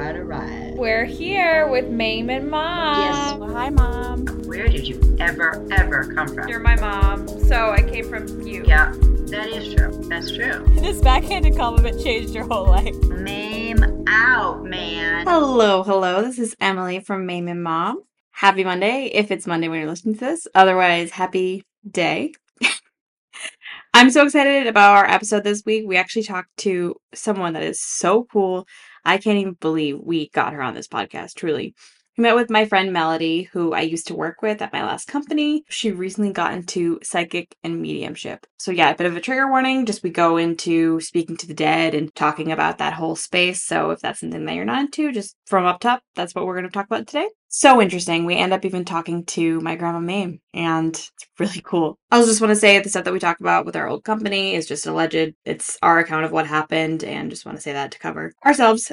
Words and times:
right, 0.00 0.16
all 0.16 0.22
right. 0.22 0.74
We're 0.76 1.04
here 1.04 1.68
with 1.68 1.88
Mame 1.88 2.30
and 2.30 2.50
Mom. 2.50 3.02
Yes. 3.02 3.38
Well, 3.38 3.52
hi, 3.52 3.68
Mom. 3.68 4.26
Where 4.44 4.66
did 4.66 4.88
you 4.88 5.16
ever, 5.20 5.66
ever 5.72 6.12
come 6.14 6.28
from? 6.28 6.48
You're 6.48 6.60
my 6.60 6.76
mom, 6.76 7.28
so 7.28 7.70
I 7.70 7.82
came 7.82 8.08
from 8.08 8.46
you. 8.46 8.64
Yeah, 8.66 8.92
that 9.26 9.48
is 9.48 9.74
true. 9.74 9.90
That's 10.08 10.32
true. 10.32 10.66
This 10.80 11.00
backhanded 11.02 11.56
compliment 11.56 12.02
changed 12.02 12.34
your 12.34 12.46
whole 12.46 12.66
life. 12.66 12.96
Mame 13.04 14.04
out, 14.08 14.64
man. 14.64 15.26
Hello, 15.26 15.82
hello. 15.82 16.22
This 16.22 16.38
is 16.38 16.56
Emily 16.60 17.00
from 17.00 17.26
Mame 17.26 17.48
and 17.48 17.62
Mom. 17.62 18.02
Happy 18.30 18.64
Monday, 18.64 19.10
if 19.12 19.30
it's 19.30 19.46
Monday 19.46 19.68
when 19.68 19.80
you're 19.80 19.88
listening 19.88 20.14
to 20.14 20.20
this. 20.20 20.46
Otherwise, 20.54 21.10
happy 21.10 21.62
day. 21.88 22.32
I'm 23.94 24.10
so 24.10 24.24
excited 24.24 24.66
about 24.66 24.96
our 24.96 25.04
episode 25.04 25.44
this 25.44 25.62
week. 25.66 25.84
We 25.86 25.98
actually 25.98 26.22
talked 26.22 26.56
to 26.58 26.96
someone 27.12 27.52
that 27.52 27.62
is 27.62 27.82
so 27.82 28.24
cool. 28.32 28.66
I 29.04 29.18
can't 29.18 29.38
even 29.38 29.54
believe 29.54 29.98
we 30.02 30.28
got 30.30 30.52
her 30.52 30.62
on 30.62 30.74
this 30.74 30.88
podcast, 30.88 31.34
truly. 31.34 31.74
I 32.18 32.22
met 32.22 32.34
with 32.34 32.50
my 32.50 32.66
friend 32.66 32.92
Melody, 32.92 33.44
who 33.44 33.72
I 33.72 33.80
used 33.80 34.08
to 34.08 34.14
work 34.14 34.42
with 34.42 34.60
at 34.60 34.72
my 34.72 34.82
last 34.82 35.06
company. 35.06 35.64
She 35.70 35.90
recently 35.90 36.32
got 36.32 36.52
into 36.52 36.98
psychic 37.02 37.56
and 37.62 37.80
mediumship. 37.80 38.46
So, 38.58 38.72
yeah, 38.72 38.90
a 38.90 38.96
bit 38.96 39.06
of 39.06 39.16
a 39.16 39.20
trigger 39.20 39.48
warning. 39.48 39.86
Just 39.86 40.02
we 40.02 40.10
go 40.10 40.36
into 40.36 41.00
speaking 41.00 41.36
to 41.38 41.46
the 41.46 41.54
dead 41.54 41.94
and 41.94 42.14
talking 42.14 42.52
about 42.52 42.78
that 42.78 42.92
whole 42.92 43.16
space. 43.16 43.62
So, 43.62 43.90
if 43.90 44.00
that's 44.00 44.20
something 44.20 44.44
that 44.44 44.54
you're 44.54 44.64
not 44.64 44.80
into, 44.80 45.12
just 45.12 45.36
from 45.46 45.64
up 45.64 45.80
top, 45.80 46.02
that's 46.14 46.34
what 46.34 46.44
we're 46.44 46.56
going 46.56 46.66
to 46.66 46.70
talk 46.70 46.86
about 46.86 47.06
today. 47.06 47.28
So 47.52 47.82
interesting. 47.82 48.26
We 48.26 48.36
end 48.36 48.52
up 48.52 48.64
even 48.64 48.84
talking 48.84 49.24
to 49.26 49.60
my 49.60 49.74
grandma 49.74 49.98
Mame, 49.98 50.40
and 50.54 50.90
it's 50.94 51.26
really 51.40 51.60
cool. 51.64 51.98
I 52.08 52.20
just 52.20 52.40
want 52.40 52.52
to 52.52 52.56
say 52.56 52.78
the 52.78 52.88
stuff 52.88 53.02
that 53.02 53.12
we 53.12 53.18
talk 53.18 53.40
about 53.40 53.66
with 53.66 53.74
our 53.74 53.88
old 53.88 54.04
company 54.04 54.54
is 54.54 54.68
just 54.68 54.86
alleged. 54.86 55.34
It's 55.44 55.76
our 55.82 55.98
account 55.98 56.24
of 56.24 56.30
what 56.30 56.46
happened, 56.46 57.02
and 57.02 57.28
just 57.28 57.44
want 57.44 57.58
to 57.58 57.62
say 57.62 57.72
that 57.72 57.90
to 57.90 57.98
cover 57.98 58.32
ourselves. 58.46 58.92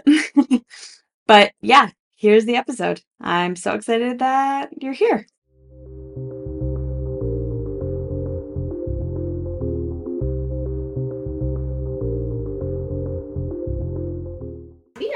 but 1.28 1.52
yeah, 1.62 1.92
here's 2.16 2.46
the 2.46 2.56
episode. 2.56 3.00
I'm 3.22 3.56
so 3.56 3.76
excited 3.76 4.18
that 4.20 4.70
you're 4.82 4.94
here. 4.94 5.28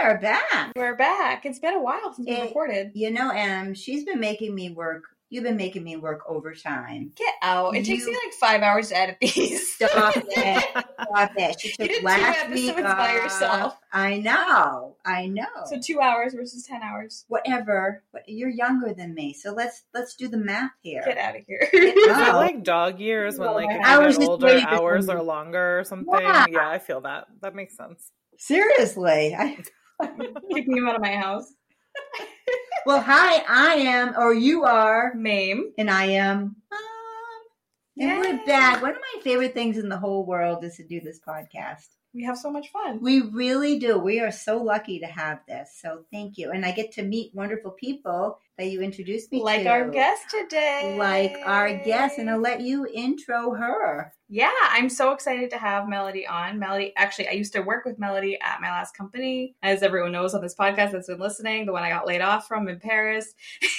Are 0.02 0.17
back. 0.17 0.71
We're 0.75 0.95
back. 0.95 1.45
It's 1.45 1.59
been 1.59 1.75
a 1.75 1.81
while 1.81 2.13
since 2.13 2.27
we 2.27 2.35
Eh, 2.35 2.41
recorded. 2.44 2.91
You 2.95 3.11
know, 3.11 3.30
Em, 3.30 3.75
she's 3.75 4.03
been 4.03 4.19
making 4.19 4.55
me 4.55 4.71
work. 4.71 5.03
You've 5.30 5.43
been 5.45 5.58
making 5.58 5.83
me 5.83 5.95
work 5.95 6.23
overtime. 6.27 7.13
Get 7.16 7.33
out. 7.41 7.73
It 7.75 7.85
takes 7.85 8.05
me 8.05 8.11
like 8.11 8.33
five 8.33 8.63
hours 8.63 8.89
to 8.89 8.97
edit 8.97 9.17
these. 9.21 9.75
Stop 9.75 10.16
it. 10.17 10.63
Stop 10.73 11.31
it. 11.38 11.61
She 11.61 11.69
took 11.69 11.88
did 11.88 11.99
two 11.99 12.05
last 12.05 12.49
week 12.49 12.69
episodes 12.71 12.95
by 12.95 13.13
yourself. 13.13 13.77
I 13.93 14.17
know. 14.17 14.97
I 15.05 15.27
know. 15.27 15.45
So 15.67 15.80
two 15.80 16.02
hours 16.02 16.33
versus 16.33 16.63
ten 16.63 16.81
hours. 16.81 17.23
Whatever. 17.30 18.03
But 18.11 18.23
You're 18.27 18.49
younger 18.49 18.93
than 18.93 19.13
me, 19.13 19.33
so 19.33 19.53
let's 19.53 19.83
let's 19.93 20.15
do 20.15 20.27
the 20.27 20.38
math 20.38 20.71
here. 20.81 21.03
Get 21.05 21.17
out 21.17 21.38
of 21.38 21.43
here. 21.47 21.69
Get 21.71 21.95
Is 21.97 22.08
like 22.08 22.63
dog 22.63 22.99
years 22.99 23.38
when 23.38 23.53
like 23.53 23.69
if 23.69 23.86
I 23.86 24.05
you 24.05 24.17
get 24.17 24.27
older, 24.27 24.59
hours 24.67 25.08
are 25.08 25.21
longer 25.23 25.80
or 25.80 25.83
something? 25.86 26.11
Yeah. 26.19 26.45
Yeah, 26.49 26.69
I 26.69 26.80
feel 26.80 27.02
that. 27.02 27.27
That 27.41 27.55
makes 27.55 27.77
sense. 27.77 28.11
Seriously. 28.38 29.36
I, 29.38 29.63
Kicking 30.53 30.77
him 30.77 30.88
out 30.88 30.95
of 30.95 31.02
my 31.02 31.16
house. 31.16 31.53
well, 32.85 33.02
hi. 33.02 33.44
I 33.47 33.75
am, 33.75 34.13
or 34.17 34.33
you 34.33 34.63
are, 34.63 35.13
Mame. 35.16 35.71
and 35.77 35.89
I 35.89 36.05
am. 36.05 36.55
Mom. 36.71 36.80
And 37.99 38.19
we're 38.19 38.45
back. 38.45 38.81
One 38.81 38.91
of 38.91 38.97
my 38.97 39.21
favorite 39.21 39.53
things 39.53 39.77
in 39.77 39.89
the 39.89 39.97
whole 39.97 40.25
world 40.25 40.63
is 40.63 40.77
to 40.77 40.83
do 40.88 41.02
this 41.02 41.19
podcast. 41.19 41.88
We 42.13 42.23
have 42.23 42.38
so 42.38 42.52
much 42.52 42.69
fun. 42.71 42.99
We 43.02 43.21
really 43.21 43.80
do. 43.80 43.97
We 43.97 44.19
are 44.19 44.31
so 44.31 44.61
lucky 44.61 44.99
to 44.99 45.05
have 45.05 45.39
this. 45.47 45.77
So 45.81 46.03
thank 46.11 46.38
you. 46.38 46.52
And 46.52 46.65
I 46.65 46.71
get 46.71 46.91
to 46.93 47.03
meet 47.03 47.33
wonderful 47.33 47.71
people 47.71 48.38
that 48.58 48.67
you 48.67 48.81
introduced 48.81 49.31
me 49.31 49.41
Like 49.41 49.59
to. 49.59 49.63
Like 49.65 49.71
our 49.71 49.89
guest 49.89 50.23
today. 50.30 50.95
Like 50.97 51.38
our 51.45 51.73
guest. 51.73 52.17
And 52.17 52.30
I'll 52.30 52.39
let 52.41 52.59
you 52.61 52.86
intro 52.93 53.53
her. 53.53 54.14
Yeah, 54.33 54.49
I'm 54.69 54.87
so 54.87 55.11
excited 55.11 55.49
to 55.49 55.58
have 55.58 55.89
Melody 55.89 56.25
on. 56.25 56.58
Melody, 56.58 56.93
actually, 56.95 57.27
I 57.27 57.31
used 57.31 57.52
to 57.52 57.59
work 57.59 57.83
with 57.83 57.99
Melody 57.99 58.39
at 58.39 58.61
my 58.61 58.69
last 58.69 58.95
company. 58.95 59.58
As 59.61 59.83
everyone 59.83 60.14
knows 60.14 60.33
on 60.33 60.42
this 60.42 60.55
podcast 60.55 60.93
that's 60.93 61.08
been 61.08 61.19
listening, 61.19 61.65
the 61.65 61.73
one 61.73 61.83
I 61.83 61.89
got 61.89 62.08
laid 62.08 62.21
off 62.21 62.47
from 62.47 62.70
in 62.70 62.80
Paris. 62.80 63.33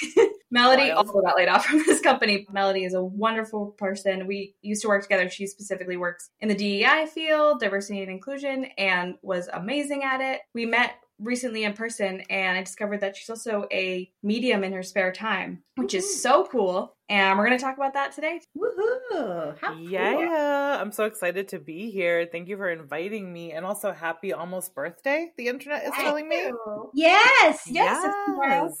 Melody 0.51 0.89
Wild. 0.89 1.07
also 1.07 1.21
got 1.21 1.35
laid 1.35 1.47
off 1.47 1.65
from 1.65 1.79
this 1.87 2.01
company. 2.01 2.45
Melody 2.51 2.83
is 2.83 2.93
a 2.93 3.03
wonderful 3.03 3.71
person. 3.79 4.27
We 4.27 4.53
used 4.61 4.83
to 4.83 4.89
work 4.89 5.01
together. 5.01 5.27
She 5.27 5.47
specifically 5.47 5.97
works 5.97 6.29
in 6.39 6.49
the 6.49 6.55
DEI 6.55 7.07
field, 7.11 7.59
diversity 7.59 8.01
and 8.03 8.11
inclusion, 8.11 8.65
and 8.77 9.15
was 9.23 9.49
amazing 9.51 10.03
at 10.03 10.21
it. 10.21 10.41
We 10.53 10.67
met 10.67 10.97
recently 11.19 11.63
in 11.63 11.73
person 11.73 12.21
and 12.29 12.57
I 12.57 12.63
discovered 12.63 13.01
that 13.01 13.15
she's 13.15 13.29
also 13.29 13.67
a 13.71 14.11
medium 14.21 14.63
in 14.63 14.73
her 14.73 14.83
spare 14.83 15.11
time, 15.11 15.63
which 15.75 15.93
is 15.93 16.21
so 16.21 16.47
cool. 16.51 16.95
And 17.09 17.37
we're 17.37 17.45
going 17.45 17.57
to 17.57 17.63
talk 17.63 17.77
about 17.77 17.93
that 17.93 18.13
today. 18.13 18.41
Woohoo. 18.57 19.57
How 19.59 19.73
cool. 19.73 19.81
Yeah, 19.81 20.77
I'm 20.79 20.91
so 20.91 21.05
excited 21.05 21.47
to 21.49 21.59
be 21.59 21.91
here. 21.91 22.27
Thank 22.31 22.47
you 22.47 22.57
for 22.57 22.69
inviting 22.69 23.31
me, 23.31 23.51
and 23.51 23.65
also 23.65 23.91
happy 23.91 24.33
almost 24.33 24.73
birthday. 24.73 25.31
The 25.37 25.47
internet 25.47 25.83
is 25.83 25.91
Thank 25.91 26.03
telling 26.03 26.27
me. 26.27 26.51
Yes. 26.93 27.63
Yes, 27.67 28.03
it's 28.03 28.15
tomorrow. 28.25 28.73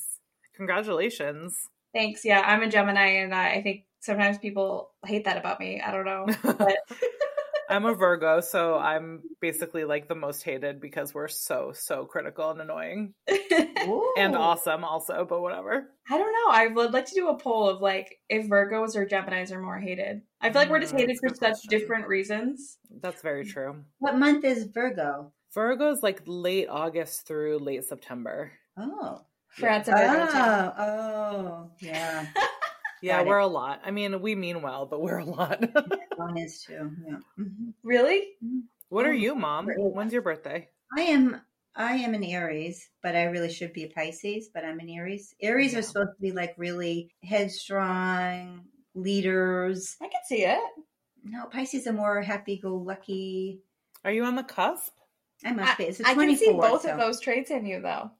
Congratulations. 0.55 1.57
Thanks. 1.93 2.25
Yeah, 2.25 2.41
I'm 2.43 2.63
a 2.63 2.69
Gemini, 2.69 3.21
and 3.21 3.35
I 3.35 3.53
I 3.55 3.61
think 3.61 3.85
sometimes 3.99 4.37
people 4.37 4.91
hate 5.05 5.25
that 5.25 5.37
about 5.37 5.59
me. 5.59 5.81
I 5.81 5.91
don't 5.91 6.05
know, 6.05 6.25
but 6.43 6.77
I'm 7.73 7.85
a 7.85 7.93
Virgo, 7.95 8.39
so 8.41 8.77
I'm 8.77 9.21
basically 9.41 9.83
like 9.83 10.07
the 10.07 10.15
most 10.15 10.43
hated 10.43 10.79
because 10.79 11.13
we're 11.13 11.27
so 11.27 11.71
so 11.73 12.05
critical 12.05 12.51
and 12.51 12.61
annoying 12.61 13.13
and 14.17 14.35
awesome 14.35 14.83
also, 14.83 15.25
but 15.27 15.41
whatever. 15.41 15.89
I 16.09 16.17
don't 16.17 16.31
know. 16.31 16.51
I 16.53 16.67
would 16.67 16.93
like 16.93 17.05
to 17.07 17.15
do 17.15 17.29
a 17.29 17.37
poll 17.37 17.67
of 17.69 17.81
like 17.81 18.19
if 18.29 18.47
Virgos 18.47 18.95
or 18.95 19.05
Geminis 19.05 19.51
are 19.51 19.61
more 19.61 19.79
hated. 19.79 20.21
I 20.41 20.51
feel 20.51 20.61
like 20.61 20.69
we're 20.69 20.79
just 20.79 20.93
Mm, 20.93 20.99
hated 20.99 21.17
for 21.19 21.29
such 21.29 21.39
question. 21.39 21.69
different 21.69 22.07
reasons. 22.07 22.77
That's 23.01 23.21
very 23.21 23.45
true. 23.45 23.83
What 23.99 24.17
month 24.17 24.45
is 24.45 24.65
Virgo? 24.65 25.31
Virgo's 25.53 26.03
like 26.03 26.21
late 26.25 26.67
August 26.69 27.25
through 27.27 27.57
late 27.59 27.83
September. 27.85 28.51
Oh. 28.77 29.21
Forgot 29.49 29.85
to 29.85 29.91
Virgo. 29.91 30.25
too. 30.25 30.37
Oh, 30.37 30.73
oh, 30.79 31.71
yeah. 31.79 32.25
Yeah, 33.03 33.21
we're 33.23 33.37
a 33.37 33.47
lot. 33.47 33.81
I 33.85 33.91
mean, 33.91 34.21
we 34.21 34.33
mean 34.33 34.61
well, 34.61 34.85
but 34.85 35.01
we're 35.01 35.17
a 35.19 35.25
lot. 35.25 35.61
Mine 36.17 36.37
is 36.37 36.61
too. 36.63 36.91
Yeah. 37.07 37.17
Mhm. 37.37 37.73
Really? 37.83 38.29
what 38.89 39.05
are 39.05 39.13
you, 39.13 39.35
mom? 39.35 39.67
When's 39.77 40.13
your 40.13 40.21
birthday? 40.21 40.69
I 40.97 41.01
am 41.01 41.41
I 41.75 41.95
am 41.95 42.13
an 42.13 42.23
Aries, 42.23 42.87
but 43.01 43.15
I 43.15 43.23
really 43.23 43.51
should 43.51 43.73
be 43.73 43.83
a 43.83 43.89
Pisces, 43.89 44.49
but 44.53 44.63
I'm 44.63 44.79
an 44.79 44.89
Aries. 44.89 45.33
Aries 45.41 45.73
Yeah. 45.73 45.79
are 45.79 45.81
supposed 45.81 46.11
to 46.15 46.21
be 46.21 46.31
like 46.31 46.53
really 46.57 47.09
headstrong 47.23 48.65
leaders. 48.95 49.97
I 50.01 50.05
can 50.07 50.21
see 50.25 50.45
it. 50.45 50.59
No, 51.23 51.45
Pisces 51.47 51.87
are 51.87 51.93
more 51.93 52.21
happy 52.21 52.57
go 52.61 52.75
lucky. 52.75 53.61
Are 54.05 54.11
you 54.11 54.23
on 54.25 54.35
the 54.35 54.43
cusp? 54.43 54.93
I 55.43 55.51
must 55.51 55.77
be. 55.77 55.85
It's 55.85 55.99
I 56.01 56.13
24, 56.13 56.25
can 56.25 56.37
see 56.37 56.51
both 56.71 56.81
so- 56.83 56.91
of 56.91 56.97
those 56.99 57.19
traits 57.19 57.51
in 57.51 57.65
you, 57.65 57.81
though. 57.81 58.11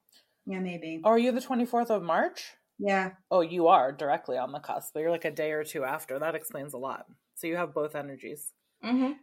Yeah, 0.45 0.59
maybe. 0.59 0.99
Or 1.05 1.13
are 1.15 1.19
you 1.19 1.31
the 1.31 1.39
24th 1.41 1.89
of 1.89 2.03
March? 2.03 2.51
Yeah. 2.79 3.11
Oh, 3.31 3.41
you 3.41 3.67
are 3.67 3.91
directly 3.91 4.37
on 4.37 4.51
the 4.51 4.59
cusp, 4.59 4.93
but 4.93 5.01
you're 5.01 5.11
like 5.11 5.25
a 5.25 5.31
day 5.31 5.51
or 5.51 5.63
two 5.63 5.83
after. 5.83 6.19
That 6.19 6.35
explains 6.35 6.73
a 6.73 6.77
lot. 6.77 7.05
So 7.35 7.47
you 7.47 7.55
have 7.55 7.73
both 7.73 7.95
energies. 7.95 8.51
Mm-hmm. 8.83 9.13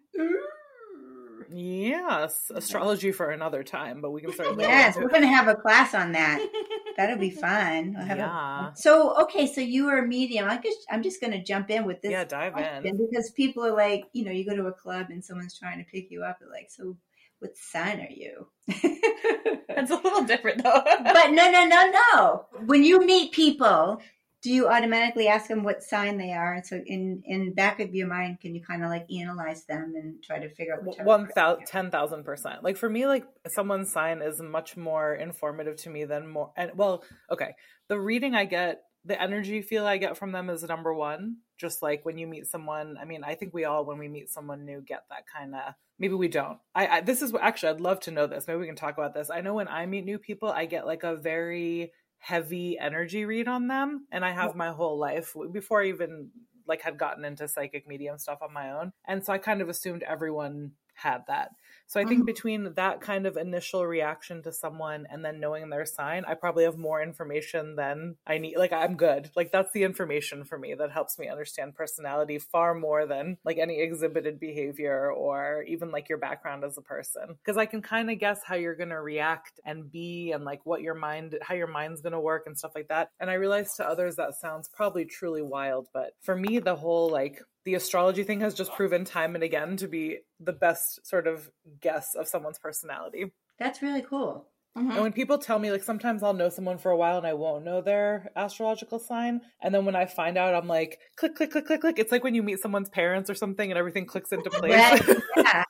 Yes, 1.53 2.51
astrology 2.55 3.11
for 3.11 3.31
another 3.31 3.65
time, 3.65 4.01
but 4.01 4.11
we 4.13 4.21
can 4.21 4.33
certainly. 4.33 4.65
Yes, 4.65 4.97
we're 4.97 5.09
going 5.09 5.23
to 5.23 5.29
have 5.29 5.49
a 5.49 5.57
class 5.57 5.95
on 5.95 6.13
that. 6.13 6.39
That'll 6.97 7.19
be 7.19 7.31
fun. 7.31 7.95
We'll 7.97 8.07
have 8.07 8.19
a- 8.19 8.21
Yeah, 8.21 8.73
so 8.75 9.21
okay, 9.23 9.47
so 9.47 9.61
you 9.61 9.89
are 9.89 9.99
a 9.99 10.07
medium. 10.07 10.49
I 10.49 10.59
guess 10.59 10.75
I'm 10.91 11.03
just 11.03 11.21
going 11.21 11.33
to 11.33 11.43
jump 11.43 11.71
in 11.71 11.85
with 11.87 12.03
this. 12.03 12.13
yeah, 12.13 12.25
dive 12.25 12.57
in. 12.57 12.97
because 12.97 13.33
people 13.33 13.65
are 13.65 13.75
like, 13.75 14.05
you 14.13 14.25
know, 14.25 14.31
you 14.31 14.45
go 14.49 14.55
to 14.55 14.67
a 14.67 14.73
club 14.73 15.07
and 15.11 15.25
someone's 15.25 15.59
trying 15.59 15.79
to 15.79 15.91
pick 15.91 16.11
you 16.11 16.23
up. 16.23 16.39
They're 16.41 16.49
like, 16.51 16.69
so 16.71 16.97
what 17.41 17.57
sign 17.57 18.01
are 18.01 18.09
you? 18.11 18.47
That's 19.69 19.91
a 19.91 19.97
little 19.97 20.25
different, 20.25 20.63
though. 20.63 20.83
but 20.85 21.31
no, 21.31 21.51
no, 21.51 21.67
no, 21.67 21.91
no. 21.91 22.47
When 22.67 22.85
you 22.85 23.05
meet 23.05 23.33
people, 23.33 24.01
do 24.43 24.51
you 24.51 24.69
automatically 24.69 25.29
ask 25.29 25.49
them 25.49 25.63
what 25.63 25.83
sign 25.83 26.17
they 26.17 26.33
are? 26.33 26.55
And 26.55 26.67
so, 26.67 26.81
in 26.87 27.23
in 27.27 27.53
back 27.55 27.81
of 27.81 27.95
your 27.95 28.07
mind, 28.07 28.41
can 28.41 28.55
you 28.55 28.63
kind 28.63 28.83
of 28.83 28.91
like 28.91 29.07
analyze 29.11 29.65
them 29.65 29.95
and 29.97 30.23
try 30.23 30.39
to 30.39 30.49
figure 30.49 30.75
out 30.75 30.85
which 30.85 30.97
One 31.03 31.29
thousand, 31.29 31.67
ten 31.67 31.91
thousand 31.91 32.25
percent. 32.25 32.63
Like 32.63 32.77
for 32.77 32.89
me, 32.89 33.07
like 33.07 33.27
someone's 33.49 33.93
sign 33.93 34.23
is 34.23 34.41
much 34.41 34.77
more 34.77 35.15
informative 35.15 35.77
to 35.77 35.91
me 35.91 36.05
than 36.05 36.27
more. 36.27 36.53
And 36.57 36.73
well, 36.75 37.05
okay, 37.31 37.55
the 37.89 37.99
reading 38.01 38.35
I 38.35 38.47
get, 38.47 38.83
the 39.05 39.21
energy 39.21 39.63
feel 39.63 39.87
I 39.87 39.99
get 39.99 40.17
from 40.17 40.33
them 40.33 40.49
is 40.49 40.63
number 40.63 40.95
one. 40.95 41.37
Just 41.61 41.83
like 41.83 42.07
when 42.07 42.17
you 42.17 42.27
meet 42.27 42.47
someone, 42.47 42.97
I 42.99 43.05
mean, 43.05 43.23
I 43.23 43.35
think 43.35 43.53
we 43.53 43.67
all, 43.67 43.85
when 43.85 43.99
we 43.99 44.09
meet 44.09 44.31
someone 44.31 44.65
new, 44.65 44.81
get 44.81 45.05
that 45.11 45.25
kind 45.27 45.55
of. 45.55 45.75
Maybe 45.99 46.15
we 46.15 46.29
don't. 46.29 46.59
I, 46.75 46.87
I 46.87 47.01
this 47.03 47.21
is 47.21 47.35
actually, 47.39 47.75
I'd 47.75 47.81
love 47.83 48.01
to 48.01 48.11
know 48.11 48.27
this. 48.27 48.49
Maybe 48.49 48.61
we 48.61 48.67
can 48.67 48.77
talk 48.77 48.97
about 48.97 49.13
this. 49.13 49.29
I 49.29 49.43
know 49.43 49.53
when 49.53 49.69
I 49.69 49.85
meet 49.85 50.07
new 50.07 50.19
people, 50.19 50.49
I 50.51 50.65
get 50.65 50.87
like 50.87 51.03
a 51.03 51.17
very 51.17 51.93
heavy 52.19 52.79
energy 52.79 53.27
read 53.27 53.47
on 53.47 53.69
them, 53.69 54.07
and 54.11 54.25
I 54.25 54.31
have 54.31 54.55
my 54.55 54.71
whole 54.71 54.99
life 54.99 55.35
before 55.53 55.83
I 55.83 55.89
even 55.89 56.31
like 56.67 56.81
had 56.81 56.97
gotten 56.97 57.25
into 57.25 57.47
psychic 57.49 57.87
medium 57.87 58.17
stuff 58.17 58.39
on 58.41 58.55
my 58.55 58.71
own. 58.73 58.93
And 59.07 59.23
so 59.23 59.33
I 59.33 59.39
kind 59.39 59.61
of 59.61 59.69
assumed 59.69 60.03
everyone 60.03 60.73
had 60.95 61.25
that. 61.27 61.51
So 61.91 62.01
I 62.01 62.05
think 62.05 62.25
Mhm. 62.25 62.25
between 62.25 62.75
that 62.75 63.01
kind 63.01 63.27
of 63.27 63.37
initial 63.37 63.85
reaction 63.85 64.45
to 64.45 64.53
someone 64.53 65.07
and 65.11 65.25
then 65.25 65.41
knowing 65.41 65.71
their 65.71 65.85
sign, 65.85 66.25
I 66.25 66.35
probably 66.35 66.63
have 66.63 66.79
more 66.79 67.03
information 67.03 67.75
than 67.75 68.17
I 68.25 68.39
need. 68.39 68.57
Like 68.57 68.73
I'm 68.73 68.97
good. 68.97 69.33
Like 69.35 69.51
that's 69.51 69.73
the 69.73 69.83
information 69.83 70.45
for 70.45 70.57
me 70.57 70.75
that 70.75 70.93
helps 70.93 71.19
me 71.19 71.29
understand 71.29 71.75
personality 71.75 72.39
far 72.39 72.75
more 72.77 73.07
than 73.07 73.39
like 73.45 73.59
any 73.59 73.81
exhibited 73.81 74.39
behavior 74.39 75.13
or 75.13 75.65
even 75.65 75.91
like 75.91 76.09
your 76.09 76.19
background 76.19 76.63
as 76.63 76.79
a 76.79 76.83
person. 76.83 77.35
Because 77.45 77.57
I 77.57 77.67
can 77.67 77.83
kind 77.83 78.09
of 78.09 78.21
guess 78.21 78.45
how 78.45 78.55
you're 78.55 78.77
going 78.77 78.91
to 78.91 79.01
react 79.01 79.59
and 79.65 79.91
be 79.91 80.31
and 80.31 80.45
like 80.45 80.65
what 80.65 80.83
your 80.83 80.95
mind, 80.95 81.39
how 81.43 81.55
your 81.55 81.67
mind's 81.67 82.03
going 82.03 82.13
to 82.13 82.21
work 82.21 82.45
and 82.47 82.57
stuff 82.57 82.73
like 82.77 82.87
that. 82.89 83.11
And 83.19 83.31
I 83.31 83.35
realize 83.35 83.75
to 83.75 83.85
others 83.89 84.15
that 84.15 84.35
sounds 84.37 84.69
probably 84.69 85.07
truly 85.07 85.43
wild, 85.43 85.89
but 85.93 86.13
for 86.23 86.37
me, 86.37 86.61
the 86.61 86.77
whole 86.77 87.11
like 87.11 87.43
the 87.65 87.75
astrology 87.75 88.25
thing 88.25 88.41
has 88.41 88.55
just 88.55 88.73
proven 88.73 89.05
time 89.05 89.35
and 89.35 89.45
again 89.45 89.77
to 89.79 89.89
be 89.89 90.19
the 90.39 90.53
best 90.53 91.07
sort 91.07 91.27
of 91.27 91.51
guess 91.81 92.15
of 92.15 92.27
someone's 92.29 92.59
personality. 92.59 93.33
That's 93.59 93.83
really 93.83 94.03
cool. 94.03 94.47
Mhm. 94.79 94.91
And 94.93 95.01
when 95.03 95.13
people 95.13 95.37
tell 95.39 95.59
me, 95.59 95.73
like, 95.73 95.83
sometimes 95.83 96.23
I'll 96.23 96.33
know 96.33 96.49
someone 96.49 96.79
for 96.79 96.91
a 96.93 96.97
while 96.97 97.19
and 97.19 97.27
I 97.27 97.35
won't 97.35 97.65
know 97.65 97.81
their 97.81 98.31
astrological 98.37 99.01
sign. 99.01 99.41
And 99.61 99.75
then 99.75 99.85
when 99.85 99.97
I 99.97 100.07
find 100.07 100.39
out, 100.39 100.55
I'm 100.55 100.69
like, 100.69 101.01
click, 101.17 101.35
click, 101.35 101.51
click, 101.51 101.67
click, 101.67 101.81
click. 101.81 101.99
It's 101.99 102.13
like 102.13 102.23
when 102.23 102.37
you 102.37 102.43
meet 102.45 102.61
someone's 102.61 102.89
parents 102.89 103.29
or 103.29 103.35
something 103.35 103.69
and 103.71 103.77
everything 103.79 104.07
clicks 104.07 104.31
into 104.33 104.49
place. 104.51 104.73
Right. 104.73 105.03
Yeah. 105.37 105.65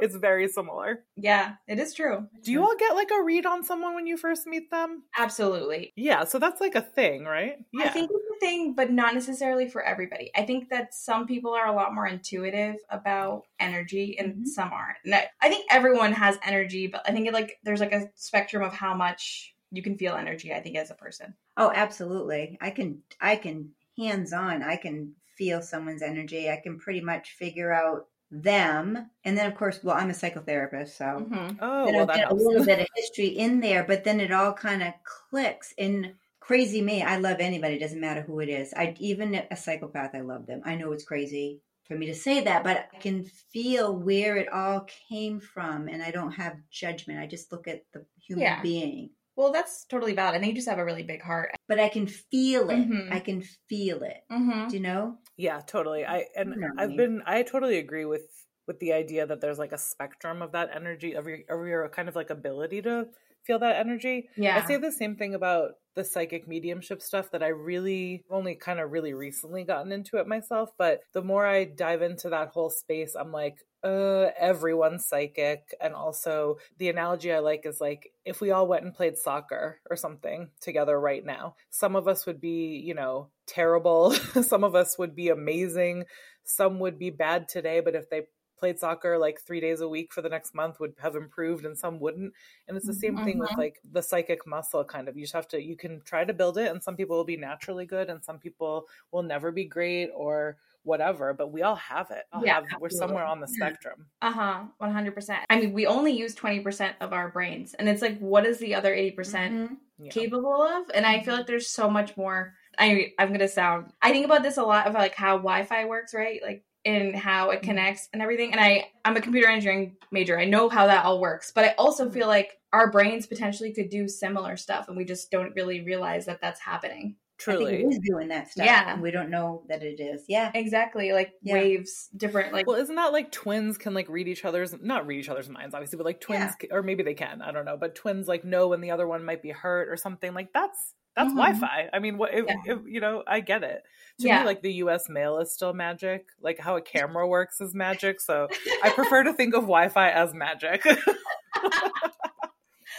it's 0.00 0.16
very 0.16 0.48
similar. 0.48 1.04
Yeah, 1.16 1.54
it 1.68 1.78
is 1.78 1.94
true. 1.94 2.26
Do 2.42 2.50
you 2.52 2.62
all 2.62 2.74
get 2.76 2.94
like 2.94 3.10
a 3.10 3.22
read 3.22 3.46
on 3.46 3.64
someone 3.64 3.94
when 3.94 4.06
you 4.06 4.16
first 4.16 4.46
meet 4.46 4.70
them? 4.70 5.04
Absolutely. 5.16 5.92
Yeah. 5.96 6.24
So 6.24 6.38
that's 6.38 6.60
like 6.60 6.74
a 6.74 6.80
thing, 6.82 7.24
right? 7.24 7.56
Yeah. 7.72 7.84
I 7.86 7.88
think 7.88 8.10
it's 8.12 8.24
a 8.30 8.31
thing, 8.42 8.74
but 8.74 8.90
not 8.90 9.14
necessarily 9.14 9.68
for 9.68 9.82
everybody. 9.82 10.30
I 10.36 10.42
think 10.42 10.68
that 10.70 10.94
some 10.94 11.26
people 11.26 11.52
are 11.54 11.66
a 11.68 11.72
lot 11.74 11.94
more 11.94 12.06
intuitive 12.06 12.76
about 12.90 13.44
energy 13.60 14.18
and 14.18 14.34
Mhm. 14.34 14.46
some 14.46 14.72
aren't. 14.72 14.98
And 15.04 15.14
I, 15.14 15.28
I 15.40 15.48
think 15.48 15.66
everyone 15.70 16.12
has 16.12 16.38
energy, 16.44 16.86
but 16.88 17.02
I 17.08 17.12
think 17.12 17.26
it 17.28 17.32
like 17.32 17.58
there's 17.62 17.80
like 17.80 17.92
a 17.92 18.10
spectrum 18.14 18.62
of 18.62 18.72
how 18.74 18.94
much 18.94 19.54
you 19.70 19.82
can 19.82 19.96
feel 19.96 20.14
energy, 20.16 20.52
I 20.52 20.60
think, 20.60 20.76
as 20.76 20.90
a 20.90 20.94
person. 20.94 21.34
Oh, 21.56 21.72
absolutely. 21.74 22.58
I 22.60 22.70
can 22.70 23.02
I 23.20 23.36
can 23.36 23.70
hands 23.98 24.32
on. 24.32 24.62
I 24.62 24.76
can 24.76 25.14
feel 25.38 25.62
someone's 25.62 26.02
energy. 26.02 26.50
I 26.50 26.56
can 26.62 26.78
pretty 26.78 27.00
much 27.00 27.32
figure 27.32 27.72
out 27.72 28.08
them. 28.30 29.10
And 29.24 29.36
then 29.36 29.46
of 29.50 29.56
course, 29.56 29.82
well, 29.84 29.96
I'm 29.96 30.10
a 30.10 30.14
psychotherapist, 30.14 30.88
so 30.96 31.04
Mm-hmm. 31.04 31.56
oh, 31.60 31.84
well, 31.92 32.06
that 32.06 32.16
got 32.22 32.32
a 32.32 32.34
little 32.34 32.64
bit 32.64 32.80
of 32.80 32.86
history 32.96 33.28
in 33.28 33.60
there, 33.60 33.84
but 33.84 34.04
then 34.04 34.20
it 34.20 34.32
all 34.32 34.52
kind 34.52 34.82
of 34.82 34.92
clicks. 35.04 35.74
And 35.78 36.14
crazy 36.46 36.82
me, 36.82 37.02
I 37.02 37.16
love 37.18 37.38
anybody. 37.40 37.78
Doesn't 37.78 38.00
matter 38.00 38.22
who 38.22 38.40
it 38.40 38.48
is. 38.48 38.72
I 38.74 38.94
even 38.98 39.34
a 39.50 39.56
psychopath, 39.56 40.14
I 40.14 40.20
love 40.20 40.46
them. 40.46 40.62
I 40.64 40.74
know 40.76 40.92
it's 40.92 41.04
crazy 41.04 41.60
for 41.84 41.96
me 41.96 42.06
to 42.06 42.14
say 42.14 42.42
that, 42.44 42.64
but 42.64 42.88
I 42.92 42.98
can 42.98 43.24
feel 43.24 43.96
where 43.96 44.36
it 44.36 44.48
all 44.52 44.86
came 45.08 45.40
from, 45.40 45.88
and 45.88 46.02
I 46.02 46.10
don't 46.10 46.32
have 46.32 46.56
judgment. 46.70 47.20
I 47.20 47.26
just 47.26 47.52
look 47.52 47.66
at 47.68 47.82
the 47.92 48.06
human 48.26 48.42
Yeah. 48.42 48.62
being. 48.62 49.10
Well, 49.36 49.52
that's 49.52 49.84
totally 49.86 50.14
valid. 50.14 50.36
and 50.36 50.46
you 50.46 50.52
just 50.54 50.68
have 50.68 50.78
a 50.78 50.84
really 50.84 51.02
big 51.02 51.22
heart. 51.22 51.54
But 51.68 51.80
I 51.80 51.88
can 51.88 52.06
feel 52.06 52.70
it. 52.70 52.76
Mhm. 52.88 53.12
I 53.12 53.20
can 53.20 53.42
feel 53.68 54.02
it. 54.02 54.18
Mm-hmm. 54.30 54.68
Do 54.68 54.76
you 54.76 54.82
know? 54.82 55.18
Yeah, 55.36 55.60
totally. 55.66 56.04
I 56.04 56.26
and 56.36 56.54
You 56.54 56.60
know 56.60 56.68
what 56.74 56.80
I 56.80 56.82
I've 56.84 56.88
mean. 56.90 56.96
been 56.98 57.22
I 57.26 57.42
totally 57.42 57.78
agree 57.78 58.04
with 58.04 58.28
with 58.66 58.78
the 58.78 58.92
idea 58.92 59.26
that 59.26 59.40
there's 59.40 59.58
like 59.58 59.72
a 59.72 59.78
spectrum 59.78 60.42
of 60.42 60.52
that 60.52 60.70
energy 60.74 61.14
of 61.14 61.26
your 61.26 61.38
of 61.48 61.66
your 61.66 61.88
kind 61.88 62.08
of 62.08 62.14
like 62.16 62.30
ability 62.30 62.82
to 62.82 63.08
feel 63.44 63.58
that 63.60 63.76
energy. 63.76 64.28
Yeah. 64.36 64.60
I 64.62 64.66
say 64.66 64.76
the 64.76 64.92
same 64.92 65.16
thing 65.16 65.34
about 65.34 65.72
the 65.94 66.04
psychic 66.04 66.48
mediumship 66.48 67.02
stuff 67.02 67.30
that 67.32 67.42
I 67.42 67.48
really 67.48 68.24
only 68.30 68.54
kind 68.54 68.80
of 68.80 68.92
really 68.92 69.12
recently 69.12 69.64
gotten 69.64 69.92
into 69.92 70.16
it 70.16 70.26
myself, 70.26 70.70
but 70.78 71.00
the 71.12 71.22
more 71.22 71.46
I 71.46 71.64
dive 71.64 72.02
into 72.02 72.30
that 72.30 72.48
whole 72.48 72.70
space, 72.70 73.14
I'm 73.14 73.32
like 73.32 73.58
uh 73.84 74.30
everyone's 74.38 75.06
psychic 75.06 75.74
and 75.80 75.92
also 75.92 76.56
the 76.78 76.88
analogy 76.88 77.32
I 77.32 77.40
like 77.40 77.66
is 77.66 77.80
like 77.80 78.12
if 78.24 78.40
we 78.40 78.52
all 78.52 78.68
went 78.68 78.84
and 78.84 78.94
played 78.94 79.18
soccer 79.18 79.80
or 79.90 79.96
something 79.96 80.50
together 80.60 80.98
right 80.98 81.24
now 81.24 81.56
some 81.70 81.96
of 81.96 82.06
us 82.06 82.24
would 82.26 82.40
be 82.40 82.80
you 82.84 82.94
know 82.94 83.28
terrible 83.48 84.12
some 84.42 84.62
of 84.62 84.76
us 84.76 84.96
would 84.98 85.16
be 85.16 85.30
amazing 85.30 86.04
some 86.44 86.78
would 86.78 86.96
be 86.96 87.10
bad 87.10 87.48
today 87.48 87.80
but 87.80 87.96
if 87.96 88.08
they 88.08 88.22
played 88.62 88.78
soccer 88.78 89.18
like 89.18 89.40
three 89.40 89.60
days 89.60 89.80
a 89.80 89.88
week 89.88 90.12
for 90.12 90.22
the 90.22 90.28
next 90.36 90.54
month 90.54 90.78
would 90.80 90.94
have 90.98 91.16
improved 91.16 91.64
and 91.66 91.76
some 91.78 91.98
wouldn't 92.00 92.32
and 92.68 92.76
it's 92.76 92.86
the 92.86 92.94
same 93.04 93.18
thing 93.18 93.38
with 93.38 93.52
Mhm. 93.52 93.56
like 93.56 93.80
the 93.92 94.02
psychic 94.02 94.46
muscle 94.46 94.84
kind 94.84 95.08
of 95.08 95.16
you 95.16 95.22
just 95.24 95.34
have 95.34 95.48
to 95.48 95.60
you 95.62 95.76
can 95.76 96.00
try 96.02 96.24
to 96.24 96.32
build 96.32 96.58
it 96.58 96.70
and 96.70 96.82
some 96.82 96.96
people 96.96 97.16
will 97.16 97.24
be 97.24 97.36
naturally 97.36 97.86
good 97.86 98.08
and 98.10 98.22
some 98.24 98.38
people 98.38 98.86
will 99.10 99.22
never 99.22 99.50
be 99.52 99.64
great 99.64 100.10
or 100.14 100.56
whatever 100.84 101.32
but 101.34 101.52
we 101.52 101.62
all 101.62 101.76
have 101.76 102.10
it 102.10 102.24
all 102.32 102.42
Yeah, 102.44 102.54
have, 102.70 102.80
we're 102.80 102.88
somewhere 102.90 103.24
on 103.24 103.40
the 103.40 103.46
spectrum 103.48 104.06
Uh 104.20 104.32
huh. 104.32 104.64
One 104.78 104.92
hundred 104.92 105.14
percent. 105.14 105.44
I 105.50 105.60
mean, 105.60 105.72
we 105.72 105.86
only 105.86 106.12
use 106.12 106.34
twenty 106.34 106.60
percent 106.60 106.96
of 107.00 107.12
our 107.12 107.28
brains, 107.30 107.74
and 107.74 107.88
it's 107.88 108.02
like, 108.02 108.18
what 108.18 108.46
is 108.46 108.58
the 108.58 108.74
other 108.74 108.94
eighty 108.94 109.10
percent 109.14 109.52
Mhm. 109.52 109.78
Yeah. 109.98 110.12
capable 110.12 110.62
of? 110.62 110.90
And 110.94 111.04
I 111.06 111.22
feel 111.22 111.34
like 111.34 111.46
there's 111.46 111.68
so 111.68 111.90
much 111.90 112.16
more. 112.16 112.54
I 112.78 113.12
I'm 113.18 113.32
gonna 113.32 113.48
sound. 113.48 113.92
I 114.02 114.12
think 114.12 114.24
about 114.24 114.42
this 114.42 114.56
a 114.58 114.62
lot 114.62 114.86
of 114.86 114.94
like 114.94 115.14
how 115.14 115.36
Wi-Fi 115.38 115.84
works, 115.86 116.14
right? 116.14 116.40
Like 116.42 116.64
and 116.84 117.14
how 117.14 117.50
it 117.50 117.60
mm. 117.60 117.64
connects 117.64 118.08
and 118.12 118.22
everything. 118.22 118.52
And 118.52 118.60
I 118.60 118.90
I'm 119.04 119.16
a 119.16 119.20
computer 119.20 119.48
engineering 119.48 119.96
major. 120.10 120.38
I 120.38 120.44
know 120.44 120.68
how 120.68 120.86
that 120.86 121.04
all 121.04 121.20
works, 121.20 121.52
but 121.54 121.64
I 121.64 121.74
also 121.78 122.08
mm. 122.08 122.12
feel 122.12 122.28
like 122.28 122.58
our 122.72 122.90
brains 122.90 123.26
potentially 123.26 123.72
could 123.72 123.90
do 123.90 124.08
similar 124.08 124.56
stuff, 124.56 124.88
and 124.88 124.96
we 124.96 125.04
just 125.04 125.30
don't 125.30 125.54
really 125.54 125.82
realize 125.82 126.26
that 126.26 126.40
that's 126.40 126.60
happening. 126.60 127.16
Truly 127.42 127.82
it 127.82 127.88
is 127.88 127.98
doing 128.06 128.28
that 128.28 128.48
stuff. 128.52 128.66
Yeah. 128.66 128.92
and 128.92 129.02
we 129.02 129.10
don't 129.10 129.28
know 129.28 129.64
that 129.68 129.82
it 129.82 130.00
is. 130.00 130.24
Yeah. 130.28 130.52
Exactly, 130.54 131.12
like 131.12 131.32
Yeah. 131.42 131.54
waves, 131.54 132.08
different 132.16 132.52
like. 132.52 132.68
well 132.68 132.80
isn't 132.80 132.94
that 132.94 133.12
like 133.12 133.32
twins 133.32 133.78
can 133.78 133.94
like 133.94 134.08
read 134.08 134.28
each 134.28 134.44
other's 134.44 134.74
not 134.80 135.08
read 135.08 135.18
each 135.18 135.28
other's 135.28 135.48
minds 135.48 135.74
obviously 135.74 135.96
but 135.96 136.06
like 136.06 136.20
twins 136.20 136.54
ca- 136.60 136.68
or 136.70 136.82
maybe 136.82 137.02
they 137.02 137.14
can 137.14 137.42
i 137.42 137.50
don't 137.50 137.64
know 137.64 137.76
but 137.76 137.96
twins 137.96 138.28
like 138.28 138.44
know 138.44 138.68
when 138.68 138.80
the 138.80 138.92
other 138.92 139.08
one 139.08 139.24
might 139.24 139.42
be 139.42 139.50
hurt 139.50 139.88
or 139.88 139.96
something 139.96 140.34
like 140.34 140.52
that's 140.52 140.94
that's 141.16 141.32
Mhm. 141.32 141.36
wi-fi 141.36 141.88
i 141.92 141.98
mean 141.98 142.16
what 142.18 142.32
if, 142.34 142.46
Yeah. 142.46 142.56
if 142.74 142.78
you 142.86 143.00
know 143.00 143.22
i 143.26 143.40
get 143.40 143.62
it 143.62 143.82
to 144.20 144.26
Yeah. 144.26 144.40
me 144.40 144.46
like 144.46 144.62
the 144.62 144.70
us 144.72 145.08
mail 145.08 145.38
is 145.38 145.52
still 145.52 145.72
magic 145.72 146.26
like 146.40 146.58
how 146.58 146.76
a 146.76 146.80
camera 146.94 147.26
works 147.28 147.60
is 147.60 147.74
magic 147.74 148.20
so 148.20 148.48
i 148.82 148.90
prefer 148.90 149.22
to 149.24 149.32
think 149.32 149.54
of 149.54 149.62
wi-fi 149.62 150.10
as 150.10 150.32
magic 150.34 150.82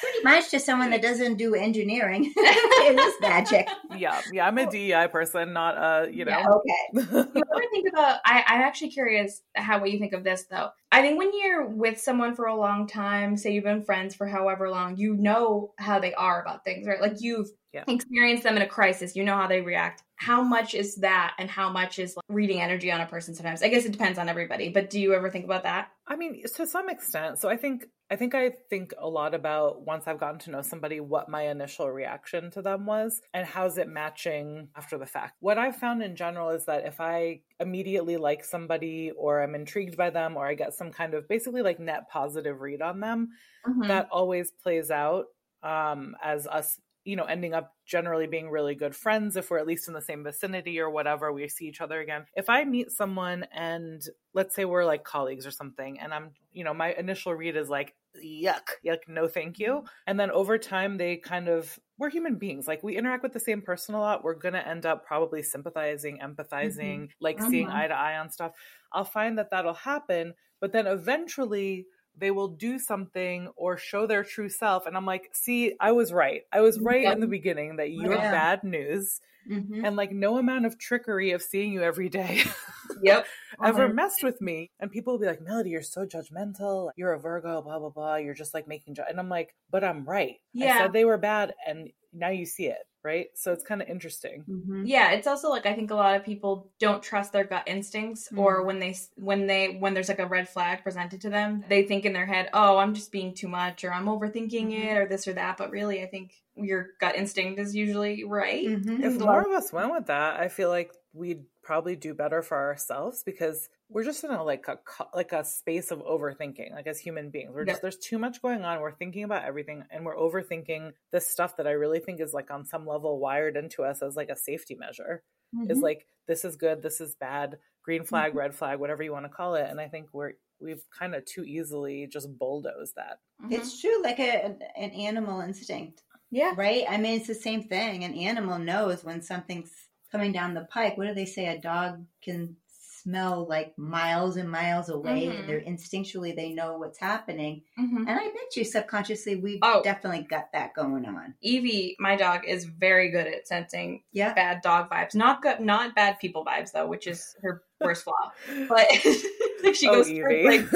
Pretty 0.01 0.23
much 0.23 0.49
to 0.49 0.59
someone 0.59 0.89
that 0.89 1.01
doesn't 1.01 1.35
do 1.35 1.53
engineering. 1.55 2.33
it 2.35 2.99
is 2.99 3.13
magic. 3.21 3.69
yeah 3.95 4.19
yeah 4.33 4.45
i'm 4.47 4.57
a 4.57 4.69
dei 4.69 5.07
person 5.09 5.53
not 5.53 5.77
uh 5.77 6.07
you 6.09 6.25
Yeah. 6.27 6.43
know 6.43 6.61
Okay. 6.61 7.07
you 7.33 7.43
ever 7.51 7.63
think 7.71 7.87
about 7.93 8.19
I, 8.25 8.43
i'm 8.47 8.61
actually 8.61 8.89
curious 8.91 9.41
how 9.55 9.79
what 9.79 9.91
you 9.91 9.99
think 9.99 10.11
of 10.13 10.23
this 10.23 10.45
though 10.49 10.69
i 10.91 11.01
think 11.01 11.17
when 11.19 11.31
you're 11.33 11.67
with 11.67 11.99
someone 12.01 12.35
for 12.35 12.45
a 12.47 12.55
long 12.55 12.87
time 12.87 13.37
say 13.37 13.53
you've 13.53 13.63
been 13.63 13.83
friends 13.83 14.13
for 14.15 14.27
however 14.27 14.69
long 14.69 14.97
you 14.97 15.15
know 15.15 15.71
how 15.79 15.99
they 15.99 16.13
are 16.15 16.41
about 16.41 16.65
things 16.65 16.85
right 16.87 16.99
like 17.01 17.17
you've 17.21 17.47
Yeah. 17.73 17.83
experienced 17.87 18.43
them 18.43 18.55
in 18.55 18.61
a 18.61 18.67
crisis 18.67 19.15
you 19.15 19.23
know 19.23 19.35
how 19.35 19.47
they 19.47 19.61
react 19.61 20.03
how 20.15 20.43
much 20.43 20.75
is 20.75 20.95
that 20.97 21.33
and 21.39 21.49
how 21.49 21.69
much 21.71 21.97
is 21.97 22.15
like, 22.15 22.23
reading 22.29 22.61
energy 22.61 22.91
on 22.91 23.01
a 23.01 23.05
person 23.07 23.33
sometimes 23.33 23.63
i 23.63 23.67
guess 23.67 23.83
it 23.85 23.91
depends 23.91 24.19
on 24.19 24.29
everybody 24.29 24.69
but 24.69 24.89
do 24.89 24.99
you 24.99 25.13
ever 25.13 25.29
think 25.29 25.45
about 25.45 25.63
that 25.63 25.89
I 26.05 26.17
mean, 26.17 26.43
to 26.57 26.67
some 26.67 26.89
extent. 26.89 27.39
So 27.39 27.47
I 27.47 27.55
think 27.55 27.85
I 28.11 28.17
think 28.17 28.35
I 28.35 28.49
think 28.69 28.93
a 28.97 29.07
lot 29.07 29.33
about 29.33 29.85
once 29.85 30.03
I've 30.05 30.19
gotten 30.19 30.37
to 30.39 30.51
know 30.51 30.61
somebody 30.61 30.99
what 30.99 31.29
my 31.29 31.43
initial 31.43 31.89
reaction 31.89 32.51
to 32.51 32.61
them 32.61 32.85
was 32.85 33.21
and 33.33 33.47
how's 33.47 33.77
it 33.77 33.87
matching 33.87 34.67
after 34.75 34.97
the 34.97 35.05
fact. 35.05 35.35
What 35.39 35.57
I've 35.57 35.77
found 35.77 36.03
in 36.03 36.17
general 36.17 36.49
is 36.49 36.65
that 36.65 36.85
if 36.85 36.99
I 36.99 37.39
immediately 37.61 38.17
like 38.17 38.43
somebody 38.43 39.11
or 39.17 39.41
I'm 39.41 39.55
intrigued 39.55 39.95
by 39.95 40.09
them 40.09 40.35
or 40.35 40.45
I 40.45 40.55
get 40.55 40.73
some 40.73 40.91
kind 40.91 41.13
of 41.13 41.27
basically 41.29 41.61
like 41.61 41.79
net 41.79 42.09
positive 42.09 42.59
read 42.59 42.81
on 42.81 42.99
them, 42.99 43.29
Mm-hmm. 43.65 43.87
that 43.87 44.09
always 44.11 44.51
plays 44.51 44.91
out 44.91 45.27
um 45.63 46.17
as 46.21 46.45
us 46.47 46.77
you 47.05 47.15
know 47.15 47.25
ending 47.25 47.53
up 47.53 47.73
generally 47.85 48.27
being 48.27 48.49
really 48.49 48.75
good 48.75 48.95
friends 48.95 49.35
if 49.35 49.49
we're 49.49 49.57
at 49.59 49.67
least 49.67 49.87
in 49.87 49.93
the 49.93 50.01
same 50.01 50.23
vicinity 50.23 50.79
or 50.79 50.89
whatever 50.89 51.31
we 51.33 51.47
see 51.49 51.65
each 51.65 51.81
other 51.81 51.99
again. 51.99 52.25
If 52.35 52.49
i 52.49 52.63
meet 52.63 52.91
someone 52.91 53.45
and 53.51 54.01
let's 54.33 54.55
say 54.55 54.65
we're 54.65 54.85
like 54.85 55.03
colleagues 55.03 55.45
or 55.45 55.51
something 55.51 55.99
and 55.99 56.13
i'm 56.13 56.31
you 56.51 56.63
know 56.63 56.73
my 56.73 56.93
initial 56.93 57.33
read 57.35 57.55
is 57.57 57.69
like 57.69 57.93
yuck 58.23 58.69
yuck 58.85 58.99
no 59.07 59.27
thank 59.27 59.59
you. 59.59 59.83
And 60.07 60.19
then 60.19 60.29
over 60.31 60.57
time 60.57 60.97
they 60.97 61.17
kind 61.17 61.47
of 61.47 61.79
we're 61.97 62.09
human 62.09 62.35
beings. 62.35 62.67
Like 62.67 62.83
we 62.83 62.95
interact 62.97 63.23
with 63.23 63.33
the 63.33 63.39
same 63.39 63.61
person 63.61 63.95
a 63.95 63.99
lot. 63.99 64.23
We're 64.23 64.35
gonna 64.35 64.59
end 64.59 64.85
up 64.85 65.05
probably 65.05 65.41
sympathizing 65.43 66.19
empathizing 66.19 67.09
like 67.19 67.39
seeing 67.41 67.67
Mhm. 67.67 67.73
eye 67.73 67.87
to 67.87 67.93
eye 67.95 68.17
on 68.17 68.29
stuff. 68.29 68.53
I'll 68.91 69.03
find 69.05 69.37
that 69.39 69.49
that'll 69.51 69.73
happen 69.73 70.33
but 70.59 70.71
then 70.71 70.87
eventually 70.87 71.87
they 72.17 72.31
will 72.31 72.47
do 72.47 72.77
something 72.79 73.47
or 73.55 73.77
show 73.77 74.05
their 74.05 74.23
true 74.23 74.49
self 74.49 74.85
and 74.85 74.95
i'm 74.95 75.05
like 75.05 75.29
see 75.33 75.73
i 75.79 75.91
was 75.91 76.13
right 76.13 76.43
i 76.51 76.61
was 76.61 76.79
right 76.79 77.05
in 77.11 77.19
the 77.19 77.27
beginning 77.27 77.75
that 77.77 77.91
you're 77.91 78.13
Yeah. 78.13 78.31
bad 78.31 78.63
news 78.63 79.19
Mhm. 79.49 79.85
and 79.85 79.97
like 79.97 80.11
no 80.13 80.37
amount 80.37 80.65
of 80.65 80.77
trickery 80.79 81.31
of 81.31 81.41
seeing 81.41 81.73
you 81.73 81.81
every 81.83 82.07
day 82.07 82.43
yep 83.01 83.25
ever 83.63 83.89
Mhm. 83.89 83.95
messed 83.95 84.23
with 84.23 84.39
me 84.39 84.71
and 84.79 84.89
people 84.89 85.13
will 85.13 85.19
be 85.19 85.25
like 85.25 85.41
melody 85.41 85.71
you're 85.71 85.81
so 85.81 86.05
judgmental 86.05 86.91
you're 86.95 87.11
a 87.13 87.19
virgo 87.19 87.61
blah 87.61 87.77
blah 87.77 87.89
blah 87.89 88.15
you're 88.15 88.33
just 88.33 88.53
like 88.53 88.67
making 88.69 88.93
ju-. 88.95 89.03
and 89.09 89.19
i'm 89.19 89.27
like 89.27 89.53
but 89.69 89.83
i'm 89.83 90.05
right 90.05 90.35
i 90.35 90.39
Yeah. 90.53 90.77
said 90.77 90.93
they 90.93 91.03
were 91.03 91.17
bad 91.17 91.53
and 91.67 91.91
now 92.13 92.29
you 92.29 92.45
see 92.45 92.67
it 92.67 92.87
right? 93.03 93.27
So 93.35 93.51
it's 93.53 93.63
kind 93.63 93.81
of 93.81 93.87
interesting. 93.89 94.45
Mhm. 94.49 94.83
Yeah, 94.85 95.11
it's 95.11 95.25
also 95.27 95.49
like 95.49 95.65
I 95.65 95.73
think 95.73 95.89
a 95.91 95.95
lot 95.95 96.15
of 96.17 96.25
people 96.25 96.73
don't 96.77 97.01
trust 97.01 97.31
their 97.31 97.45
gut 97.45 97.63
instincts, 97.65 98.29
or 98.35 98.63
when 98.65 98.79
they 98.79 98.95
when 99.15 99.47
they 99.47 99.77
when 99.77 99.93
there's 99.93 100.09
like 100.09 100.19
a 100.19 100.25
red 100.27 100.49
flag 100.49 100.83
presented 100.83 101.21
to 101.21 101.29
them, 101.29 101.63
they 101.69 101.83
think 101.83 102.03
in 102.05 102.11
their 102.13 102.25
head, 102.25 102.49
"Oh, 102.53 102.77
I'm 102.77 102.93
just 102.93 103.11
being 103.11 103.33
too 103.33 103.47
much," 103.47 103.85
or 103.85 103.93
"I'm 103.93 104.05
overthinking 104.07 104.71
Mhm. 104.71 104.89
it," 104.91 104.97
or 104.97 105.07
this 105.07 105.27
or 105.29 105.33
that. 105.33 105.57
But 105.57 105.71
really, 105.71 106.03
I 106.03 106.07
think 106.07 106.33
your 106.55 106.89
gut 106.99 107.15
instinct 107.15 107.59
is 107.59 107.73
usually 107.75 108.25
right. 108.25 108.67
Mhm. 108.67 109.01
If 109.01 109.19
more 109.19 109.41
of 109.45 109.51
us 109.51 109.71
went 109.73 109.91
with 109.91 110.07
that, 110.07 110.39
I 110.39 110.47
feel 110.49 110.69
like 110.69 110.91
we'd 111.13 111.45
probably 111.61 111.95
do 111.95 112.13
better 112.13 112.41
for 112.41 112.57
ourselves 112.57 113.23
because 113.23 113.69
we're 113.93 114.03
just 114.03 114.23
in 114.23 114.31
a 114.31 114.43
like 114.43 114.65
a 114.67 114.77
like 115.13 115.31
a 115.31 115.43
space 115.45 115.91
of 115.91 115.99
overthinking. 115.99 116.71
Like 116.71 116.87
as 116.87 116.99
human 116.99 117.29
beings, 117.29 117.51
we're 117.53 117.65
Yeah. 117.65 117.73
just 117.73 117.81
there's 117.81 117.97
too 117.97 118.17
much 118.19 118.41
going 118.41 118.63
on. 118.63 118.81
We're 118.81 118.91
thinking 118.95 119.23
about 119.23 119.45
everything, 119.45 119.83
and 119.91 120.05
we're 120.05 120.15
overthinking 120.17 120.93
this 121.11 121.27
stuff 121.27 121.57
that 121.57 121.67
I 121.67 121.71
really 121.71 121.99
think 121.99 122.19
is 122.19 122.33
like 122.33 122.51
on 122.51 122.65
some 122.65 122.85
level 122.87 123.19
wired 123.19 123.55
into 123.57 123.83
us 123.83 124.01
as 124.01 124.15
like 124.15 124.29
a 124.29 124.35
safety 124.35 124.75
measure. 124.75 125.23
Is 125.69 125.77
Mhm. 125.79 125.83
like 125.83 126.07
this 126.27 126.43
is 126.45 126.55
good, 126.55 126.81
this 126.81 126.99
is 126.99 127.15
bad, 127.15 127.59
green 127.83 128.03
flag, 128.05 128.29
Mm-hmm. 128.31 128.39
red 128.39 128.55
flag, 128.55 128.79
whatever 128.79 129.03
you 129.03 129.11
want 129.11 129.25
to 129.25 129.29
call 129.29 129.53
it. 129.55 129.69
And 129.69 129.79
I 129.79 129.87
think 129.87 130.09
we're 130.13 130.33
we've 130.59 130.83
kind 130.97 131.13
of 131.13 131.25
too 131.25 131.43
easily 131.43 132.07
just 132.07 132.37
bulldozed 132.39 132.95
that. 132.95 133.19
Mhm. 133.41 133.51
It's 133.51 133.81
true, 133.81 134.01
like 134.01 134.17
a, 134.19 134.45
an 134.77 134.91
animal 134.91 135.41
instinct, 135.41 136.01
yeah, 136.31 136.53
right? 136.55 136.85
I 136.89 136.97
mean, 136.97 137.17
it's 137.19 137.27
the 137.27 137.35
same 137.35 137.63
thing. 137.63 138.03
An 138.05 138.13
animal 138.13 138.57
knows 138.59 139.03
when 139.03 139.21
something's 139.21 139.73
coming 140.09 140.31
down 140.31 140.53
the 140.53 140.63
pike. 140.65 140.97
What 140.97 141.07
do 141.07 141.13
they 141.13 141.25
say? 141.25 141.47
A 141.47 141.59
dog 141.59 142.05
can 142.21 142.55
smell 143.03 143.45
like 143.49 143.77
miles 143.77 144.37
and 144.37 144.49
miles 144.49 144.89
away. 144.89 145.27
Mhm. 145.27 145.47
They're 145.47 145.61
instinctually 145.61 146.35
they 146.35 146.53
know 146.53 146.77
what's 146.77 146.97
happening. 146.99 147.61
Mhm. 147.77 147.97
And 148.07 148.09
I 148.09 148.23
bet 148.23 148.55
you 148.55 148.63
subconsciously 148.63 149.35
we've 149.35 149.59
Oh. 149.61 149.81
definitely 149.83 150.23
got 150.23 150.51
that 150.53 150.73
going 150.73 151.05
on. 151.05 151.33
Evie, 151.41 151.95
my 151.99 152.15
dog, 152.15 152.45
is 152.47 152.65
very 152.65 153.09
good 153.09 153.27
at 153.27 153.47
sensing 153.47 154.03
Yeah. 154.13 154.33
bad 154.33 154.61
dog 154.61 154.89
vibes. 154.89 155.15
Not 155.15 155.41
good, 155.41 155.59
not 155.59 155.93
bad 155.95 156.17
people 156.19 156.45
vibes 156.45 156.71
though, 156.71 156.87
which 156.87 157.07
is 157.07 157.35
her 157.41 157.63
worst 157.81 158.03
flaw. 158.05 158.31
But 158.69 158.87
like 158.87 158.89
she 159.75 159.87
oh, 159.89 159.95
goes 159.95 160.09
Evie. 160.09 160.21
for 160.21 160.43
like 160.43 160.67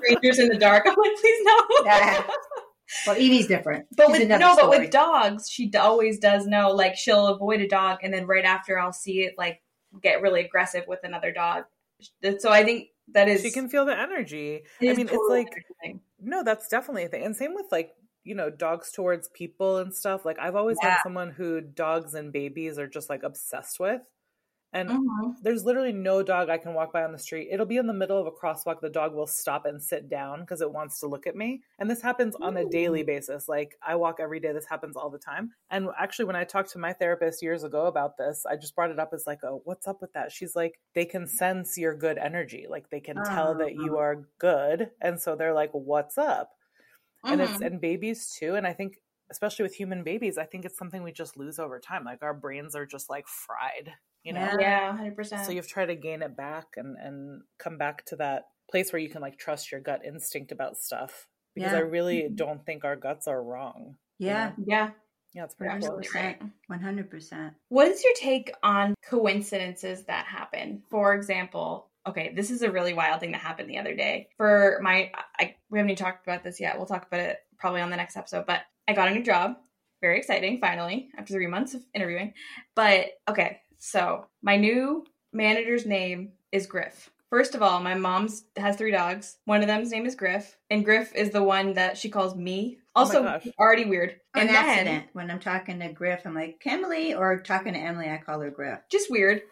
strangers 0.00 0.38
in 0.40 0.48
the 0.48 0.58
dark. 0.58 0.84
I'm 0.86 0.94
like, 0.96 1.16
please 1.20 1.44
no. 1.44 1.66
Yeah. 1.84 2.26
Well, 3.06 3.16
Evie's 3.16 3.46
different. 3.46 3.86
But 3.96 4.06
She's 4.06 4.12
with 4.12 4.22
another 4.22 4.40
no, 4.40 4.56
but 4.56 4.70
with 4.70 4.90
dogs, 4.90 5.48
she 5.50 5.70
always 5.78 6.18
does 6.18 6.46
know. 6.46 6.70
Like 6.70 6.96
she'll 6.96 7.26
avoid 7.28 7.60
a 7.60 7.68
dog, 7.68 7.98
and 8.02 8.12
then 8.12 8.26
right 8.26 8.44
after, 8.46 8.78
I'll 8.78 8.94
see 8.94 9.24
it 9.24 9.34
like 9.36 9.60
get 10.02 10.22
really 10.22 10.44
aggressive 10.44 10.84
with 10.86 11.00
another 11.04 11.32
dog. 11.32 11.64
So 12.38 12.50
I 12.50 12.64
think 12.64 12.88
that 13.12 13.28
is 13.28 13.42
she 13.42 13.50
can 13.50 13.68
feel 13.68 13.84
the 13.84 13.98
energy. 13.98 14.62
I 14.82 14.92
mean, 14.94 15.08
it's 15.10 15.28
like. 15.28 15.48
No, 16.20 16.42
that's 16.42 16.68
definitely 16.68 17.04
a 17.04 17.08
thing. 17.08 17.24
And 17.24 17.36
same 17.36 17.54
with 17.54 17.66
like, 17.70 17.94
you 18.24 18.34
know, 18.34 18.50
dogs 18.50 18.90
towards 18.92 19.28
people 19.28 19.78
and 19.78 19.94
stuff. 19.94 20.24
Like 20.24 20.38
I've 20.38 20.56
always 20.56 20.78
been 20.80 20.90
Yeah. 20.90 21.02
someone 21.02 21.30
who 21.30 21.60
dogs 21.60 22.14
and 22.14 22.32
babies 22.32 22.78
are 22.78 22.86
just 22.88 23.08
like 23.08 23.22
obsessed 23.22 23.80
with. 23.80 24.02
And 24.72 24.90
Mhm. 24.90 25.36
there's 25.42 25.64
literally 25.64 25.92
no 25.92 26.22
dog 26.22 26.50
I 26.50 26.58
can 26.58 26.74
walk 26.74 26.92
by 26.92 27.02
on 27.02 27.12
the 27.12 27.18
street. 27.18 27.48
It'll 27.50 27.64
be 27.66 27.78
in 27.78 27.86
the 27.86 27.94
middle 27.94 28.18
of 28.18 28.26
a 28.26 28.30
crosswalk. 28.32 28.80
The 28.80 28.90
dog 28.90 29.14
will 29.14 29.26
stop 29.26 29.64
and 29.64 29.82
sit 29.82 30.08
down 30.08 30.40
because 30.40 30.60
it 30.60 30.70
wants 30.72 31.00
to 31.00 31.06
look 31.06 31.26
at 31.26 31.36
me. 31.36 31.62
And 31.78 31.90
this 31.90 32.02
happens 32.02 32.36
on 32.36 32.56
a 32.56 32.66
daily 32.68 33.02
basis. 33.02 33.48
Like 33.48 33.78
I 33.82 33.96
walk 33.96 34.20
every 34.20 34.40
day. 34.40 34.52
This 34.52 34.66
happens 34.66 34.96
all 34.96 35.08
the 35.10 35.18
time. 35.18 35.54
And 35.70 35.88
actually, 35.98 36.26
when 36.26 36.36
I 36.36 36.44
talked 36.44 36.70
to 36.72 36.78
my 36.78 36.92
therapist 36.92 37.42
years 37.42 37.64
ago 37.64 37.86
about 37.86 38.18
this, 38.18 38.44
I 38.44 38.56
just 38.56 38.74
brought 38.74 38.90
it 38.90 38.98
up 38.98 39.14
as 39.14 39.26
like, 39.26 39.42
oh, 39.42 39.62
what's 39.64 39.86
up 39.88 40.02
with 40.02 40.12
that? 40.12 40.32
She's 40.32 40.54
like, 40.54 40.80
they 40.94 41.06
can 41.06 41.26
sense 41.26 41.78
your 41.78 41.94
good 41.96 42.18
energy. 42.18 42.66
Like 42.68 42.90
they 42.90 43.00
can 43.00 43.22
tell 43.24 43.54
that 43.56 43.74
you 43.74 43.96
Oh. 43.96 43.98
are 43.98 44.28
good. 44.38 44.90
And 45.00 45.20
so 45.20 45.34
they're 45.34 45.54
like, 45.54 45.70
what's 45.72 46.18
up? 46.18 46.52
and 47.24 47.40
it's 47.40 47.58
Mhm. 47.58 47.66
and 47.66 47.80
babies 47.80 48.30
too 48.38 48.54
and 48.54 48.66
i 48.66 48.72
think 48.72 49.00
especially 49.30 49.62
with 49.62 49.74
human 49.74 50.02
babies 50.04 50.38
i 50.38 50.44
think 50.44 50.64
it's 50.64 50.78
something 50.78 51.02
we 51.02 51.12
just 51.12 51.36
lose 51.36 51.58
over 51.58 51.78
time 51.78 52.04
like 52.04 52.22
our 52.22 52.34
brains 52.34 52.74
are 52.74 52.86
just 52.86 53.08
like 53.10 53.26
fried 53.26 53.92
you 54.22 54.32
know 54.32 54.40
Yeah. 54.40 54.56
yeah, 54.60 54.96
hundred 54.96 55.16
percent. 55.16 55.44
so 55.44 55.50
you 55.50 55.56
have 55.58 55.68
tried 55.68 55.86
to 55.86 55.96
gain 55.96 56.22
it 56.22 56.36
back 56.36 56.66
and 56.76 56.96
and 56.96 57.42
come 57.58 57.78
back 57.78 58.04
to 58.06 58.16
that 58.16 58.44
place 58.70 58.92
where 58.92 59.00
you 59.00 59.08
can 59.08 59.22
like 59.22 59.38
trust 59.38 59.72
your 59.72 59.80
gut 59.80 60.00
instinct 60.06 60.52
about 60.52 60.76
stuff 60.76 61.26
because 61.54 61.72
i 61.72 61.78
really 61.78 62.22
mm-hmm. 62.22 62.34
don't 62.34 62.64
think 62.64 62.84
our 62.84 62.96
guts 62.96 63.26
are 63.26 63.42
wrong 63.42 63.96
you 64.18 64.28
Yeah. 64.28 64.48
know? 64.48 64.64
yeah, 64.66 64.90
yeah 65.32 65.44
it's 65.44 65.54
you're 65.58 65.70
pretty 65.70 65.86
cool 65.86 65.98
absolutely 65.98 66.20
right. 66.20 66.42
100%. 66.70 67.54
What 67.68 67.88
is 67.88 68.02
your 68.04 68.14
take 68.14 68.52
on 68.62 68.94
coincidences 69.08 70.04
that 70.04 70.26
happen? 70.26 70.82
For 70.90 71.14
example, 71.14 71.88
okay, 72.06 72.32
this 72.34 72.50
is 72.50 72.62
a 72.62 72.70
really 72.70 72.94
wild 72.94 73.20
thing 73.20 73.32
that 73.32 73.40
happened 73.40 73.70
the 73.70 73.78
other 73.78 73.94
day. 73.94 74.28
For 74.36 74.80
my, 74.82 75.10
I, 75.38 75.54
we 75.70 75.78
haven't 75.78 75.90
even 75.90 76.04
talked 76.04 76.26
about 76.26 76.42
this 76.44 76.60
yet. 76.60 76.76
We'll 76.76 76.86
talk 76.86 77.06
about 77.06 77.20
it 77.20 77.38
probably 77.58 77.80
on 77.80 77.90
the 77.90 77.96
next 77.96 78.16
episode. 78.16 78.46
But 78.46 78.62
I 78.88 78.94
got 78.94 79.08
a 79.08 79.12
new 79.14 79.22
job. 79.22 79.56
Very 80.00 80.18
exciting, 80.18 80.58
finally, 80.58 81.08
after 81.18 81.34
three 81.34 81.46
months 81.46 81.74
of 81.74 81.82
interviewing. 81.94 82.32
But 82.74 83.06
okay, 83.28 83.58
so 83.78 84.26
my 84.42 84.56
new 84.56 85.04
manager's 85.32 85.86
name 85.86 86.32
is 86.52 86.66
Griff. 86.66 87.10
First 87.30 87.54
of 87.54 87.60
all, 87.62 87.80
my 87.80 87.94
mom's 87.94 88.44
has 88.56 88.76
three 88.76 88.90
dogs. 88.90 89.36
One 89.44 89.60
of 89.60 89.66
them's 89.66 89.90
name 89.90 90.06
is 90.06 90.14
Griff, 90.14 90.56
and 90.70 90.84
Griff 90.84 91.14
is 91.14 91.30
the 91.30 91.42
one 91.42 91.74
that 91.74 91.98
she 91.98 92.08
calls 92.08 92.34
me. 92.34 92.78
Oh 92.96 93.02
Also, 93.02 93.22
gosh. 93.22 93.46
already 93.60 93.84
weird. 93.84 94.16
An 94.34 94.48
And 94.48 94.86
then. 94.86 95.04
When 95.12 95.30
I'm 95.30 95.38
talking 95.40 95.78
to 95.80 95.92
Griff, 95.92 96.22
I'm 96.24 96.34
like, 96.34 96.62
Emily, 96.64 97.12
or 97.14 97.38
talking 97.40 97.74
to 97.74 97.78
Emily, 97.78 98.08
I 98.08 98.16
call 98.16 98.40
her 98.40 98.50
Griff. 98.50 98.78
just 98.90 99.10
weird 99.10 99.42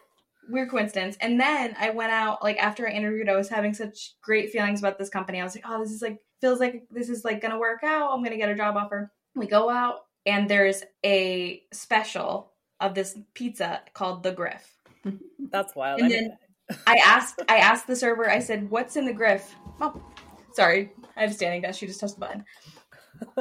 weird 0.49 0.69
coincidence 0.69 1.17
and 1.19 1.37
then 1.37 1.75
i 1.77 1.89
went 1.89 2.09
out 2.09 2.41
like 2.41 2.55
after 2.57 2.87
i 2.87 2.91
interviewed 2.91 3.27
i 3.27 3.35
was 3.35 3.49
having 3.49 3.73
such 3.73 4.13
great 4.23 4.49
feelings 4.49 4.79
about 4.79 4.97
this 4.97 5.09
company 5.09 5.41
i 5.41 5.43
was 5.43 5.53
like 5.53 5.65
oh 5.67 5.77
this 5.83 5.91
is 5.91 6.01
like 6.01 6.19
feels 6.39 6.61
like 6.61 6.83
this 6.89 7.09
is 7.09 7.25
like 7.25 7.41
gonna 7.41 7.59
work 7.59 7.83
out 7.83 8.11
i'm 8.13 8.23
gonna 8.23 8.37
get 8.37 8.47
a 8.47 8.55
job 8.55 8.77
offer 8.77 9.11
we 9.37 9.47
go 9.47 9.69
out 9.69 10.05
and 10.25 10.49
there's 10.49 10.83
a 11.05 11.63
special 11.71 12.51
of 12.79 12.93
this 12.93 13.17
pizza 13.33 13.81
called 13.93 14.23
the 14.23 14.31
griff. 14.31 14.77
That's 15.51 15.75
wild. 15.75 16.01
And 16.01 16.13
I 16.13 16.17
mean, 16.17 16.37
i 16.85 16.99
asked 17.05 17.41
i 17.47 17.59
asked 17.59 17.87
the 17.87 17.95
server 17.95 18.29
i 18.29 18.39
said 18.39 18.69
what's 18.69 18.97
in 18.97 19.05
the 19.05 19.13
griff? 19.13 19.55
Oh 19.79 20.01
sorry 20.53 20.91
i 21.15 21.21
have 21.21 21.31
a 21.31 21.33
standing 21.33 21.61
desk 21.61 21.79
she 21.79 21.87
just 21.87 21.99
touched 21.99 22.15
the 22.15 22.19
button. 22.19 22.45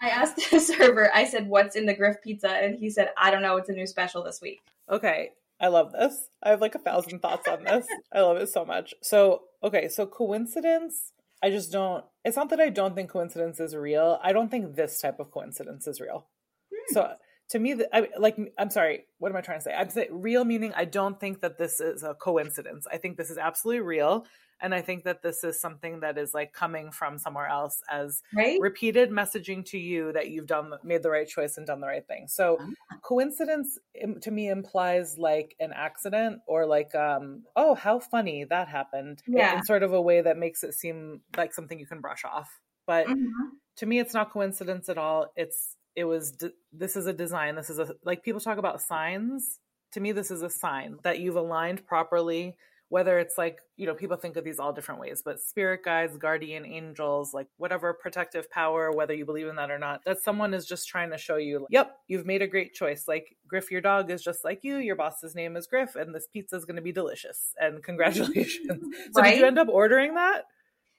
I 0.00 0.08
asked 0.10 0.50
the 0.50 0.60
server 0.60 1.10
i 1.14 1.24
said 1.24 1.48
what's 1.48 1.74
in 1.74 1.86
the 1.86 1.94
griff 1.94 2.16
pizza? 2.22 2.50
And 2.50 2.78
he 2.78 2.90
said 2.90 3.10
i 3.16 3.30
don't 3.30 3.42
know 3.42 3.56
it's 3.56 3.68
a 3.68 3.72
new 3.72 3.86
special 3.86 4.22
this 4.22 4.40
week. 4.42 4.60
Okay, 4.90 5.30
I 5.60 5.68
love 5.68 5.92
this. 5.92 6.28
I 6.42 6.50
have 6.50 6.60
like 6.60 6.74
a 6.74 6.80
thousand 6.80 7.20
thoughts 7.20 7.48
on 7.48 7.64
this. 7.64 7.86
I 8.12 8.20
love 8.20 8.36
it 8.36 8.48
so 8.48 8.64
much. 8.64 8.94
So, 9.02 9.42
okay, 9.62 9.88
so 9.88 10.06
coincidence, 10.06 11.12
I 11.42 11.50
just 11.50 11.72
don't, 11.72 12.04
it's 12.24 12.36
not 12.36 12.50
that 12.50 12.60
I 12.60 12.70
don't 12.70 12.94
think 12.94 13.10
coincidence 13.10 13.60
is 13.60 13.74
real. 13.74 14.18
I 14.22 14.32
don't 14.32 14.50
think 14.50 14.74
this 14.74 15.00
type 15.00 15.20
of 15.20 15.30
coincidence 15.30 15.86
is 15.86 16.00
real. 16.00 16.26
Hmm. 16.72 16.94
So, 16.94 17.12
to 17.50 17.58
me, 17.58 17.74
the- 17.74 17.94
I, 17.94 18.08
like, 18.18 18.36
I'm 18.58 18.70
sorry, 18.70 19.04
what 19.18 19.30
am 19.30 19.36
I 19.36 19.40
trying 19.40 19.58
to 19.58 19.62
say? 19.62 19.74
I'm 19.74 19.90
saying 19.90 20.08
real 20.10 20.44
meaning 20.44 20.72
I 20.74 20.84
don't 20.84 21.20
think 21.20 21.42
that 21.42 21.58
this 21.58 21.80
is 21.80 22.02
a 22.02 22.14
coincidence. 22.14 22.86
I 22.90 22.96
think 22.96 23.16
this 23.16 23.30
is 23.30 23.38
absolutely 23.38 23.82
real. 23.82 24.26
And 24.60 24.74
I 24.74 24.80
think 24.80 25.04
that 25.04 25.22
this 25.22 25.44
is 25.44 25.60
something 25.60 26.00
that 26.00 26.16
is 26.18 26.32
like 26.32 26.52
coming 26.52 26.90
from 26.90 27.18
somewhere 27.18 27.46
else 27.46 27.82
as 27.90 28.22
right? 28.34 28.58
repeated 28.60 29.10
messaging 29.10 29.64
to 29.66 29.78
you 29.78 30.12
that 30.12 30.28
you've 30.30 30.46
done 30.46 30.72
made 30.82 31.02
the 31.02 31.10
right 31.10 31.28
choice 31.28 31.58
and 31.58 31.66
done 31.66 31.80
the 31.80 31.86
right 31.86 32.06
thing. 32.06 32.26
So 32.28 32.58
coincidence 33.02 33.78
to 34.22 34.30
me 34.30 34.48
implies 34.48 35.18
like 35.18 35.54
an 35.60 35.72
accident 35.74 36.40
or 36.46 36.66
like 36.66 36.94
um 36.94 37.44
oh 37.54 37.74
how 37.74 37.98
funny 37.98 38.44
that 38.44 38.68
happened 38.68 39.22
in- 39.26 39.34
Yeah. 39.36 39.58
in 39.58 39.64
sort 39.64 39.82
of 39.82 39.92
a 39.92 40.00
way 40.00 40.20
that 40.22 40.36
makes 40.38 40.64
it 40.64 40.74
seem 40.74 41.20
like 41.36 41.52
something 41.54 41.78
you 41.78 41.86
can 41.86 42.00
brush 42.00 42.24
off. 42.24 42.50
But 42.86 43.06
Mhm. 43.06 43.28
to 43.76 43.86
me 43.86 43.98
it's 43.98 44.14
not 44.14 44.30
coincidence 44.32 44.88
at 44.88 44.98
all. 44.98 45.32
It's 45.36 45.76
it 45.94 46.04
was 46.04 46.32
de- 46.32 46.52
this 46.72 46.96
is 46.96 47.06
a 47.06 47.12
design. 47.12 47.54
This 47.56 47.70
is 47.70 47.78
a 47.78 47.94
like 48.04 48.22
people 48.22 48.40
talk 48.40 48.58
about 48.58 48.80
signs. 48.82 49.60
To 49.92 50.00
me 50.00 50.12
this 50.12 50.30
is 50.30 50.42
a 50.42 50.50
sign 50.50 50.98
that 51.04 51.20
you've 51.20 51.36
aligned 51.36 51.86
properly 51.86 52.56
whether 52.88 53.18
it's 53.18 53.36
like 53.36 53.58
you 53.76 53.86
know 53.86 53.94
people 53.94 54.16
think 54.16 54.36
of 54.36 54.44
these 54.44 54.58
all 54.58 54.72
different 54.72 55.00
ways 55.00 55.22
but 55.24 55.40
spirit 55.40 55.82
guides 55.84 56.16
guardian 56.16 56.64
angels 56.64 57.34
like 57.34 57.48
whatever 57.56 57.92
protective 57.92 58.50
power 58.50 58.92
whether 58.92 59.14
you 59.14 59.24
believe 59.24 59.48
in 59.48 59.56
that 59.56 59.70
or 59.70 59.78
not 59.78 60.00
that 60.04 60.22
someone 60.22 60.54
is 60.54 60.66
just 60.66 60.88
trying 60.88 61.10
to 61.10 61.18
show 61.18 61.36
you 61.36 61.66
yep 61.70 61.96
you've 62.08 62.26
made 62.26 62.42
a 62.42 62.46
great 62.46 62.74
choice 62.74 63.04
like 63.08 63.36
griff 63.48 63.70
your 63.70 63.80
dog 63.80 64.10
is 64.10 64.22
just 64.22 64.44
like 64.44 64.60
you 64.62 64.76
your 64.76 64.96
boss's 64.96 65.34
name 65.34 65.56
is 65.56 65.66
griff 65.66 65.96
and 65.96 66.14
this 66.14 66.26
pizza 66.32 66.56
is 66.56 66.64
going 66.64 66.76
to 66.76 66.82
be 66.82 66.92
delicious 66.92 67.54
and 67.60 67.82
congratulations 67.82 68.84
so 69.12 69.22
did 69.22 69.38
you 69.38 69.44
end 69.44 69.58
up 69.58 69.68
ordering 69.68 70.14
that 70.14 70.44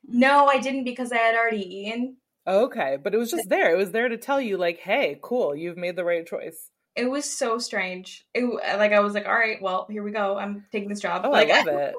No, 0.07 0.47
I 0.47 0.59
didn't 0.59 0.85
because 0.85 1.11
I 1.11 1.17
had 1.17 1.35
already 1.35 1.63
eaten. 1.63 2.17
Okay, 2.47 2.97
but 3.01 3.13
it 3.13 3.17
was 3.17 3.29
just 3.29 3.49
there. 3.49 3.73
It 3.73 3.77
was 3.77 3.91
there 3.91 4.07
to 4.07 4.17
tell 4.17 4.39
you, 4.39 4.57
like, 4.57 4.79
hey, 4.79 5.19
cool, 5.21 5.53
you've 5.53 5.75
made 5.75 5.97
the 5.97 6.05
right 6.05 6.25
choice. 6.25 6.71
It 6.97 7.09
was 7.09 7.29
so 7.29 7.59
strange. 7.59 8.25
It 8.33 8.43
like 8.43 8.91
I 8.91 8.99
was 8.99 9.13
like, 9.13 9.25
all 9.27 9.33
right, 9.33 9.61
well, 9.61 9.87
here 9.89 10.03
we 10.03 10.11
go. 10.11 10.37
I'm 10.37 10.65
taking 10.71 10.89
this 10.89 10.99
job. 10.99 11.21
Oh, 11.25 11.29
like, 11.29 11.49
I 11.49 11.59
love 11.59 11.67
it. 11.81 11.95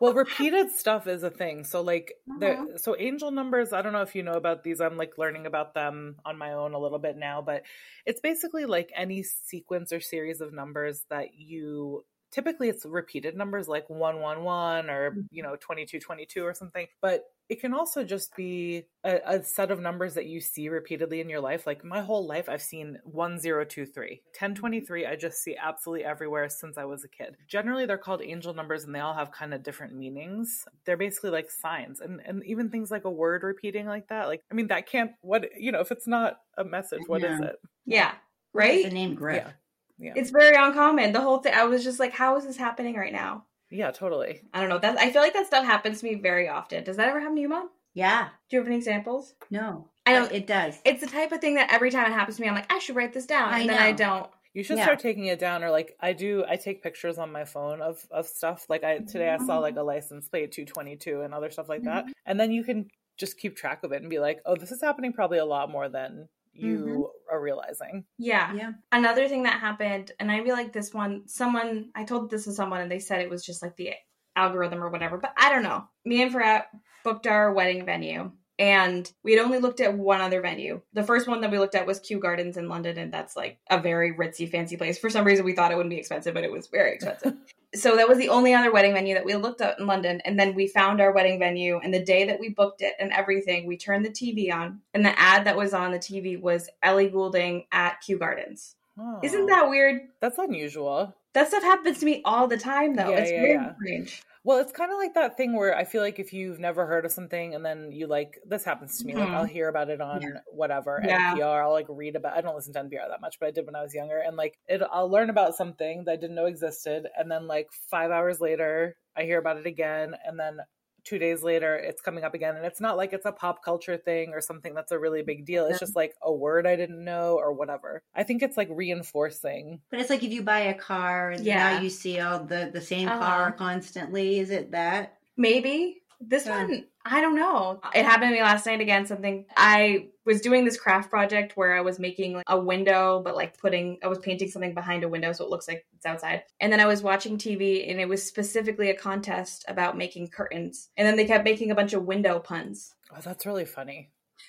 Well, 0.00 0.12
repeated 0.12 0.70
stuff 0.72 1.06
is 1.06 1.22
a 1.22 1.30
thing. 1.30 1.64
So, 1.64 1.80
like, 1.80 2.12
Uh-huh. 2.30 2.66
the 2.72 2.78
so 2.78 2.96
angel 2.98 3.30
numbers. 3.30 3.72
I 3.72 3.80
don't 3.80 3.92
know 3.92 4.02
if 4.02 4.14
you 4.14 4.22
know 4.22 4.32
about 4.34 4.62
these. 4.64 4.80
I'm 4.80 4.96
like 4.96 5.18
learning 5.18 5.46
about 5.46 5.72
them 5.74 6.16
on 6.24 6.36
my 6.36 6.52
own 6.52 6.74
a 6.74 6.78
little 6.78 6.98
bit 6.98 7.16
now, 7.16 7.42
but 7.42 7.62
it's 8.04 8.20
basically 8.20 8.66
like 8.66 8.90
any 8.94 9.22
sequence 9.22 9.92
or 9.92 10.00
series 10.00 10.40
of 10.40 10.52
numbers 10.52 11.04
that 11.10 11.34
you 11.34 12.04
typically 12.34 12.68
it's 12.68 12.84
repeated 12.84 13.36
numbers 13.36 13.68
like 13.68 13.88
111 13.88 14.90
or, 14.90 15.10
Mm-hmm. 15.12 15.20
you 15.30 15.42
know, 15.42 15.54
2222 15.56 16.42
or 16.44 16.52
something. 16.54 16.86
But 17.00 17.22
it 17.48 17.60
can 17.60 17.74
also 17.74 18.02
just 18.04 18.34
be 18.36 18.86
a, 19.04 19.20
a 19.26 19.42
set 19.44 19.70
of 19.70 19.78
numbers 19.78 20.14
that 20.14 20.24
you 20.26 20.40
see 20.40 20.68
repeatedly 20.70 21.20
in 21.20 21.28
your 21.28 21.40
life. 21.40 21.66
Like 21.66 21.84
my 21.84 22.00
whole 22.00 22.26
life, 22.26 22.48
I've 22.48 22.62
seen 22.62 22.98
1023. 23.04 24.22
1023, 24.38 25.06
I 25.06 25.14
just 25.16 25.42
see 25.42 25.54
absolutely 25.56 26.04
everywhere 26.06 26.48
since 26.48 26.78
I 26.78 26.84
was 26.84 27.04
a 27.04 27.08
kid. 27.08 27.36
Generally, 27.46 27.86
they're 27.86 27.98
called 27.98 28.22
angel 28.22 28.54
numbers 28.54 28.84
and 28.84 28.94
they 28.94 29.00
all 29.00 29.14
have 29.14 29.30
kind 29.30 29.52
of 29.52 29.62
different 29.62 29.94
meanings. 29.94 30.64
They're 30.86 30.96
basically 30.96 31.30
like 31.30 31.50
signs. 31.50 32.00
And, 32.00 32.20
and 32.24 32.42
even 32.46 32.70
things 32.70 32.90
like 32.90 33.04
a 33.04 33.10
word 33.10 33.42
repeating 33.42 33.86
like 33.86 34.08
that, 34.08 34.26
like, 34.26 34.40
I 34.50 34.54
mean, 34.54 34.68
that 34.68 34.88
can't, 34.88 35.12
what, 35.20 35.46
you 35.58 35.70
know, 35.70 35.80
if 35.80 35.92
it's 35.92 36.06
not 36.06 36.38
a 36.56 36.64
message, 36.64 37.02
what 37.06 37.22
is 37.22 37.38
No. 37.40 37.46
it? 37.48 37.56
Yeah. 37.86 38.14
Right? 38.54 38.84
the 38.84 38.90
name 38.90 39.14
Griff. 39.14 39.36
Yeah. 39.44 39.50
Yeah. 39.98 40.12
It's 40.16 40.30
very 40.30 40.56
uncommon. 40.56 41.12
The 41.12 41.20
whole 41.20 41.38
thing, 41.38 41.54
I 41.54 41.64
was 41.64 41.84
just 41.84 42.00
like, 42.00 42.12
how 42.12 42.36
is 42.36 42.44
this 42.46 42.56
happening 42.56 42.96
right 42.96 43.12
now? 43.12 43.44
Yeah, 43.70 43.90
totally. 43.90 44.42
I 44.52 44.60
don't 44.60 44.68
know. 44.68 44.78
That 44.78 44.98
I 44.98 45.10
feel 45.10 45.22
like 45.22 45.32
that 45.34 45.46
stuff 45.46 45.64
happens 45.64 46.00
to 46.00 46.06
me 46.06 46.14
very 46.16 46.48
often. 46.48 46.84
Does 46.84 46.96
that 46.96 47.08
ever 47.08 47.20
happen 47.20 47.36
to 47.36 47.40
you, 47.40 47.48
mom? 47.48 47.70
Yeah. 47.94 48.28
Do 48.48 48.56
you 48.56 48.60
have 48.60 48.66
any 48.66 48.76
examples? 48.76 49.34
No. 49.50 49.88
I 50.06 50.12
don't- 50.14 50.32
It 50.32 50.46
does. 50.46 50.78
It's 50.84 51.00
the 51.00 51.06
type 51.06 51.32
of 51.32 51.40
thing 51.40 51.54
that 51.54 51.72
every 51.72 51.90
time 51.90 52.06
it 52.10 52.14
happens 52.14 52.36
to 52.36 52.42
me, 52.42 52.48
I'm 52.48 52.54
like, 52.54 52.70
I 52.72 52.78
should 52.78 52.96
write 52.96 53.12
this 53.12 53.26
down, 53.26 53.54
I 53.54 53.60
and 53.60 53.68
then 53.70 53.78
I 53.78 53.92
don't. 53.92 54.28
You 54.52 54.62
should 54.62 54.76
Yeah. 54.78 54.84
start 54.84 55.00
taking 55.00 55.26
it 55.26 55.40
down, 55.40 55.64
or 55.64 55.70
like 55.70 55.96
I 55.98 56.12
do. 56.12 56.44
I 56.48 56.54
take 56.56 56.80
pictures 56.82 57.18
on 57.18 57.32
my 57.32 57.44
phone 57.44 57.82
of 57.82 58.06
of 58.12 58.26
stuff. 58.28 58.66
Like 58.68 58.84
I 58.84 58.98
today, 58.98 59.28
I 59.28 59.38
saw 59.38 59.58
like 59.58 59.74
a 59.76 59.82
license 59.82 60.28
plate 60.28 60.52
two 60.52 60.64
twenty 60.64 60.94
two 60.96 61.22
and 61.22 61.34
other 61.34 61.50
stuff 61.50 61.68
like 61.68 61.82
that, 61.84 62.04
mm-hmm. 62.04 62.12
and 62.26 62.38
then 62.38 62.52
you 62.52 62.62
can 62.62 62.86
just 63.16 63.36
keep 63.36 63.56
track 63.56 63.82
of 63.82 63.90
it 63.90 64.00
and 64.02 64.08
be 64.10 64.20
like, 64.20 64.40
oh, 64.46 64.54
this 64.54 64.70
is 64.70 64.80
happening 64.80 65.12
probably 65.12 65.38
a 65.38 65.44
lot 65.44 65.70
more 65.70 65.88
than 65.88 66.28
Mm-hmm. 66.56 66.88
you 66.88 67.10
are 67.30 67.40
realizing. 67.40 68.04
Yeah. 68.18 68.52
Yeah. 68.54 68.72
Another 68.92 69.28
thing 69.28 69.44
that 69.44 69.60
happened, 69.60 70.12
and 70.20 70.30
I 70.30 70.42
feel 70.42 70.54
like 70.54 70.72
this 70.72 70.94
one, 70.94 71.22
someone 71.26 71.90
I 71.94 72.04
told 72.04 72.30
this 72.30 72.44
to 72.44 72.52
someone, 72.52 72.80
and 72.80 72.90
they 72.90 73.00
said 73.00 73.20
it 73.20 73.30
was 73.30 73.44
just 73.44 73.62
like 73.62 73.76
the 73.76 73.90
algorithm 74.36 74.82
or 74.82 74.90
whatever, 74.90 75.18
but 75.18 75.32
I 75.36 75.50
don't 75.50 75.62
know. 75.62 75.84
Me 76.04 76.22
and 76.22 76.32
Farah 76.32 76.64
booked 77.02 77.26
our 77.26 77.52
wedding 77.52 77.84
venue. 77.84 78.32
And 78.56 79.10
we 79.24 79.32
had 79.32 79.44
only 79.44 79.58
looked 79.58 79.80
at 79.80 79.98
one 79.98 80.20
other 80.20 80.40
venue. 80.40 80.80
The 80.92 81.02
first 81.02 81.26
one 81.26 81.40
that 81.40 81.50
we 81.50 81.58
looked 81.58 81.74
at 81.74 81.88
was 81.88 81.98
Kew 81.98 82.20
Gardens 82.20 82.56
in 82.56 82.68
London, 82.68 82.98
and 82.98 83.12
that's 83.12 83.34
like 83.34 83.58
a 83.68 83.80
very 83.80 84.14
ritzy, 84.14 84.48
fancy 84.48 84.76
place. 84.76 84.96
For 84.96 85.10
some 85.10 85.24
reason, 85.24 85.44
we 85.44 85.54
thought 85.54 85.72
it 85.72 85.76
wouldn't 85.76 85.90
be 85.90 85.98
expensive, 85.98 86.34
but 86.34 86.44
it 86.44 86.52
was 86.52 86.68
very 86.68 86.94
expensive. 86.94 87.34
so 87.74 87.96
that 87.96 88.08
was 88.08 88.18
the 88.18 88.28
only 88.28 88.54
other 88.54 88.72
wedding 88.72 88.92
venue 88.94 89.14
that 89.14 89.24
we 89.24 89.34
looked 89.34 89.60
at 89.60 89.78
in 89.78 89.86
London. 89.86 90.20
And 90.24 90.38
then 90.38 90.54
we 90.54 90.66
found 90.68 91.00
our 91.00 91.12
wedding 91.12 91.38
venue, 91.38 91.78
and 91.82 91.92
the 91.92 92.04
day 92.04 92.24
that 92.26 92.38
we 92.40 92.48
booked 92.48 92.82
it 92.82 92.94
and 92.98 93.12
everything, 93.12 93.66
we 93.66 93.76
turned 93.76 94.04
the 94.04 94.10
TV 94.10 94.52
on, 94.52 94.80
and 94.94 95.04
the 95.04 95.18
ad 95.18 95.44
that 95.46 95.56
was 95.56 95.74
on 95.74 95.92
the 95.92 95.98
TV 95.98 96.40
was 96.40 96.68
Ellie 96.82 97.08
Goulding 97.08 97.64
at 97.72 98.00
Kew 98.00 98.18
Gardens. 98.18 98.76
Isn't 99.22 99.42
Oh, 99.42 99.46
that 99.46 99.68
weird? 99.70 100.02
that's 100.20 100.38
unusual? 100.38 101.14
That 101.32 101.48
stuff 101.48 101.64
happens 101.64 101.98
to 101.98 102.06
me 102.06 102.22
all 102.24 102.46
the 102.46 102.56
time, 102.56 102.94
though. 102.94 103.10
Yeah, 103.10 103.18
it's 103.18 103.30
yeah, 103.32 103.44
yeah. 103.44 103.72
strange. 103.74 104.22
Well, 104.46 104.58
it's 104.58 104.72
kind 104.72 104.92
of 104.92 104.98
like 104.98 105.14
that 105.14 105.38
thing 105.38 105.54
where 105.56 105.74
I 105.74 105.84
feel 105.84 106.02
like 106.02 106.18
if 106.18 106.34
you've 106.34 106.58
never 106.58 106.84
heard 106.86 107.06
of 107.06 107.12
something 107.12 107.54
and 107.54 107.64
then 107.64 107.90
you 107.92 108.06
like 108.06 108.38
this 108.44 108.62
happens 108.62 108.98
to 109.00 109.06
me, 109.06 109.16
like 109.16 109.30
Mhm. 109.30 109.32
I'll 109.32 109.46
hear 109.46 109.68
about 109.68 109.88
it 109.88 110.02
on 110.02 110.38
whatever 110.50 111.02
Yeah. 111.02 111.34
NPR. 111.40 111.62
I'll 111.62 111.72
like 111.72 111.86
read 111.88 112.14
about. 112.14 112.36
I 112.36 112.42
don't 112.42 112.54
listen 112.54 112.74
to 112.74 112.80
NPR 112.80 113.08
that 113.08 113.22
much, 113.22 113.38
but 113.40 113.46
I 113.46 113.50
did 113.52 113.64
when 113.64 113.74
I 113.74 113.80
was 113.82 113.94
younger, 113.94 114.18
and 114.18 114.36
like 114.36 114.58
it, 114.68 114.82
I'll 114.90 115.08
learn 115.08 115.30
about 115.30 115.54
something 115.56 116.04
that 116.04 116.12
I 116.12 116.16
didn't 116.16 116.36
know 116.36 116.44
existed, 116.44 117.08
and 117.16 117.30
then 117.30 117.46
like 117.46 117.72
five 117.72 118.10
hours 118.10 118.38
later, 118.38 118.98
I 119.16 119.22
hear 119.24 119.38
about 119.38 119.56
it 119.56 119.66
again, 119.66 120.14
and 120.26 120.38
then 120.38 120.58
two 121.04 121.18
days 121.18 121.42
later 121.42 121.76
it's 121.76 122.00
coming 122.00 122.24
up 122.24 122.34
again 122.34 122.56
and 122.56 122.64
it's 122.64 122.80
not 122.80 122.96
like 122.96 123.12
it's 123.12 123.26
a 123.26 123.32
pop 123.32 123.62
culture 123.64 123.96
thing 123.96 124.30
or 124.32 124.40
something 124.40 124.74
that's 124.74 124.90
a 124.92 124.98
really 124.98 125.22
big 125.22 125.44
deal 125.44 125.66
it's 125.66 125.78
just 125.78 125.94
like 125.96 126.14
a 126.22 126.32
word 126.32 126.66
i 126.66 126.74
didn't 126.76 127.04
know 127.04 127.34
or 127.36 127.52
whatever 127.52 128.02
i 128.14 128.22
think 128.22 128.42
it's 128.42 128.56
like 128.56 128.68
reinforcing 128.70 129.80
But 129.90 130.00
it's 130.00 130.10
like 130.10 130.22
if 130.22 130.32
you 130.32 130.42
buy 130.42 130.60
a 130.60 130.74
car 130.74 131.30
and 131.30 131.44
Yeah. 131.44 131.74
now 131.74 131.80
you 131.80 131.90
see 131.90 132.20
all 132.20 132.44
the 132.44 132.70
the 132.72 132.80
same 132.80 133.08
Uh-huh. 133.08 133.18
car 133.18 133.52
constantly. 133.52 134.38
Is 134.38 134.50
it 134.50 134.70
that? 134.72 135.18
Maybe. 135.36 136.02
This 136.28 136.46
Yeah. 136.46 136.64
one, 136.64 136.86
I 137.04 137.20
don't 137.20 137.34
know. 137.36 137.80
It 137.94 138.04
happened 138.04 138.30
to 138.30 138.34
me 138.34 138.42
last 138.42 138.66
night 138.66 138.80
again. 138.80 139.06
Something 139.06 139.46
I 139.56 140.08
was 140.24 140.40
doing 140.40 140.64
this 140.64 140.78
craft 140.80 141.10
project 141.10 141.56
where 141.56 141.76
I 141.76 141.82
was 141.82 141.98
making 141.98 142.32
like, 142.34 142.44
a 142.48 142.58
window, 142.58 143.20
but 143.22 143.36
like 143.36 143.58
putting, 143.58 143.98
I 144.02 144.08
was 144.08 144.18
painting 144.18 144.48
something 144.48 144.72
behind 144.74 145.04
a 145.04 145.08
window 145.08 145.32
so 145.32 145.44
it 145.44 145.50
looks 145.50 145.68
like 145.68 145.84
it's 145.94 146.06
outside. 146.06 146.44
And 146.60 146.72
then 146.72 146.80
I 146.80 146.86
was 146.86 147.02
watching 147.02 147.36
TV 147.36 147.90
and 147.90 148.00
it 148.00 148.08
was 148.08 148.22
specifically 148.26 148.88
a 148.90 148.94
contest 148.96 149.64
about 149.68 149.98
making 149.98 150.28
curtains. 150.28 150.88
And 150.96 151.06
then 151.06 151.16
they 151.16 151.26
kept 151.26 151.44
making 151.44 151.70
a 151.70 151.74
bunch 151.74 151.92
of 151.92 152.04
window 152.04 152.38
puns. 152.38 152.94
oh 153.12 153.20
that's 153.22 153.44
really 153.44 153.66
funny 153.66 154.10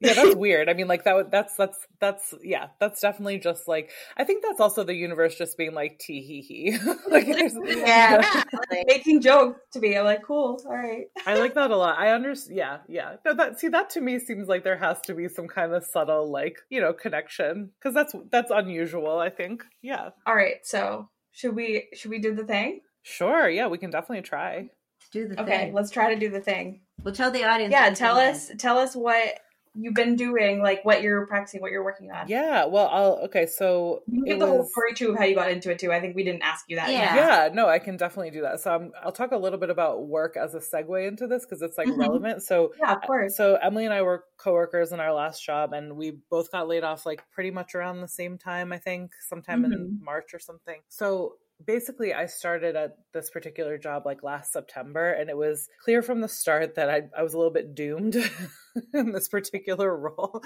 yeah 0.00 0.12
that's 0.12 0.34
weird 0.36 0.68
i 0.68 0.74
mean 0.74 0.86
like 0.88 1.04
that 1.04 1.30
that's 1.30 1.54
that's 1.56 1.78
that's 2.00 2.34
yeah 2.42 2.66
that's 2.80 3.00
definitely 3.00 3.38
just 3.38 3.66
like 3.66 3.90
i 4.16 4.24
think 4.24 4.42
that's 4.42 4.60
also 4.60 4.84
the 4.84 4.94
universe 4.94 5.34
just 5.36 5.56
being 5.56 5.72
like 5.74 5.98
tee 5.98 6.20
hee 6.20 6.40
hee 6.42 6.78
like 7.10 7.26
there's- 7.26 7.54
Yeah. 7.66 8.42
making 8.86 9.20
jokes 9.20 9.60
to 9.72 9.80
me. 9.80 9.96
I'm 9.96 10.04
like, 10.04 10.22
cool, 10.22 10.60
all 10.66 10.72
right. 10.74 11.06
I 11.26 11.38
like 11.38 11.54
that 11.54 11.70
a 11.70 11.76
lot. 11.76 11.98
I 11.98 12.10
understand. 12.12 12.56
Yeah, 12.58 12.78
yeah. 12.88 13.16
No, 13.24 13.34
that 13.34 13.58
see 13.60 13.68
that 13.68 13.90
to 13.90 14.00
me 14.00 14.18
seems 14.18 14.48
like 14.48 14.64
there 14.64 14.76
has 14.76 15.00
to 15.02 15.14
be 15.14 15.28
some 15.28 15.46
kind 15.46 15.72
of 15.72 15.84
subtle, 15.84 16.30
like 16.30 16.58
you 16.68 16.80
know, 16.80 16.92
connection 16.92 17.70
because 17.78 17.94
that's 17.94 18.14
that's 18.30 18.50
unusual. 18.50 19.18
I 19.18 19.30
think. 19.30 19.62
Yeah. 19.82 20.10
All 20.26 20.34
right, 20.34 20.56
so 20.64 21.08
should 21.32 21.54
we 21.54 21.88
should 21.94 22.10
we 22.10 22.18
do 22.18 22.34
the 22.34 22.44
thing? 22.44 22.80
Sure. 23.02 23.48
Yeah, 23.48 23.68
we 23.68 23.78
can 23.78 23.90
definitely 23.90 24.22
try. 24.22 24.68
Do 25.12 25.28
the 25.28 25.40
Okay, 25.42 25.58
thing. 25.66 25.74
let's 25.74 25.90
try 25.90 26.12
to 26.12 26.18
do 26.20 26.28
the 26.30 26.40
thing. 26.40 26.80
We'll 27.02 27.14
tell 27.14 27.30
the 27.30 27.44
audience. 27.44 27.72
Yeah, 27.72 27.90
tell 27.90 28.18
us 28.18 28.50
is. 28.50 28.56
tell 28.58 28.78
us 28.78 28.96
what 28.96 29.38
you've 29.78 29.94
been 29.94 30.16
doing, 30.16 30.60
like 30.62 30.84
what 30.84 31.02
you're 31.02 31.26
practicing, 31.26 31.60
what 31.60 31.70
you're 31.70 31.84
working 31.84 32.10
on. 32.10 32.28
Yeah. 32.28 32.64
Well, 32.66 32.88
I'll. 32.88 33.12
Okay. 33.26 33.46
So 33.46 34.02
You 34.06 34.22
can 34.22 34.24
give 34.24 34.38
the 34.40 34.46
whole 34.46 34.58
was. 34.58 34.70
story 34.70 34.94
too 34.94 35.10
of 35.10 35.18
how 35.18 35.24
you 35.24 35.34
got 35.34 35.50
into 35.50 35.70
it 35.70 35.78
too. 35.78 35.92
I 35.92 36.00
think 36.00 36.16
we 36.16 36.24
didn't 36.24 36.42
ask 36.42 36.64
you 36.68 36.76
that. 36.76 36.90
Yeah. 36.90 37.14
Yeah, 37.14 37.48
no, 37.52 37.68
I 37.68 37.78
can 37.78 37.96
definitely 37.96 38.30
do 38.30 38.42
that. 38.42 38.60
So 38.60 38.74
I'm, 38.74 38.92
I'll 39.02 39.12
talk 39.12 39.32
a 39.32 39.36
little 39.36 39.58
bit 39.58 39.70
about 39.70 40.06
work 40.06 40.36
as 40.36 40.54
a 40.54 40.60
segue 40.60 41.06
into 41.08 41.26
this 41.26 41.44
because 41.44 41.62
it's 41.62 41.76
like 41.78 41.88
Mhm. 41.88 41.98
relevant. 41.98 42.42
So 42.42 42.72
Yeah, 42.80 42.94
of 42.94 43.02
course. 43.02 43.36
So 43.36 43.56
Emily 43.56 43.84
and 43.84 43.94
I 43.94 44.02
were 44.02 44.24
coworkers 44.38 44.92
in 44.92 45.00
our 45.00 45.12
last 45.12 45.44
job, 45.44 45.72
and 45.72 45.96
we 45.96 46.18
both 46.30 46.50
got 46.50 46.68
laid 46.68 46.84
off 46.84 47.04
like 47.06 47.22
pretty 47.32 47.50
much 47.50 47.74
around 47.74 48.00
the 48.00 48.08
same 48.08 48.38
time. 48.38 48.72
I 48.72 48.78
think 48.78 49.12
sometime 49.28 49.64
in 49.64 49.72
Mhm. 49.72 50.02
March 50.04 50.32
or 50.34 50.38
something. 50.38 50.80
So 50.88 51.36
basically, 51.64 52.12
I 52.12 52.26
started 52.26 52.76
at 52.76 52.96
this 53.14 53.30
particular 53.30 53.78
job 53.78 54.04
like 54.04 54.22
last 54.22 54.52
September, 54.52 55.10
and 55.10 55.30
it 55.30 55.36
was 55.36 55.68
clear 55.82 56.02
from 56.02 56.20
the 56.20 56.28
start 56.28 56.74
that 56.74 56.90
I 56.90 57.02
I 57.16 57.22
was 57.22 57.32
a 57.34 57.38
little 57.38 57.52
bit 57.52 57.74
doomed 57.74 58.14
in 58.94 59.12
this 59.12 59.28
particular 59.28 59.96
role. 59.96 60.42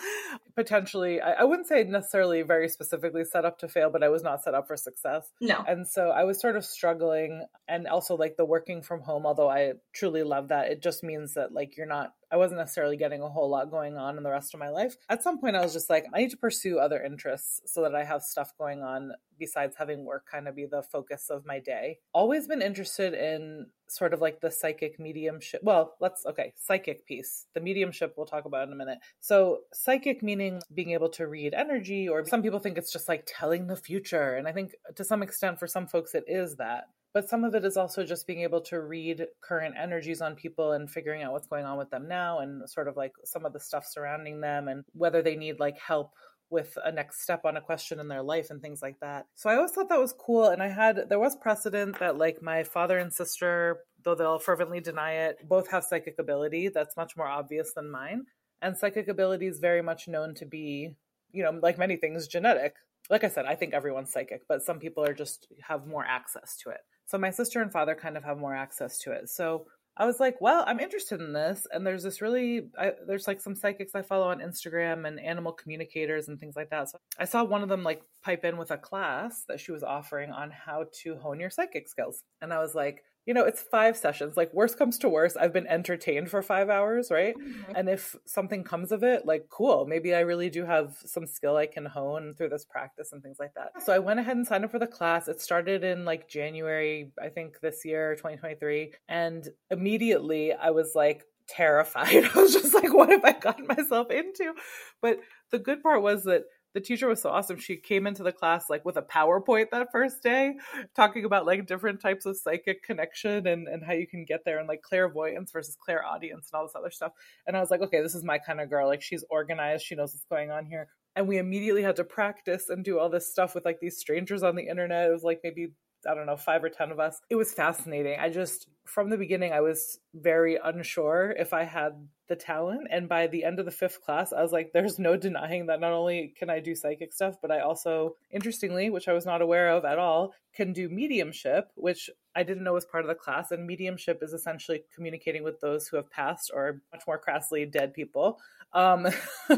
Potentially, 0.57 1.21
I, 1.21 1.33
I 1.33 1.45
wouldn't 1.45 1.69
say 1.69 1.85
necessarily 1.85 2.43
very 2.43 2.69
specifically 2.69 3.25
set 3.25 3.45
up 3.45 3.59
to 3.59 3.69
fail, 3.69 3.91
but 3.91 4.03
I 4.03 4.09
was 4.09 4.23
not 4.23 4.43
set 4.43 4.55
up 4.55 4.67
for 4.67 4.77
success. 4.77 5.31
no. 5.41 5.65
And 5.67 5.87
so 5.87 6.11
I 6.11 6.25
was 6.25 6.41
sort 6.41 6.57
of 6.57 6.65
struggling 6.65 7.45
and 7.69 7.87
also 7.87 8.17
like 8.17 8.37
the 8.37 8.45
working 8.45 8.83
from 8.83 9.01
home, 9.01 9.27
although 9.27 9.51
I 9.51 9.75
truly 9.93 10.23
love 10.23 10.49
that, 10.49 10.71
it 10.71 10.83
just 10.83 11.03
means 11.03 11.35
that 11.35 11.53
like 11.53 11.77
you're 11.77 11.87
not 11.87 12.13
I 12.33 12.37
wasn't 12.37 12.61
necessarily 12.61 12.97
getting 12.97 13.23
a 13.23 13.29
whole 13.29 13.51
lot 13.51 13.73
going 13.73 13.97
on 13.97 14.17
in 14.17 14.23
the 14.23 14.31
rest 14.31 14.55
of 14.55 14.61
my 14.61 14.69
life. 14.69 14.95
At 15.09 15.23
some 15.23 15.41
point 15.41 15.57
I 15.57 15.63
was 15.63 15.73
just 15.73 15.91
like, 15.91 16.07
I 16.15 16.21
need 16.21 16.31
to 16.31 16.37
pursue 16.37 16.79
other 16.79 17.03
interests 17.03 17.61
so 17.67 17.83
that 17.83 17.95
I 17.95 18.05
have 18.05 18.23
stuff 18.23 18.53
going 18.57 18.83
on 18.83 19.13
besides 19.39 19.75
having 19.77 20.05
work 20.05 20.27
kind 20.31 20.47
of 20.47 20.55
be 20.55 20.67
the 20.67 20.83
focus 20.83 21.29
of 21.29 21.45
my 21.45 21.59
day. 21.59 21.99
Always 22.15 22.47
been 22.47 22.63
interested 22.63 23.15
in 23.15 23.67
sort 23.91 24.15
of 24.15 24.21
like 24.21 24.41
the 24.41 24.51
psychic 24.51 24.99
mediumship. 24.99 25.63
Well, 25.63 25.95
let's 26.01 26.25
okay, 26.27 26.53
psychic 26.57 27.07
piece. 27.07 27.47
The 27.55 27.61
mediumship 27.61 28.15
we'll 28.17 28.27
talk 28.27 28.45
about 28.45 28.67
in 28.67 28.73
a 28.73 28.77
minute. 28.77 28.99
So, 29.21 29.61
psychic 29.73 30.23
meaning 30.23 30.61
being 30.73 30.93
able 30.93 31.11
to 31.11 31.27
read 31.27 31.55
energy 31.55 32.09
or 32.09 32.25
some 32.25 32.43
people 32.43 32.59
think 32.59 32.79
it's 32.79 32.93
just 32.93 33.09
like 33.09 33.25
telling 33.27 33.67
the 33.67 33.77
future, 33.77 34.35
and 34.35 34.47
I 34.47 34.53
think 34.53 34.73
to 34.97 35.05
some 35.05 35.23
extent 35.23 35.59
for 35.59 35.67
some 35.67 35.87
folks 35.87 36.15
it 36.15 36.25
is 36.27 36.57
that. 36.57 36.85
But 37.13 37.29
some 37.29 37.43
of 37.43 37.57
it 37.57 37.65
is 37.65 37.77
also 37.77 38.05
just 38.05 38.29
being 38.29 38.43
able 38.43 38.61
to 38.63 38.81
read 38.81 39.27
current 39.41 39.75
energies 39.77 40.21
on 40.21 40.37
people 40.37 40.73
and 40.73 40.89
figuring 40.89 41.25
out 41.25 41.33
what's 41.33 41.49
going 41.49 41.65
on 41.65 41.77
with 41.77 41.91
them 41.91 42.07
now 42.07 42.39
and 42.39 42.71
sort 42.71 42.87
of 42.87 42.97
like 42.97 43.13
some 43.25 43.45
of 43.45 43.53
the 43.53 43.59
stuff 43.59 43.85
surrounding 43.85 44.41
them 44.41 44.69
and 44.69 44.85
whether 44.93 45.21
they 45.21 45.35
need 45.35 45.59
like 45.59 45.77
help 45.81 46.13
with 46.51 46.77
a 46.85 46.93
next 46.93 47.23
step 47.23 47.45
on 47.45 47.57
a 47.57 47.61
question 47.61 48.01
in 48.01 48.09
their 48.09 48.23
life 48.23 48.51
and 48.51 48.61
things 48.61 48.83
like 48.83 48.99
that. 49.01 49.27
So 49.37 49.49
I 49.49 49.55
always 49.57 49.71
thought 49.71 49.89
that 49.89 50.01
was 50.01 50.13
cool. 50.13 50.49
And 50.49 50.63
I 50.63 50.69
had, 50.69 51.09
there 51.09 51.19
was 51.19 51.37
precedent 51.37 51.99
that 52.01 52.19
like 52.19 52.43
my 52.43 52.65
father 52.65 52.99
and 52.99 53.13
sister, 53.13 53.79
though 54.03 54.15
they'll 54.15 54.39
fervently 54.39 54.81
deny 54.81 55.13
it, 55.13 55.49
both 55.49 55.71
have 55.71 55.85
psychic 55.85 56.17
ability. 56.19 56.69
That's 56.69 56.97
much 56.97 57.17
more 57.17 57.29
obvious 57.29 57.73
than 57.75 57.91
mine. 57.91 58.27
And 58.61 58.77
psychic 58.77 59.09
ability 59.09 59.47
is 59.47 59.59
very 59.59 59.83
much 59.83 60.09
known 60.09 60.35
to 60.35 60.45
be, 60.45 60.97
you 61.33 61.43
know, 61.43 61.59
like 61.63 61.79
many 61.79 61.97
things, 61.97 62.27
genetic. 62.27 62.75
Like 63.09 63.25
I 63.25 63.29
said, 63.29 63.47
I 63.47 63.55
think 63.55 63.73
everyone's 63.73 64.13
psychic, 64.13 64.43
but 64.49 64.63
some 64.63 64.79
people 64.79 65.05
are 65.05 65.15
just 65.15 65.47
have 65.67 65.87
more 65.87 66.05
access 66.05 66.57
to 66.65 66.71
it. 66.71 66.81
So 67.07 67.19
my 67.19 67.31
sister 67.31 67.63
and 67.63 67.73
father 67.73 67.95
kind 67.95 68.17
of 68.17 68.25
have 68.25 68.39
more 68.39 68.55
access 68.55 68.99
to 69.01 69.13
it. 69.13 69.29
So 69.29 69.67
I 70.01 70.07
was 70.07 70.19
like, 70.19 70.41
well, 70.41 70.65
I'm 70.67 70.81
interested 70.81 71.21
in 71.21 71.35
this. 71.35 71.67
And 71.71 71.87
there's 71.87 72.03
this 72.03 72.23
really, 72.23 72.71
I, 72.79 72.93
there's 73.07 73.29
like 73.29 73.39
some 73.39 73.55
psychics 73.55 73.95
I 73.95 74.01
follow 74.01 74.29
on 74.29 74.41
Instagram 74.41 75.07
and 75.07 75.21
animal 75.21 75.53
communicators 75.53 76.29
and 76.29 76.41
things 76.41 76.57
like 76.57 76.71
that. 76.71 76.89
So 76.89 76.97
I 77.19 77.27
saw 77.27 77.45
one 77.45 77.63
of 77.63 77.69
them 77.69 77.83
like 77.83 78.01
pipe 78.25 78.43
in 78.47 78.57
with 78.57 78.71
a 78.71 78.79
class 78.79 79.45
that 79.49 79.61
she 79.61 79.73
was 79.73 79.83
offering 79.83 80.31
on 80.31 80.51
how 80.51 80.87
to 81.03 81.17
hone 81.17 81.39
your 81.39 81.51
psychic 81.51 81.87
skills. 81.87 82.23
And 82.41 82.51
I 82.51 82.61
was 82.61 82.75
like, 82.75 83.05
you 83.27 83.35
know, 83.35 83.45
it's 83.45 83.61
five 83.61 83.97
sessions. 83.97 84.37
Like, 84.37 84.53
worst 84.53 84.79
comes 84.79 84.99
to 84.99 85.09
worst, 85.09 85.37
I've 85.39 85.53
been 85.53 85.67
entertained 85.67 86.31
for 86.31 86.43
five 86.43 86.69
hours, 86.69 87.11
right? 87.11 87.35
Mm-hmm. 87.37 87.73
And 87.75 87.89
if 87.89 88.17
something 88.27 88.65
comes 88.65 88.93
of 88.93 89.03
it, 89.03 89.27
like, 89.27 89.49
cool, 89.51 89.87
maybe 89.87 90.15
I 90.15 90.21
really 90.21 90.51
do 90.51 90.65
have 90.65 90.97
some 91.05 91.27
skill 91.27 91.57
I 91.57 91.67
can 91.67 91.87
hone 91.87 92.35
through 92.35 92.49
this 92.49 92.65
practice 92.65 93.13
and 93.13 93.23
things 93.23 93.37
like 93.39 93.55
that. 93.55 93.83
So 93.85 93.93
I 93.93 93.99
went 93.99 94.21
ahead 94.21 94.37
and 94.37 94.47
signed 94.47 94.65
up 94.65 94.71
for 94.71 94.79
the 94.79 94.87
class. 94.87 95.29
It 95.29 95.41
started 95.41 95.85
in 95.85 96.05
like 96.05 96.29
January, 96.29 97.13
I 97.23 97.29
think 97.29 97.61
this 97.61 97.85
year, 97.85 98.15
2023. 98.17 98.93
And 99.09 99.49
immediately 99.71 100.53
I 100.53 100.71
was 100.71 100.93
like, 100.95 101.25
terrified. 101.51 102.25
I 102.35 102.41
was 102.41 102.53
just 102.53 102.75
like, 102.75 102.95
what 102.95 103.11
have 103.11 103.25
I 103.25 103.33
gotten 103.33 103.67
myself 103.67 104.11
into? 104.11 104.55
But 105.03 105.19
the 105.51 105.59
good 105.59 105.83
part 105.83 106.03
was 106.03 106.25
that 106.25 106.45
the 106.75 106.81
teacher 106.81 107.09
was 107.09 107.21
so 107.21 107.31
awesome. 107.31 107.59
She 107.59 107.77
came 107.77 108.07
into 108.07 108.23
the 108.23 108.33
class 108.33 108.71
like 108.71 108.85
with 108.85 108.97
a 108.97 109.03
PowerPoint 109.03 109.71
that 109.73 109.89
first 109.93 110.23
day, 110.23 110.55
talking 110.95 111.25
about 111.25 111.47
like 111.47 111.67
different 111.67 112.01
types 112.01 112.27
of 112.27 112.37
psychic 112.37 112.83
connection 112.83 113.47
and, 113.47 113.67
and 113.67 113.85
how 113.85 113.93
you 113.93 114.07
can 114.07 114.25
get 114.25 114.45
there 114.45 114.59
and 114.59 114.69
like 114.69 114.83
clairvoyance 114.83 115.53
versus 115.53 115.77
clairaudience 115.77 116.51
and 116.53 116.59
all 116.59 116.67
this 116.67 116.77
other 116.77 116.91
stuff. 116.91 117.13
And 117.47 117.57
I 117.57 117.61
was 117.61 117.71
like, 117.71 117.83
okay, 117.83 118.03
this 118.03 118.15
is 118.15 118.25
my 118.25 118.39
kind 118.39 118.61
of 118.61 118.71
girl. 118.71 118.87
Like 118.87 119.03
she's 119.03 119.25
organized, 119.31 119.85
she 119.85 119.97
knows 119.97 120.13
what's 120.13 120.25
going 120.31 120.51
on 120.51 120.67
here. 120.67 120.89
And 121.17 121.27
we 121.27 121.39
immediately 121.39 121.83
had 121.83 121.97
to 121.97 122.05
practice 122.05 122.69
and 122.69 122.85
do 122.85 122.99
all 122.99 123.09
this 123.09 123.31
stuff 123.31 123.55
with 123.55 123.65
like 123.65 123.81
these 123.81 123.99
strangers 123.99 124.43
on 124.43 124.55
the 124.55 124.69
internet. 124.69 125.09
It 125.09 125.13
was 125.13 125.25
like 125.25 125.41
maybe 125.43 125.73
I 126.09 126.15
don't 126.15 126.27
know, 126.27 126.37
five 126.37 126.65
or 126.65 126.69
10 126.69 126.91
of 126.91 127.01
us. 127.01 127.21
It 127.29 127.37
was 127.37 127.53
fascinating. 127.53 128.19
I 128.19 128.29
just, 128.29 128.69
from 128.85 129.11
the 129.11 129.17
beginning, 129.17 129.53
I 129.53 129.61
was 129.61 129.99
very 130.15 130.59
unsure 130.63 131.35
if 131.39 131.53
I 131.53 131.65
had 131.65 132.09
the 132.29 132.37
talent. 132.37 132.89
And 132.91 133.09
by 133.09 133.27
the 133.27 133.45
end 133.45 133.59
of 133.59 133.67
the 133.67 133.71
fifth 133.71 134.03
class, 134.03 134.33
I 134.33 134.41
was 134.41 134.53
like, 134.53 134.71
there's 134.73 134.99
no 134.99 135.17
denying 135.17 135.67
that 135.67 135.81
not 135.81 135.93
only 135.93 136.33
can 136.39 136.49
I 136.49 136.61
do 136.61 136.75
psychic 136.75 137.13
stuff, 137.13 137.37
but 137.43 137.51
I 137.51 137.61
also, 137.61 138.15
interestingly, 138.31 138.89
which 138.89 139.09
I 139.09 139.13
was 139.13 139.27
not 139.27 139.43
aware 139.43 139.71
of 139.71 139.85
at 139.85 139.99
all, 139.99 140.33
can 140.55 140.73
do 140.73 140.89
mediumship, 140.89 141.71
which 141.75 142.09
I 142.35 142.45
didn't 142.45 142.65
know 142.65 142.73
was 142.73 142.87
part 142.87 143.05
of 143.05 143.09
the 143.09 143.15
class. 143.15 143.51
And 143.51 143.67
mediumship 143.67 144.23
is 144.23 144.33
essentially 144.33 144.85
communicating 144.95 145.43
with 145.43 145.61
those 145.61 145.89
who 145.89 145.97
have 145.97 146.11
passed 146.11 146.51
or 146.55 146.81
much 146.93 147.03
more 147.07 147.19
crassly 147.19 147.67
dead 147.71 147.93
people. 147.93 148.39
Um, 148.73 149.09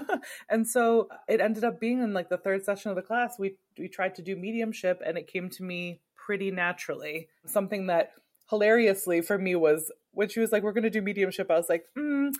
and 0.49 0.67
so 0.67 1.09
it 1.29 1.41
ended 1.41 1.65
up 1.65 1.79
being 1.79 2.03
in 2.03 2.15
like 2.15 2.29
the 2.29 2.39
third 2.39 2.65
session 2.65 2.91
of 2.91 2.97
the 2.97 3.03
class, 3.03 3.39
we, 3.39 3.57
we 3.79 3.89
tried 3.89 4.15
to 4.17 4.23
do 4.23 4.37
mediumship 4.37 5.03
and 5.05 5.19
it 5.19 5.27
came 5.27 5.51
to 5.51 5.63
me 5.63 6.01
pretty 6.27 6.51
naturally. 6.51 7.29
Something 7.47 7.87
that 7.87 8.13
hilariously 8.51 9.21
for 9.21 9.39
me 9.39 9.55
was 9.55 9.91
when 10.13 10.29
she 10.29 10.41
was 10.41 10.53
like, 10.53 10.63
We're 10.63 10.73
going 10.73 10.85
to 10.85 10.91
do 10.91 11.03
mediumship, 11.03 11.51
I 11.51 11.57
was 11.57 11.69
like, 11.69 11.85
mm, 11.97 12.33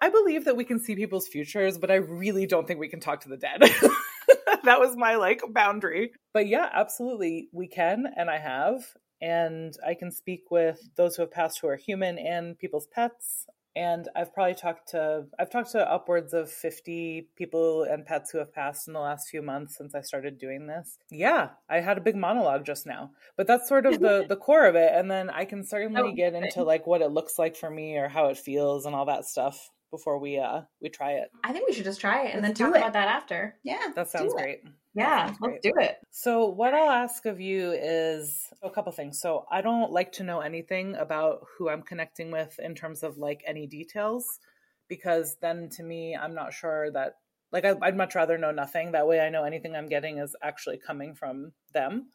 I 0.00 0.08
believe 0.10 0.44
that 0.44 0.56
we 0.56 0.64
can 0.64 0.78
see 0.78 0.94
people's 0.94 1.28
futures, 1.28 1.78
but 1.78 1.90
I 1.90 1.96
really 1.96 2.46
don't 2.46 2.66
think 2.66 2.80
we 2.80 2.88
can 2.88 3.00
talk 3.00 3.22
to 3.22 3.28
the 3.28 3.36
dead. 3.36 3.60
that 4.64 4.78
was 4.78 4.96
my 4.96 5.16
like 5.16 5.40
boundary. 5.50 6.12
But 6.32 6.48
yeah, 6.48 6.68
absolutely, 6.72 7.48
we 7.52 7.66
can, 7.66 8.06
and 8.16 8.28
I 8.30 8.38
have. 8.38 8.84
And 9.22 9.74
I 9.86 9.94
can 9.94 10.12
speak 10.12 10.50
with 10.50 10.78
those 10.96 11.16
who 11.16 11.22
have 11.22 11.30
passed 11.30 11.60
who 11.60 11.68
are 11.68 11.76
human 11.76 12.18
and 12.18 12.58
people's 12.58 12.86
pets 12.86 13.46
and 13.76 14.08
I've 14.16 14.32
probably 14.34 14.54
talked 14.54 14.88
to 14.88 15.26
I've 15.38 15.50
talked 15.50 15.72
to 15.72 15.88
upwards 15.88 16.32
of 16.32 16.50
50 16.50 17.28
people 17.36 17.82
and 17.84 18.06
pets 18.06 18.30
who 18.30 18.38
have 18.38 18.52
passed 18.52 18.88
in 18.88 18.94
the 18.94 19.00
last 19.00 19.28
few 19.28 19.42
months 19.42 19.76
since 19.76 19.94
I 19.94 20.00
started 20.00 20.38
doing 20.38 20.66
this. 20.66 20.98
Yeah, 21.10 21.50
I 21.68 21.80
had 21.80 21.98
a 21.98 22.00
big 22.00 22.16
monologue 22.16 22.64
just 22.64 22.86
now. 22.86 23.10
But 23.36 23.46
that's 23.46 23.68
sort 23.68 23.84
of 23.86 24.00
the 24.00 24.24
the 24.28 24.36
core 24.36 24.66
of 24.66 24.74
it 24.74 24.90
and 24.94 25.10
then 25.10 25.30
I 25.30 25.44
can 25.44 25.62
certainly 25.64 26.02
Oh, 26.02 26.12
get 26.12 26.34
into 26.34 26.64
like 26.64 26.86
what 26.86 27.02
it 27.02 27.10
looks 27.10 27.38
like 27.38 27.54
for 27.56 27.70
me 27.70 27.96
or 27.98 28.08
how 28.08 28.28
it 28.28 28.38
feels 28.38 28.86
and 28.86 28.94
all 28.94 29.06
that 29.06 29.26
stuff 29.26 29.70
before 29.90 30.18
we 30.18 30.38
uh 30.38 30.62
we 30.80 30.88
try 30.88 31.12
it. 31.12 31.30
I 31.44 31.52
think 31.52 31.68
we 31.68 31.74
should 31.74 31.84
just 31.84 32.00
try 32.00 32.26
it 32.26 32.34
and 32.34 32.42
Let's 32.42 32.58
then 32.58 32.68
talk 32.68 32.76
it. 32.76 32.80
about 32.80 32.92
that 32.94 33.08
after. 33.08 33.56
Yeah. 33.62 33.88
That 33.94 34.08
sounds 34.10 34.32
do 34.32 34.38
it. 34.38 34.42
great. 34.42 34.60
Yeah, 34.94 35.26
sounds 35.26 35.38
let's 35.40 35.60
great. 35.60 35.62
do 35.62 35.72
it. 35.80 35.96
So, 36.10 36.46
what 36.46 36.72
I'll 36.72 36.88
ask 36.90 37.26
of 37.26 37.38
you 37.38 37.72
is 37.72 38.48
a 38.62 38.70
couple 38.70 38.92
things. 38.92 39.20
So, 39.20 39.44
I 39.50 39.60
don't 39.60 39.92
like 39.92 40.12
to 40.12 40.24
know 40.24 40.40
anything 40.40 40.96
about 40.96 41.44
who 41.58 41.68
I'm 41.68 41.82
connecting 41.82 42.30
with 42.30 42.58
in 42.58 42.74
terms 42.74 43.02
of 43.02 43.18
like 43.18 43.42
any 43.46 43.66
details, 43.66 44.40
because 44.88 45.36
then 45.42 45.68
to 45.76 45.82
me, 45.82 46.16
I'm 46.16 46.34
not 46.34 46.54
sure 46.54 46.90
that, 46.92 47.16
like, 47.52 47.66
I, 47.66 47.74
I'd 47.82 47.94
much 47.96 48.14
rather 48.14 48.38
know 48.38 48.52
nothing. 48.52 48.92
That 48.92 49.06
way, 49.06 49.20
I 49.20 49.28
know 49.28 49.44
anything 49.44 49.76
I'm 49.76 49.86
getting 49.88 50.16
is 50.16 50.34
actually 50.42 50.78
coming 50.78 51.14
from 51.14 51.52
them. 51.74 52.06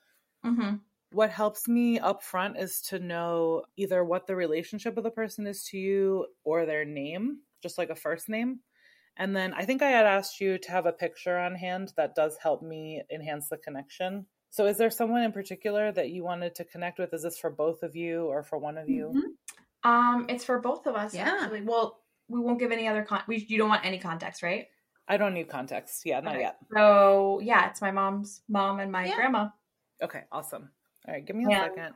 Mm-hmm. 0.44 0.78
What 1.12 1.30
helps 1.30 1.68
me 1.68 2.00
up 2.00 2.24
front 2.24 2.58
is 2.58 2.82
to 2.90 2.98
know 2.98 3.64
either 3.78 4.04
what 4.04 4.26
the 4.26 4.36
relationship 4.36 4.98
of 4.98 5.04
the 5.04 5.12
person 5.12 5.46
is 5.46 5.64
to 5.66 5.78
you 5.78 6.26
or 6.44 6.66
their 6.66 6.86
name, 6.86 7.42
just 7.62 7.78
like 7.78 7.90
a 7.90 7.96
first 7.96 8.30
name. 8.30 8.60
And 9.18 9.36
then 9.36 9.54
I 9.54 9.66
think 9.66 9.82
I 9.82 9.90
had 9.90 10.06
asked 10.06 10.40
you 10.40 10.58
to 10.58 10.72
have 10.72 10.86
a 10.86 10.94
picture 10.94 11.38
on 11.38 11.54
hand 11.56 11.94
that 11.98 12.16
does 12.16 12.38
help 12.38 12.62
me 12.64 13.04
enhance 13.12 13.50
the 13.50 13.58
connection. 13.58 14.26
So, 14.50 14.66
is 14.66 14.78
there 14.78 14.90
someone 14.92 15.22
in 15.24 15.32
particular 15.32 15.92
that 15.94 16.10
you 16.10 16.24
wanted 16.24 16.56
to 16.56 16.66
connect 16.66 17.00
with? 17.00 17.14
Is 17.14 17.24
this 17.24 17.38
for 17.38 17.50
both 17.50 17.84
of 17.84 17.96
you 17.96 18.26
or 18.26 18.44
for 18.44 18.58
one 18.58 18.78
of 18.78 18.90
you? 18.90 19.14
Mhm. 19.16 19.90
Um, 19.90 20.26
it's 20.30 20.44
for 20.46 20.60
both 20.60 20.86
of 20.88 20.96
us. 20.96 21.14
Yeah. 21.14 21.38
Actually. 21.42 21.62
Well, 21.62 22.04
we 22.28 22.40
won't 22.40 22.60
give 22.60 22.72
any 22.72 22.88
other 22.88 23.04
con. 23.04 23.24
We 23.28 23.38
you 23.38 23.58
don't 23.58 23.70
want 23.70 23.86
any 23.86 24.00
context, 24.00 24.44
right? 24.44 24.68
I 25.08 25.18
don't 25.18 25.34
need 25.34 25.50
context. 25.50 26.06
Yeah, 26.06 26.20
not 26.22 26.36
Okay. 26.36 26.42
yet. 26.44 26.58
So 26.74 27.40
yeah, 27.42 27.70
it's 27.70 27.82
my 27.82 27.92
mom's 27.92 28.44
mom 28.48 28.80
and 28.80 28.92
my 28.92 29.06
Yeah. 29.06 29.16
grandma. 29.16 29.50
Okay, 30.02 30.24
awesome. 30.32 30.72
All 31.08 31.14
right, 31.14 31.26
give 31.26 31.36
me 31.36 31.46
a 31.46 31.50
Yeah. 31.50 31.68
second. 31.70 31.96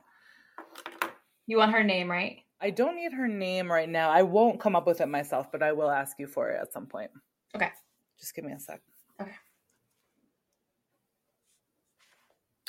You 1.47 1.57
want 1.57 1.71
her 1.73 1.83
name, 1.83 2.09
right? 2.09 2.44
I 2.61 2.69
don't 2.69 2.95
need 2.95 3.13
her 3.13 3.27
name 3.27 3.71
right 3.71 3.89
now. 3.89 4.09
I 4.09 4.23
won't 4.23 4.59
come 4.59 4.75
up 4.75 4.87
with 4.87 5.01
it 5.01 5.07
myself, 5.07 5.51
but 5.51 5.61
I 5.61 5.73
will 5.73 5.91
ask 5.91 6.17
you 6.19 6.27
for 6.27 6.49
it 6.49 6.59
at 6.61 6.73
some 6.73 6.87
point. 6.87 7.11
Okay. 7.55 7.69
Just 8.19 8.33
give 8.33 8.45
me 8.45 8.53
a 8.53 8.59
sec. 8.59 8.81
Okay. 9.21 9.31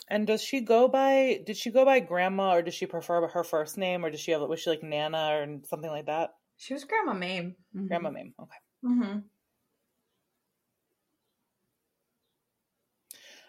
And 0.09 0.27
does 0.27 0.43
she 0.43 0.61
go 0.61 0.87
by? 0.87 1.41
Did 1.45 1.57
she 1.57 1.71
go 1.71 1.85
by 1.85 2.01
grandma, 2.01 2.55
or 2.55 2.63
does 2.63 2.75
she 2.75 2.87
prefer 2.87 3.27
her 3.27 3.45
first 3.45 3.77
name, 3.77 4.05
or 4.05 4.11
does 4.11 4.21
she 4.21 4.31
have? 4.31 4.41
Was 4.43 4.61
she 4.61 4.71
like 4.71 4.83
Nana 4.83 5.31
or 5.33 5.59
something 5.65 5.91
like 5.91 6.07
that? 6.07 6.31
She 6.57 6.75
was 6.75 6.85
Grandma 6.85 7.13
Mame. 7.13 7.57
Mhm. 7.75 7.89
Grandma 7.89 8.11
Mame. 8.11 8.35
Okay. 8.41 8.59
Mm-hmm. 8.85 9.19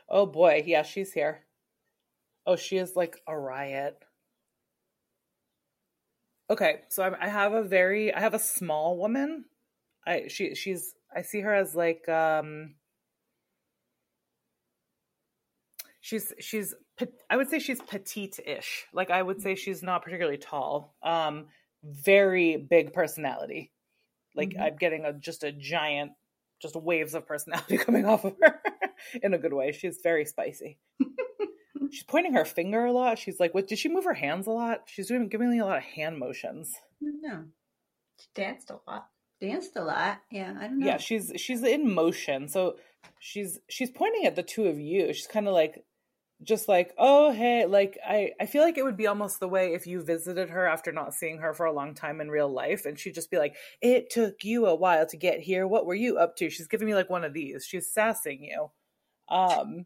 Oh 0.10 0.26
boy, 0.26 0.64
yeah, 0.66 0.84
she's 0.84 1.12
here. 1.12 1.46
Oh, 2.46 2.56
she 2.56 2.78
is 2.78 2.96
like 2.96 3.18
a 3.28 3.38
riot. 3.38 3.98
Okay, 6.50 6.82
so 6.90 7.04
I, 7.04 7.26
I 7.26 7.28
have 7.28 7.54
a 7.54 7.64
very, 7.64 8.14
I 8.14 8.20
have 8.20 8.34
a 8.34 8.40
small 8.40 8.98
woman. 8.98 9.46
I 10.06 10.28
she 10.30 10.56
she's 10.56 10.94
I 11.16 11.22
see 11.24 11.42
her 11.42 11.54
as 11.54 11.76
like 11.76 12.08
um. 12.10 12.76
She's 16.02 16.34
she's 16.40 16.74
I 17.30 17.38
would 17.38 17.50
say 17.50 17.60
she's 17.60 17.82
petite-ish. 17.82 18.86
Like 18.94 19.10
I 19.12 19.22
would 19.22 19.42
say 19.42 19.56
she's 19.56 19.84
not 19.84 20.04
particularly 20.04 20.38
tall. 20.38 20.96
Um, 21.04 21.48
very 21.84 22.58
big 22.58 22.94
personality. 22.94 23.72
Like 24.36 24.52
Mhm. 24.52 24.62
I'm 24.62 24.78
getting 24.78 25.06
a 25.06 25.14
just 25.14 25.44
a 25.44 25.52
giant, 25.52 26.14
just 26.62 26.76
waves 26.76 27.16
of 27.16 27.28
personality 27.28 27.78
coming 27.86 28.06
off 28.06 28.26
of 28.26 28.36
her 28.42 28.62
in 29.24 29.34
a 29.34 29.38
good 29.40 29.54
way. 29.54 29.72
She's 29.74 30.00
very 30.04 30.26
spicy. 30.26 30.80
She's 31.92 32.04
pointing 32.04 32.34
her 32.34 32.46
finger 32.46 32.86
a 32.86 32.92
lot. 32.92 33.20
She's 33.20 33.40
like, 33.40 33.54
"What? 33.54 33.68
Did 33.68 33.80
she 33.80 33.90
move 33.90 34.06
her 34.06 34.14
hands 34.14 34.48
a 34.48 34.52
lot? 34.52 34.84
She's 34.86 35.08
doing 35.08 35.28
giving 35.28 35.50
me 35.50 35.60
a 35.60 35.66
lot 35.66 35.78
of 35.78 35.84
hand 35.84 36.18
motions." 36.18 36.76
No. 37.02 37.46
She 38.20 38.28
danced 38.34 38.70
a 38.70 38.80
lot. 38.88 39.08
Danced 39.40 39.76
a 39.76 39.84
lot. 39.84 40.22
Yeah, 40.32 40.56
I 40.60 40.68
don't 40.68 40.80
know. 40.80 40.88
Yeah, 40.88 40.98
she's 40.98 41.32
she's 41.36 41.64
in 41.64 41.94
motion. 41.94 42.48
So 42.48 42.78
she's 43.20 43.60
she's 43.70 43.92
pointing 43.92 44.26
at 44.26 44.36
the 44.36 44.44
two 44.44 44.66
of 44.66 44.80
you. 44.80 45.14
She's 45.14 45.28
kind 45.28 45.48
of 45.48 45.54
like 45.54 45.86
just 46.44 46.68
like, 46.68 46.94
"Oh, 46.98 47.32
hey, 47.32 47.66
like 47.66 47.98
I 48.06 48.32
I 48.40 48.48
feel 48.48 48.64
like 48.64 48.78
it 48.78 48.84
would 48.84 48.98
be 48.98 49.08
almost 49.08 49.40
the 49.40 49.48
way 49.48 49.74
if 49.74 49.86
you 49.86 50.04
visited 50.04 50.50
her 50.50 50.68
after 50.68 50.92
not 50.92 51.14
seeing 51.14 51.40
her 51.40 51.54
for 51.54 51.66
a 51.66 51.74
long 51.74 51.94
time 51.94 52.20
in 52.20 52.32
real 52.32 52.50
life 52.52 52.86
and 52.86 52.98
she'd 52.98 53.16
just 53.16 53.32
be 53.32 53.38
like, 53.38 53.56
"It 53.82 54.10
took 54.10 54.44
you 54.44 54.66
a 54.66 54.76
while 54.76 55.06
to 55.08 55.18
get 55.18 55.40
here. 55.42 55.68
What 55.68 55.86
were 55.86 55.96
you 55.96 56.18
up 56.18 56.36
to?" 56.38 56.50
She's 56.50 56.68
giving 56.68 56.88
me 56.88 56.96
like 56.96 57.10
one 57.10 57.24
of 57.24 57.34
these. 57.34 57.66
She's 57.66 57.92
sassing 57.92 58.44
you. 58.44 58.72
Um 59.30 59.86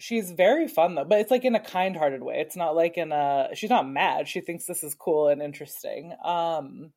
She's 0.00 0.30
very 0.30 0.68
fun 0.68 0.94
though, 0.94 1.04
but 1.04 1.18
it's 1.20 1.30
like 1.30 1.44
in 1.44 1.54
a 1.56 1.60
kind-hearted 1.60 2.22
way. 2.22 2.40
It's 2.40 2.56
not 2.56 2.76
like 2.76 2.96
in 2.96 3.12
a 3.12 3.50
she's 3.54 3.70
not 3.70 3.88
mad. 3.88 4.28
She 4.28 4.40
thinks 4.40 4.64
this 4.66 4.84
is 4.84 4.94
cool 4.94 5.28
and 5.28 5.42
interesting. 5.42 6.14
Um 6.22 6.92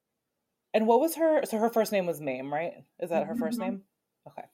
and 0.74 0.88
what 0.88 1.00
was 1.02 1.16
her? 1.16 1.46
So 1.46 1.58
her 1.58 1.70
first 1.70 1.92
name 1.92 2.06
was 2.06 2.22
Mame, 2.22 2.54
right? 2.54 2.74
Is 3.00 3.10
that 3.10 3.28
her 3.28 3.36
first 3.36 3.60
Mhm. 3.60 3.62
name? 3.64 3.84
Okay. 4.28 4.48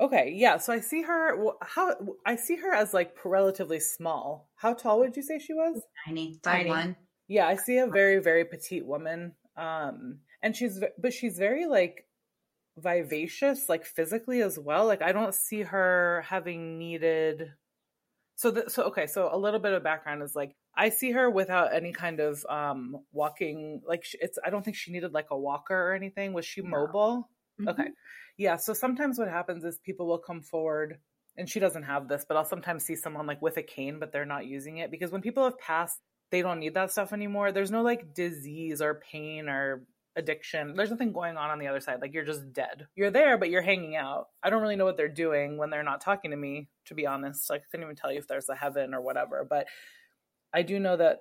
Okay, 0.00 0.32
yeah. 0.34 0.58
So 0.58 0.72
I 0.72 0.80
see 0.80 1.02
her. 1.02 1.36
How 1.60 1.94
I 2.24 2.36
see 2.36 2.56
her 2.56 2.72
as 2.72 2.94
like 2.94 3.16
relatively 3.24 3.80
small. 3.80 4.48
How 4.54 4.74
tall 4.74 5.00
would 5.00 5.16
you 5.16 5.22
say 5.22 5.38
she 5.38 5.54
was? 5.54 5.82
tiny. 6.06 6.38
Tiny. 6.42 6.64
Tiny. 6.64 6.70
One. 6.70 6.96
Yeah, 7.26 7.46
I 7.48 7.56
see 7.56 7.78
a 7.78 7.86
very 7.86 8.18
very 8.20 8.44
petite 8.44 8.86
woman. 8.86 9.34
Um, 9.56 10.20
and 10.42 10.54
she's 10.56 10.80
but 10.98 11.12
she's 11.12 11.36
very 11.38 11.66
like 11.66 12.06
vivacious, 12.82 13.68
like 13.68 13.84
physically 13.84 14.42
as 14.42 14.58
well. 14.58 14.86
Like 14.86 15.02
I 15.02 15.12
don't 15.12 15.34
see 15.34 15.62
her 15.62 16.24
having 16.28 16.78
needed. 16.78 17.52
So 18.36 18.50
the, 18.52 18.70
so 18.70 18.84
okay. 18.84 19.06
So 19.06 19.28
a 19.32 19.36
little 19.38 19.60
bit 19.60 19.72
of 19.72 19.82
background 19.82 20.22
is 20.22 20.34
like 20.34 20.54
I 20.76 20.90
see 20.90 21.10
her 21.12 21.28
without 21.28 21.74
any 21.74 21.92
kind 21.92 22.20
of 22.20 22.44
um 22.48 22.96
walking. 23.12 23.82
Like 23.86 24.04
it's 24.14 24.38
I 24.44 24.50
don't 24.50 24.64
think 24.64 24.76
she 24.76 24.92
needed 24.92 25.12
like 25.12 25.26
a 25.30 25.38
walker 25.38 25.74
or 25.74 25.94
anything. 25.94 26.32
Was 26.32 26.46
she 26.46 26.62
No. 26.62 26.68
mobile? 26.70 27.30
Mhm. 27.60 27.68
Okay. 27.70 27.88
Yeah. 28.36 28.56
So 28.56 28.72
sometimes 28.74 29.18
what 29.18 29.28
happens 29.28 29.64
is 29.64 29.78
people 29.78 30.06
will 30.06 30.18
come 30.20 30.42
forward 30.42 30.98
and 31.36 31.48
she 31.48 31.60
doesn't 31.60 31.84
have 31.84 32.08
this, 32.08 32.24
but 32.26 32.36
I'll 32.36 32.44
sometimes 32.44 32.84
see 32.84 32.96
someone 32.96 33.26
like 33.26 33.42
with 33.42 33.56
a 33.56 33.62
cane, 33.62 33.98
but 33.98 34.12
they're 34.12 34.24
not 34.24 34.46
using 34.46 34.78
it 34.78 34.90
because 34.90 35.10
when 35.10 35.22
people 35.22 35.44
have 35.44 35.58
passed, 35.58 35.98
they 36.30 36.42
don't 36.42 36.60
need 36.60 36.74
that 36.74 36.92
stuff 36.92 37.12
anymore. 37.12 37.52
There's 37.52 37.70
no 37.70 37.82
like 37.82 38.14
disease 38.14 38.80
or 38.82 39.00
pain 39.10 39.48
or 39.48 39.84
addiction. 40.18 40.74
There's 40.74 40.90
nothing 40.90 41.12
going 41.12 41.36
on 41.36 41.50
on 41.50 41.58
the 41.58 41.68
other 41.68 41.80
side. 41.80 42.00
Like 42.02 42.12
you're 42.12 42.24
just 42.24 42.52
dead. 42.52 42.88
You're 42.96 43.12
there, 43.12 43.38
but 43.38 43.50
you're 43.50 43.62
hanging 43.62 43.96
out. 43.96 44.26
I 44.42 44.50
don't 44.50 44.60
really 44.60 44.76
know 44.76 44.84
what 44.84 44.96
they're 44.96 45.08
doing 45.08 45.56
when 45.56 45.70
they're 45.70 45.84
not 45.84 46.00
talking 46.00 46.32
to 46.32 46.36
me, 46.36 46.68
to 46.86 46.94
be 46.94 47.06
honest. 47.06 47.48
Like 47.48 47.62
I 47.62 47.64
couldn't 47.70 47.84
even 47.84 47.96
tell 47.96 48.12
you 48.12 48.18
if 48.18 48.26
there's 48.26 48.48
a 48.48 48.54
heaven 48.54 48.92
or 48.92 49.00
whatever. 49.00 49.46
But 49.48 49.66
I 50.52 50.62
do 50.62 50.78
know 50.80 50.96
that 50.96 51.20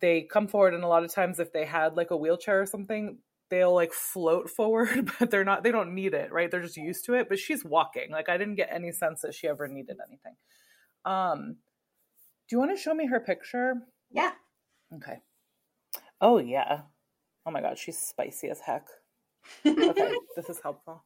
they 0.00 0.22
come 0.22 0.46
forward, 0.46 0.74
and 0.74 0.84
a 0.84 0.88
lot 0.88 1.04
of 1.04 1.12
times 1.12 1.40
if 1.40 1.52
they 1.52 1.64
had 1.64 1.96
like 1.96 2.10
a 2.10 2.16
wheelchair 2.16 2.60
or 2.60 2.66
something, 2.66 3.18
they'll 3.48 3.74
like 3.74 3.92
float 3.92 4.50
forward, 4.56 5.10
but 5.18 5.30
they're 5.30 5.44
not. 5.44 5.62
They 5.62 5.72
don't 5.72 5.94
need 5.94 6.12
it, 6.12 6.30
right? 6.30 6.50
They're 6.50 6.60
just 6.60 6.76
used 6.76 7.06
to 7.06 7.14
it. 7.14 7.28
But 7.28 7.38
she's 7.38 7.64
walking. 7.64 8.10
Like 8.10 8.28
I 8.28 8.36
didn't 8.36 8.56
get 8.56 8.68
any 8.70 8.92
sense 8.92 9.22
that 9.22 9.34
she 9.34 9.48
ever 9.48 9.66
needed 9.66 9.96
anything. 10.06 10.36
Um, 11.06 11.56
do 12.48 12.56
you 12.56 12.58
want 12.58 12.76
to 12.76 12.82
show 12.82 12.94
me 12.94 13.06
her 13.06 13.20
picture? 13.20 13.74
Yeah. 14.10 14.32
Okay. 14.94 15.20
Oh 16.20 16.38
yeah. 16.38 16.82
Oh 17.46 17.50
my 17.50 17.60
god, 17.60 17.78
she's 17.78 17.98
spicy 17.98 18.48
as 18.48 18.60
heck. 18.60 18.86
Okay, 19.66 20.12
this 20.36 20.48
is 20.48 20.60
helpful. 20.62 21.04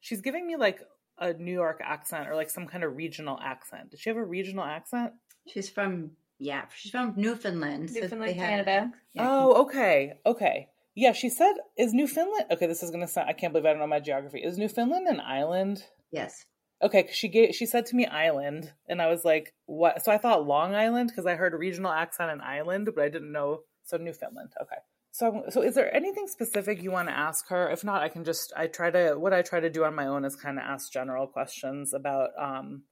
She's 0.00 0.20
giving 0.20 0.46
me 0.46 0.56
like 0.56 0.80
a 1.18 1.32
New 1.34 1.52
York 1.52 1.80
accent 1.84 2.28
or 2.28 2.34
like 2.34 2.50
some 2.50 2.66
kind 2.66 2.82
of 2.84 2.96
regional 2.96 3.38
accent. 3.42 3.90
Did 3.90 4.00
she 4.00 4.10
have 4.10 4.16
a 4.16 4.24
regional 4.24 4.64
accent? 4.64 5.12
She's 5.46 5.68
from 5.68 6.12
yeah, 6.38 6.64
she's 6.74 6.90
from 6.90 7.12
Newfoundland. 7.16 7.90
so 7.90 8.00
Newfoundland, 8.00 8.30
they 8.30 8.34
have- 8.38 8.48
Canada. 8.48 8.92
Yeah. 9.12 9.26
Oh, 9.28 9.62
okay. 9.64 10.14
Okay. 10.26 10.68
Yeah, 10.96 11.12
she 11.12 11.28
said 11.28 11.52
is 11.78 11.92
Newfoundland 11.94 12.46
Okay, 12.50 12.66
this 12.66 12.82
is 12.82 12.90
gonna 12.90 13.06
sound 13.08 13.28
I 13.28 13.34
can't 13.34 13.52
believe 13.52 13.66
I 13.66 13.70
don't 13.70 13.78
know 13.78 13.86
my 13.86 14.00
geography. 14.00 14.40
Is 14.40 14.58
Newfoundland 14.58 15.06
an 15.06 15.20
island? 15.20 15.84
Yes. 16.10 16.44
Okay, 16.82 17.02
'cause 17.04 17.14
she 17.14 17.28
gave 17.28 17.54
she 17.54 17.66
said 17.66 17.84
to 17.86 17.96
me 17.96 18.06
island, 18.06 18.72
and 18.88 19.02
I 19.02 19.06
was 19.08 19.22
like, 19.24 19.52
what? 19.66 20.02
So 20.02 20.10
I 20.10 20.16
thought 20.18 20.46
Long 20.46 20.74
Island 20.74 21.10
because 21.10 21.26
I 21.26 21.34
heard 21.36 21.52
a 21.52 21.58
regional 21.58 21.92
accent 21.92 22.30
in 22.32 22.40
island, 22.40 22.88
but 22.94 23.04
I 23.04 23.10
didn't 23.10 23.30
know. 23.32 23.60
So 23.84 23.96
Newfoundland. 23.96 24.52
Okay. 24.60 24.76
So 25.12 25.44
so 25.48 25.62
is 25.62 25.74
there 25.74 25.94
anything 25.94 26.28
specific 26.28 26.82
you 26.82 26.90
want 26.90 27.08
to 27.08 27.16
ask 27.16 27.48
her? 27.48 27.68
If 27.70 27.84
not, 27.84 28.02
I 28.02 28.08
can 28.08 28.24
just 28.24 28.52
I 28.56 28.66
try 28.68 28.90
to 28.90 29.14
what 29.14 29.32
I 29.32 29.42
try 29.42 29.60
to 29.60 29.70
do 29.70 29.84
on 29.84 29.94
my 29.94 30.06
own 30.06 30.24
is 30.24 30.36
kind 30.36 30.58
of 30.58 30.64
ask 30.64 30.92
general 30.92 31.26
questions 31.26 31.92
about 31.92 32.30
um 32.38 32.82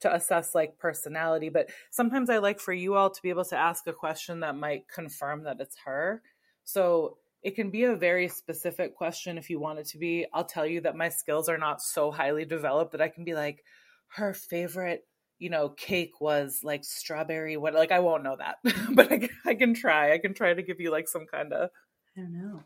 to 0.00 0.14
assess 0.14 0.54
like 0.54 0.78
personality, 0.78 1.48
but 1.48 1.70
sometimes 1.90 2.30
I 2.30 2.38
like 2.38 2.60
for 2.60 2.72
you 2.72 2.94
all 2.94 3.10
to 3.10 3.22
be 3.22 3.30
able 3.30 3.44
to 3.46 3.56
ask 3.56 3.86
a 3.86 3.92
question 3.92 4.40
that 4.40 4.56
might 4.56 4.88
confirm 4.88 5.44
that 5.44 5.60
it's 5.60 5.76
her. 5.84 6.22
So 6.64 7.18
it 7.42 7.56
can 7.56 7.70
be 7.70 7.84
a 7.84 7.96
very 7.96 8.28
specific 8.28 8.94
question 8.96 9.38
if 9.38 9.50
you 9.50 9.58
want 9.58 9.80
it 9.80 9.86
to 9.86 9.98
be. 9.98 10.26
I'll 10.32 10.44
tell 10.44 10.66
you 10.66 10.80
that 10.82 10.96
my 10.96 11.08
skills 11.08 11.48
are 11.48 11.58
not 11.58 11.82
so 11.82 12.10
highly 12.10 12.44
developed 12.44 12.92
that 12.92 13.00
I 13.00 13.08
can 13.08 13.24
be 13.24 13.34
like, 13.34 13.64
her 14.08 14.32
favorite, 14.34 15.04
you 15.38 15.50
know, 15.50 15.68
cake 15.70 16.20
was 16.20 16.60
like 16.62 16.84
strawberry. 16.84 17.56
What? 17.56 17.74
Like 17.74 17.92
I 17.92 18.00
won't 18.00 18.22
know 18.24 18.36
that, 18.38 18.56
but 18.94 19.10
I, 19.12 19.18
can- 19.18 19.28
I 19.46 19.54
can 19.54 19.74
try. 19.74 20.12
I 20.12 20.18
can 20.18 20.34
try 20.34 20.54
to 20.54 20.62
give 20.62 20.80
you 20.80 20.90
like 20.90 21.08
some 21.08 21.26
kind 21.26 21.52
of. 21.52 21.70
I 22.16 22.20
don't 22.20 22.32
know. 22.32 22.62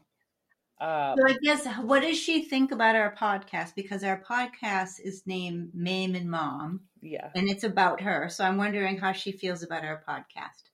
Um, 0.81 1.17
So 1.19 1.29
I 1.29 1.37
guess 1.43 1.67
what 1.83 2.01
does 2.03 2.19
she 2.19 2.45
think 2.45 2.73
about 2.73 2.97
our 2.97 3.15
podcast? 3.15 3.75
Because 3.77 4.03
our 4.03 4.23
podcast 4.29 5.01
is 5.05 5.23
named 5.27 5.71
Mame 5.75 6.15
and 6.15 6.31
Mom, 6.31 6.81
yeah. 7.01 7.29
and 7.35 7.49
it's 7.49 7.65
about 7.65 8.01
her. 8.01 8.29
So 8.29 8.45
I'm 8.45 8.57
wondering 8.57 8.99
how 8.99 9.13
she 9.13 9.33
feels 9.33 9.63
about 9.63 9.85
our 9.85 10.03
podcast. 10.09 10.71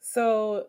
So. 0.00 0.66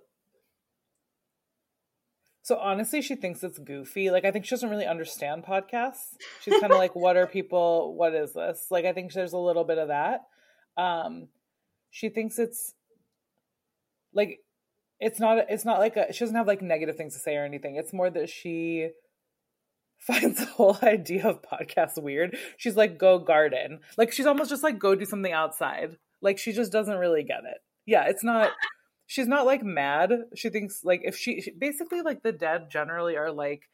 So 2.44 2.58
honestly, 2.58 3.02
she 3.02 3.16
thinks 3.16 3.42
it's 3.42 3.58
goofy. 3.58 4.12
Like 4.12 4.26
I 4.26 4.32
think 4.32 4.44
she 4.44 4.52
doesn't 4.52 4.70
really 4.70 4.86
understand 4.86 5.46
podcasts. 5.46 6.18
She's 6.42 6.60
kind 6.60 6.74
of 6.74 6.78
like, 6.78 6.94
"What 6.94 7.16
are 7.16 7.26
people? 7.26 7.96
What 7.96 8.14
is 8.14 8.34
this?" 8.34 8.68
Like 8.70 8.84
I 8.84 8.92
think 8.92 9.14
there's 9.14 9.32
a 9.32 9.38
little 9.38 9.64
bit 9.64 9.78
of 9.78 9.88
that. 9.88 10.26
Um, 10.78 11.30
she 11.90 12.10
thinks 12.10 12.38
it's 12.40 12.74
like 14.14 14.40
it's 15.00 15.22
not. 15.22 15.46
It's 15.50 15.64
not 15.64 15.80
like 15.80 15.96
a. 15.96 16.12
She 16.12 16.20
doesn't 16.20 16.36
have 16.36 16.48
like 16.48 16.62
negative 16.62 16.98
things 16.98 17.14
to 17.14 17.20
say 17.20 17.38
or 17.38 17.46
anything. 17.46 17.78
It's 17.78 17.94
more 17.94 18.10
that 18.10 18.30
she 18.30 18.90
finds 20.00 20.40
the 20.40 20.46
whole 20.46 20.78
idea 20.84 21.26
of 21.26 21.42
podcasts 21.42 22.02
weird. 22.02 22.36
She's 22.58 22.76
like, 22.76 22.98
"Go 22.98 23.20
garden." 23.20 23.80
Like 23.98 24.12
she's 24.12 24.26
almost 24.26 24.50
just 24.50 24.64
like, 24.64 24.80
"Go 24.80 24.96
do 24.96 25.06
something 25.06 25.32
outside." 25.32 25.96
Like 26.22 26.38
she 26.38 26.52
just 26.52 26.74
doesn't 26.74 26.98
really 26.98 27.24
get 27.24 27.46
it. 27.46 27.60
Yeah, 27.86 28.04
it's 28.04 28.24
not 28.24 28.52
she's 29.14 29.28
not 29.28 29.46
like 29.46 29.62
mad. 29.62 30.12
She 30.34 30.50
thinks 30.50 30.84
like 30.84 31.02
if 31.04 31.16
she, 31.16 31.40
she 31.40 31.52
basically 31.52 32.02
like 32.02 32.24
the 32.24 32.32
dead 32.32 32.72
generally 32.72 33.16
are 33.16 33.32
like 33.32 33.70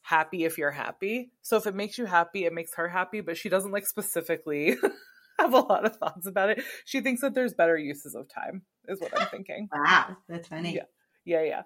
happy 0.00 0.44
if 0.44 0.58
you're 0.58 0.72
happy. 0.72 1.30
So 1.40 1.56
if 1.56 1.68
it 1.68 1.74
makes 1.76 1.98
you 1.98 2.06
happy, 2.06 2.46
it 2.46 2.52
makes 2.52 2.74
her 2.74 2.88
happy, 2.88 3.20
but 3.20 3.36
she 3.36 3.48
doesn't 3.48 3.70
like 3.70 3.86
specifically 3.86 4.76
have 5.38 5.54
a 5.54 5.60
lot 5.60 5.84
of 5.84 5.94
thoughts 5.94 6.26
about 6.26 6.50
it. 6.50 6.64
She 6.84 7.00
thinks 7.00 7.20
that 7.20 7.32
there's 7.32 7.54
better 7.54 7.78
uses 7.78 8.16
of 8.16 8.28
time 8.28 8.62
is 8.88 9.00
what 9.00 9.18
I'm 9.18 9.28
thinking. 9.28 9.68
Wow, 9.72 10.16
that's 10.28 10.48
funny. 10.48 10.74
Yeah. 10.74 10.82
Yeah, 11.24 11.42
yeah. 11.44 11.62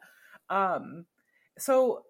Um 0.50 1.06
so 1.58 2.02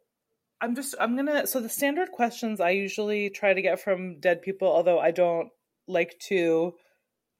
I'm 0.60 0.74
just 0.74 0.96
I'm 0.98 1.14
going 1.14 1.26
to 1.26 1.46
so 1.46 1.60
the 1.60 1.68
standard 1.68 2.10
questions 2.10 2.60
I 2.60 2.70
usually 2.70 3.30
try 3.30 3.54
to 3.54 3.62
get 3.62 3.80
from 3.80 4.18
dead 4.18 4.42
people 4.42 4.66
although 4.66 4.98
I 4.98 5.12
don't 5.12 5.50
like 5.86 6.18
to 6.30 6.74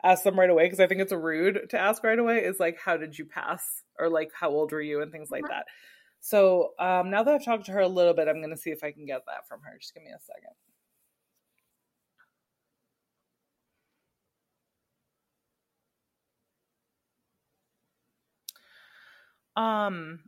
ask 0.06 0.22
them 0.22 0.38
right 0.38 0.50
away 0.50 0.64
because 0.64 0.80
I 0.80 0.86
think 0.86 1.00
it's 1.00 1.12
rude 1.12 1.70
to 1.70 1.78
ask 1.78 2.04
right 2.04 2.18
away 2.18 2.38
is 2.38 2.60
like 2.60 2.78
how 2.78 2.96
did 2.96 3.18
you 3.18 3.24
pass 3.24 3.82
or 3.98 4.08
like 4.08 4.30
how 4.38 4.50
old 4.50 4.72
were 4.72 4.80
you 4.80 5.02
and 5.02 5.10
things 5.10 5.30
like 5.30 5.44
that. 5.48 5.64
So 6.20 6.70
um 6.78 7.10
now 7.10 7.22
that 7.24 7.34
I've 7.34 7.44
talked 7.44 7.66
to 7.66 7.72
her 7.72 7.80
a 7.80 7.88
little 7.88 8.14
bit 8.14 8.28
I'm 8.28 8.40
going 8.40 8.50
to 8.50 8.56
see 8.56 8.70
if 8.70 8.84
I 8.84 8.92
can 8.92 9.06
get 9.06 9.22
that 9.26 9.48
from 9.48 9.60
her. 9.62 9.76
Just 9.80 9.94
give 9.94 10.04
me 10.04 10.10
a 10.10 10.20
second. 10.20 10.54
Um 19.56 20.20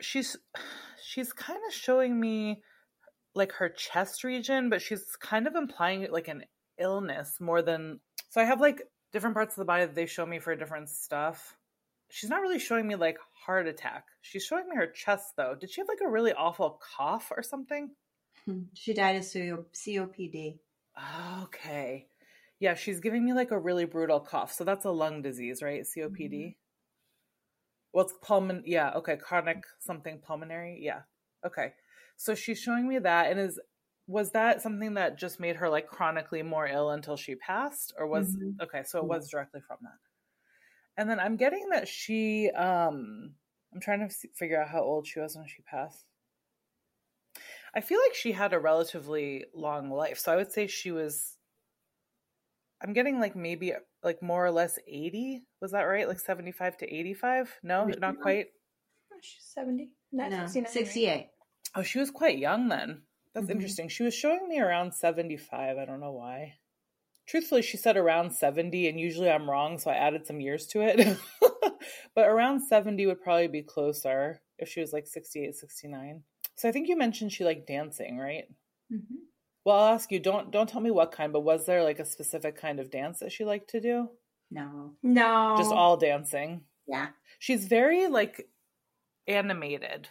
she's 0.00 0.36
she's 1.04 1.32
kind 1.32 1.60
of 1.66 1.74
showing 1.74 2.18
me 2.18 2.62
like 3.34 3.52
her 3.52 3.68
chest 3.68 4.24
region, 4.24 4.70
but 4.70 4.80
she's 4.80 5.04
kind 5.20 5.46
of 5.46 5.56
implying 5.56 6.06
like 6.10 6.28
an 6.28 6.44
illness 6.78 7.36
more 7.40 7.62
than 7.62 8.00
so 8.30 8.40
I 8.40 8.44
have 8.44 8.60
like 8.60 8.82
different 9.14 9.34
parts 9.34 9.54
of 9.54 9.60
the 9.60 9.64
body 9.64 9.86
that 9.86 9.94
they 9.94 10.06
show 10.06 10.26
me 10.26 10.40
for 10.40 10.54
different 10.56 10.90
stuff. 10.90 11.56
She's 12.10 12.28
not 12.28 12.42
really 12.42 12.58
showing 12.58 12.86
me 12.86 12.96
like 12.96 13.16
heart 13.46 13.66
attack. 13.68 14.04
She's 14.20 14.44
showing 14.44 14.68
me 14.68 14.76
her 14.76 14.88
chest 14.88 15.34
though. 15.36 15.54
Did 15.58 15.70
she 15.70 15.80
have 15.80 15.88
like 15.88 16.02
a 16.04 16.10
really 16.10 16.32
awful 16.32 16.80
cough 16.96 17.32
or 17.34 17.42
something? 17.42 17.90
She 18.74 18.92
died 18.92 19.16
of 19.16 19.22
COPD. 19.22 20.58
Okay. 21.44 22.08
Yeah, 22.60 22.74
she's 22.74 23.00
giving 23.00 23.24
me 23.24 23.32
like 23.32 23.52
a 23.52 23.58
really 23.58 23.86
brutal 23.86 24.20
cough. 24.20 24.52
So 24.52 24.64
that's 24.64 24.84
a 24.84 24.90
lung 24.90 25.22
disease, 25.22 25.62
right? 25.62 25.80
COPD. 25.80 26.34
Mm-hmm. 26.34 26.48
Well, 27.94 28.04
it's 28.04 28.14
pulmon. 28.22 28.62
Yeah. 28.66 28.90
Okay. 28.96 29.16
Chronic 29.16 29.64
something 29.78 30.18
pulmonary. 30.18 30.78
Yeah. 30.82 31.02
Okay. 31.46 31.72
So 32.18 32.34
she's 32.34 32.58
showing 32.58 32.86
me 32.86 32.98
that, 32.98 33.30
and 33.30 33.40
is 33.40 33.58
was 34.06 34.32
that 34.32 34.60
something 34.62 34.94
that 34.94 35.16
just 35.18 35.40
made 35.40 35.56
her 35.56 35.68
like 35.68 35.86
chronically 35.88 36.42
more 36.42 36.66
ill 36.66 36.90
until 36.90 37.16
she 37.16 37.34
passed, 37.36 37.92
or 37.98 38.06
was 38.06 38.36
Mhm. 38.36 38.60
okay? 38.60 38.82
So 38.84 38.98
it 38.98 39.06
was 39.06 39.28
directly 39.30 39.60
from 39.60 39.78
that. 39.82 39.98
And 40.96 41.08
then 41.08 41.18
I'm 41.20 41.36
getting 41.36 41.68
that 41.70 41.88
she. 41.88 42.50
um 42.50 43.34
I'm 43.72 43.80
trying 43.80 44.06
to 44.06 44.14
see, 44.14 44.28
figure 44.36 44.60
out 44.62 44.68
how 44.68 44.82
old 44.82 45.06
she 45.06 45.18
was 45.18 45.34
when 45.36 45.48
she 45.48 45.62
passed. 45.62 46.04
I 47.74 47.80
feel 47.80 47.98
like 48.00 48.14
she 48.14 48.30
had 48.32 48.52
a 48.52 48.60
relatively 48.60 49.46
long 49.52 49.90
life, 49.90 50.18
so 50.18 50.32
I 50.32 50.36
would 50.36 50.52
say 50.52 50.66
she 50.68 50.92
was. 50.92 51.38
I'm 52.80 52.92
getting 52.92 53.18
like 53.18 53.34
maybe 53.34 53.72
like 54.02 54.22
more 54.22 54.44
or 54.44 54.50
less 54.50 54.78
80. 54.86 55.44
Was 55.60 55.72
that 55.72 55.82
right? 55.84 56.06
Like 56.06 56.20
75 56.20 56.76
to 56.78 56.86
85? 56.94 57.58
No, 57.62 57.88
Yeah. 57.88 57.94
not 57.98 58.20
quite. 58.20 58.48
She's 59.22 59.44
70. 59.44 59.90
Not 60.12 60.30
No, 60.30 60.46
69, 60.46 60.64
right? 60.64 60.72
68. 60.72 61.30
Oh, 61.74 61.82
she 61.82 61.98
was 61.98 62.10
quite 62.10 62.38
young 62.38 62.68
then. 62.68 63.02
That's 63.34 63.48
Mhm. 63.48 63.50
interesting. 63.50 63.88
She 63.88 64.02
was 64.04 64.14
showing 64.14 64.48
me 64.48 64.60
around 64.60 64.92
75. 64.94 65.76
I 65.78 65.84
don't 65.84 66.00
know 66.00 66.12
why. 66.12 66.58
Truthfully, 67.26 67.62
she 67.62 67.76
said 67.76 67.96
around 67.96 68.32
70, 68.32 68.88
and 68.88 69.00
usually 69.00 69.30
I'm 69.30 69.48
wrong, 69.50 69.78
so 69.78 69.90
I 69.90 69.94
added 69.96 70.26
some 70.26 70.40
years 70.40 70.66
to 70.68 70.82
it. 70.82 71.18
but 72.14 72.28
around 72.28 72.60
70 72.60 73.06
would 73.06 73.22
probably 73.22 73.48
be 73.48 73.62
closer 73.62 74.42
if 74.58 74.68
she 74.68 74.80
was 74.80 74.92
like 74.92 75.06
68, 75.06 75.54
69. 75.56 76.24
So 76.56 76.68
I 76.68 76.72
think 76.72 76.88
you 76.88 76.96
mentioned 76.96 77.32
she 77.32 77.44
liked 77.44 77.66
dancing, 77.66 78.18
right? 78.18 78.46
Mhm. 78.92 79.26
Well, 79.64 79.76
I'll 79.76 79.94
ask 79.94 80.12
you, 80.12 80.20
don't 80.20 80.50
don't 80.50 80.68
tell 80.68 80.80
me 80.82 80.90
what 80.90 81.12
kind, 81.12 81.32
but 81.32 81.40
was 81.40 81.66
there 81.66 81.82
like 81.82 81.98
a 81.98 82.04
specific 82.04 82.56
kind 82.56 82.78
of 82.78 82.90
dance 82.90 83.18
that 83.20 83.32
she 83.32 83.44
liked 83.44 83.70
to 83.70 83.80
do? 83.80 84.10
No. 84.50 84.96
No. 85.02 85.54
Just 85.58 85.72
all 85.72 85.96
dancing. 85.96 86.66
Yeah. 86.86 87.12
she's 87.38 87.66
very 87.66 88.06
like 88.08 88.48
animated 89.26 90.08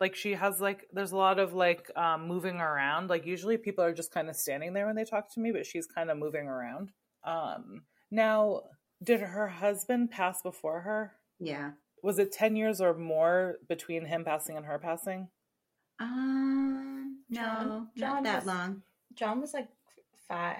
like 0.00 0.14
she 0.14 0.32
has 0.34 0.60
like 0.60 0.86
there's 0.92 1.12
a 1.12 1.16
lot 1.16 1.38
of 1.38 1.52
like 1.54 1.90
um 1.96 2.26
moving 2.28 2.56
around 2.56 3.08
like 3.08 3.24
usually 3.26 3.56
people 3.56 3.82
are 3.84 3.94
just 3.94 4.12
kind 4.12 4.28
of 4.28 4.36
standing 4.36 4.72
there 4.74 4.86
when 4.86 4.96
they 4.96 5.04
talk 5.04 5.32
to 5.32 5.40
me 5.40 5.50
but 5.52 5.64
she's 5.66 5.86
kind 5.86 6.10
of 6.10 6.18
moving 6.18 6.46
around 6.46 6.90
um 7.24 7.82
now 8.10 8.62
did 9.02 9.20
her 9.20 9.48
husband 9.48 10.10
pass 10.10 10.42
before 10.42 10.80
her 10.82 11.12
Yeah. 11.40 11.70
was 12.02 12.18
it 12.18 12.32
10 12.32 12.56
years 12.56 12.80
or 12.80 12.94
more 12.94 13.56
between 13.68 14.04
him 14.04 14.24
passing 14.24 14.56
and 14.56 14.66
her 14.66 14.78
passing 14.78 15.28
Um. 15.98 17.22
No, 17.28 17.40
John- 17.42 17.68
not 17.68 17.96
John 17.96 18.22
that 18.24 18.36
was- 18.36 18.46
long. 18.46 18.82
John 19.14 19.40
was 19.40 19.54
like 19.54 19.68
five. 20.28 20.56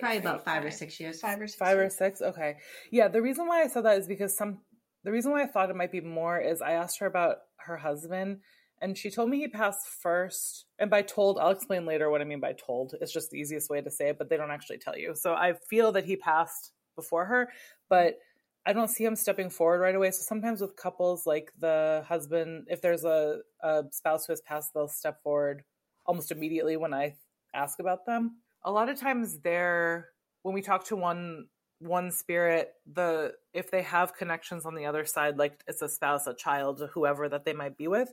Probably 0.00 0.18
about 0.18 0.44
five 0.44 0.64
or 0.64 0.70
six 0.70 0.98
years. 1.00 1.20
Five 1.20 1.40
or 1.40 1.46
six. 1.46 1.58
Five 1.58 1.78
or 1.78 1.90
six? 1.90 2.22
Okay. 2.22 2.56
Yeah, 2.90 3.08
the 3.08 3.20
reason 3.20 3.46
why 3.46 3.62
I 3.62 3.66
said 3.66 3.84
that 3.84 3.98
is 3.98 4.06
because 4.06 4.36
some 4.36 4.60
the 5.04 5.12
reason 5.12 5.32
why 5.32 5.42
I 5.42 5.46
thought 5.46 5.70
it 5.70 5.76
might 5.76 5.92
be 5.92 6.00
more 6.00 6.38
is 6.40 6.62
I 6.62 6.72
asked 6.72 6.98
her 7.00 7.06
about 7.06 7.36
her 7.58 7.76
husband 7.76 8.40
and 8.80 8.96
she 8.96 9.10
told 9.10 9.30
me 9.30 9.38
he 9.38 9.48
passed 9.48 9.86
first. 9.86 10.66
And 10.78 10.90
by 10.90 11.02
told, 11.02 11.38
I'll 11.38 11.50
explain 11.50 11.86
later 11.86 12.10
what 12.10 12.20
I 12.20 12.24
mean 12.24 12.40
by 12.40 12.52
told. 12.52 12.94
It's 13.00 13.12
just 13.12 13.30
the 13.30 13.38
easiest 13.38 13.70
way 13.70 13.80
to 13.80 13.90
say 13.90 14.10
it, 14.10 14.18
but 14.18 14.28
they 14.28 14.36
don't 14.36 14.50
actually 14.50 14.78
tell 14.78 14.96
you. 14.96 15.14
So 15.14 15.34
I 15.34 15.54
feel 15.68 15.92
that 15.92 16.04
he 16.04 16.16
passed 16.16 16.72
before 16.94 17.24
her, 17.24 17.50
but 17.88 18.18
I 18.66 18.72
don't 18.72 18.88
see 18.88 19.04
him 19.04 19.16
stepping 19.16 19.48
forward 19.48 19.78
right 19.78 19.94
away. 19.94 20.10
So 20.10 20.22
sometimes 20.22 20.60
with 20.60 20.76
couples, 20.76 21.26
like 21.26 21.52
the 21.58 22.04
husband, 22.06 22.66
if 22.68 22.82
there's 22.82 23.04
a, 23.04 23.38
a 23.62 23.84
spouse 23.92 24.26
who 24.26 24.32
has 24.32 24.40
passed, 24.40 24.74
they'll 24.74 24.88
step 24.88 25.22
forward 25.22 25.62
almost 26.04 26.32
immediately 26.32 26.76
when 26.76 26.92
I 26.92 27.14
ask 27.54 27.78
about 27.78 28.06
them. 28.06 28.38
A 28.64 28.70
lot 28.70 28.88
of 28.88 28.98
times 28.98 29.38
they're 29.38 30.08
when 30.42 30.54
we 30.54 30.62
talk 30.62 30.84
to 30.86 30.96
one 30.96 31.46
one 31.78 32.10
spirit, 32.10 32.72
the 32.92 33.32
if 33.52 33.70
they 33.70 33.82
have 33.82 34.16
connections 34.16 34.64
on 34.64 34.74
the 34.74 34.86
other 34.86 35.04
side, 35.04 35.38
like 35.38 35.62
it's 35.66 35.82
a 35.82 35.88
spouse, 35.88 36.26
a 36.26 36.34
child, 36.34 36.88
whoever 36.92 37.28
that 37.28 37.44
they 37.44 37.52
might 37.52 37.76
be 37.76 37.86
with, 37.86 38.12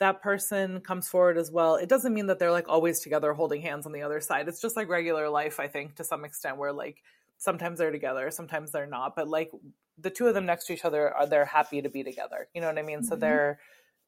that 0.00 0.22
person 0.22 0.80
comes 0.80 1.08
forward 1.08 1.38
as 1.38 1.50
well. 1.52 1.76
It 1.76 1.88
doesn't 1.88 2.14
mean 2.14 2.26
that 2.26 2.38
they're 2.38 2.50
like 2.52 2.68
always 2.68 3.00
together 3.00 3.32
holding 3.32 3.62
hands 3.62 3.86
on 3.86 3.92
the 3.92 4.02
other 4.02 4.20
side. 4.20 4.48
It's 4.48 4.60
just 4.60 4.76
like 4.76 4.88
regular 4.88 5.28
life, 5.28 5.60
I 5.60 5.68
think, 5.68 5.96
to 5.96 6.04
some 6.04 6.24
extent, 6.24 6.58
where 6.58 6.72
like 6.72 7.02
sometimes 7.38 7.78
they're 7.78 7.92
together, 7.92 8.30
sometimes 8.30 8.72
they're 8.72 8.86
not. 8.86 9.14
But 9.16 9.28
like 9.28 9.50
the 9.98 10.10
two 10.10 10.26
of 10.26 10.34
them 10.34 10.46
next 10.46 10.66
to 10.66 10.72
each 10.72 10.84
other 10.84 11.12
are 11.14 11.26
they're 11.26 11.44
happy 11.44 11.80
to 11.82 11.88
be 11.88 12.02
together. 12.02 12.48
You 12.54 12.60
know 12.60 12.66
what 12.68 12.78
I 12.78 12.82
mean? 12.82 13.02
So 13.02 13.14
Mhm. 13.14 13.16
they're 13.16 13.60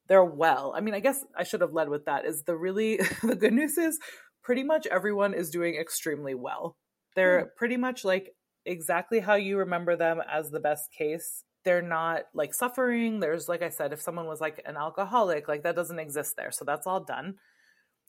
they're 0.09 0.25
well. 0.25 0.73
I 0.77 0.81
mean, 0.81 0.95
I 0.95 1.01
guess 1.01 1.25
I 1.37 1.45
should 1.45 1.61
have 1.63 1.73
led 1.75 1.89
with 1.89 2.07
that. 2.07 2.27
Is 2.27 2.45
the 2.45 2.57
really 2.57 2.99
the 3.23 3.37
good 3.37 3.55
news 3.55 3.79
is 3.79 3.99
pretty 4.43 4.65
much 4.65 4.87
everyone 4.89 5.35
is 5.35 5.51
doing 5.51 5.77
extremely 5.77 6.35
well. 6.35 6.79
They're 7.17 7.47
pretty 7.57 7.79
much 7.79 8.05
like 8.05 8.37
exactly 8.67 9.21
how 9.21 9.37
you 9.37 9.59
remember 9.59 9.97
them 9.97 10.23
as 10.29 10.51
the 10.51 10.61
best 10.61 10.93
case. 10.93 11.45
They're 11.67 11.83
not 11.83 12.27
like 12.33 12.55
suffering. 12.55 13.19
There's 13.19 13.49
like 13.49 13.61
I 13.61 13.71
said, 13.71 13.93
if 13.93 14.01
someone 14.01 14.27
was 14.27 14.41
like 14.41 14.63
an 14.65 14.77
alcoholic, 14.77 15.49
like 15.49 15.65
that 15.65 15.75
doesn't 15.75 15.99
exist 15.99 16.37
there. 16.37 16.53
So 16.53 16.65
that's 16.65 16.87
all 16.87 17.01
done. 17.01 17.35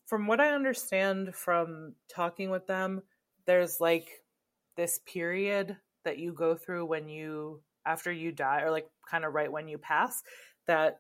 From 0.06 0.28
what 0.28 0.40
I 0.40 0.54
understand 0.54 1.34
from 1.34 1.96
talking 2.08 2.52
with 2.52 2.68
them, 2.68 3.02
there's 3.48 3.82
like 3.82 4.10
this 4.76 5.00
period 5.12 5.76
that 6.06 6.20
you 6.20 6.34
go 6.34 6.56
through 6.56 6.86
when 6.86 7.10
you 7.10 7.62
after 7.84 8.12
you 8.12 8.32
die 8.32 8.62
or 8.62 8.70
like 8.70 8.86
kind 9.10 9.26
of 9.26 9.34
right 9.34 9.52
when 9.52 9.68
you 9.68 9.80
pass 9.80 10.22
that 10.68 11.00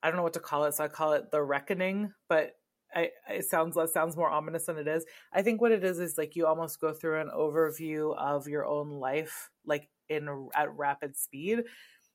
I 0.00 0.08
don't 0.08 0.16
know 0.16 0.22
what 0.22 0.34
to 0.34 0.40
call 0.40 0.64
it, 0.66 0.74
so 0.74 0.84
I 0.84 0.88
call 0.88 1.14
it 1.14 1.32
the 1.32 1.42
reckoning, 1.42 2.12
but 2.28 2.52
I, 2.94 3.10
it 3.28 3.44
sounds 3.44 3.76
it 3.76 3.90
sounds 3.90 4.16
more 4.16 4.30
ominous 4.30 4.66
than 4.66 4.78
it 4.78 4.88
is. 4.88 5.04
I 5.32 5.42
think 5.42 5.60
what 5.60 5.72
it 5.72 5.84
is 5.84 6.00
is 6.00 6.18
like 6.18 6.36
you 6.36 6.46
almost 6.46 6.80
go 6.80 6.92
through 6.92 7.20
an 7.20 7.30
overview 7.36 8.16
of 8.16 8.48
your 8.48 8.66
own 8.66 8.90
life, 8.90 9.50
like 9.64 9.88
in 10.08 10.48
at 10.54 10.76
rapid 10.76 11.16
speed, 11.16 11.64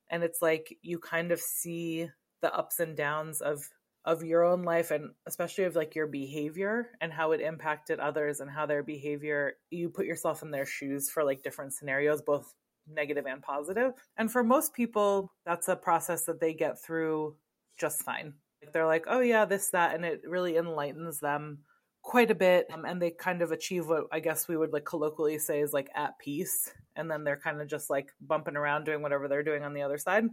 and 0.10 0.24
it's 0.24 0.42
like 0.42 0.78
you 0.82 1.00
kind 1.00 1.32
of 1.32 1.40
see 1.40 2.10
the 2.42 2.54
ups 2.54 2.80
and 2.80 2.96
downs 2.96 3.42
of 3.42 3.70
of 4.06 4.24
your 4.24 4.44
own 4.44 4.64
life 4.64 4.92
and 4.92 5.10
especially 5.26 5.64
of 5.64 5.76
like 5.76 5.96
your 5.96 6.06
behavior 6.06 6.90
and 7.02 7.12
how 7.12 7.32
it 7.32 7.42
impacted 7.42 8.00
others 8.00 8.40
and 8.40 8.52
how 8.52 8.66
their 8.66 8.84
behavior 8.84 9.54
you 9.72 9.90
put 9.90 10.06
yourself 10.06 10.44
in 10.44 10.52
their 10.52 10.66
shoes 10.66 11.10
for 11.10 11.24
like 11.24 11.42
different 11.42 11.74
scenarios 11.74 12.22
both 12.22 12.54
negative 12.88 13.26
and 13.26 13.42
positive. 13.42 13.94
and 14.18 14.32
for 14.32 14.44
most 14.44 14.76
people 14.76 15.32
that's 15.44 15.68
a 15.70 15.76
process 15.76 16.26
that 16.26 16.40
they 16.40 16.54
get 16.54 16.80
through 16.80 17.36
just 17.80 18.04
fine 18.04 18.34
they're 18.72 18.86
like 18.86 19.06
oh 19.08 19.22
yeah 19.22 19.46
this 19.46 19.70
that 19.70 19.96
and 19.96 20.06
it 20.06 20.22
really 20.26 20.58
enlightens 20.58 21.20
them 21.20 21.60
quite 22.02 22.30
a 22.30 22.36
bit 22.36 22.68
um, 22.72 22.86
and 22.86 23.02
they 23.02 23.10
kind 23.10 23.42
of 23.42 23.52
achieve 23.52 23.88
what 23.88 24.04
i 24.12 24.20
guess 24.20 24.48
we 24.48 24.56
would 24.56 24.72
like 24.72 24.86
colloquially 24.86 25.40
say 25.40 25.60
is 25.60 25.74
like 25.74 25.90
at 25.96 26.18
peace 26.20 26.72
and 26.96 27.12
then 27.12 27.24
they're 27.24 27.38
kind 27.38 27.62
of 27.62 27.68
just 27.68 27.90
like 27.90 28.12
bumping 28.22 28.56
around 28.56 28.86
doing 28.86 29.02
whatever 29.02 29.28
they're 29.28 29.44
doing 29.44 29.64
on 29.64 29.74
the 29.74 29.82
other 29.82 29.98
side. 29.98 30.26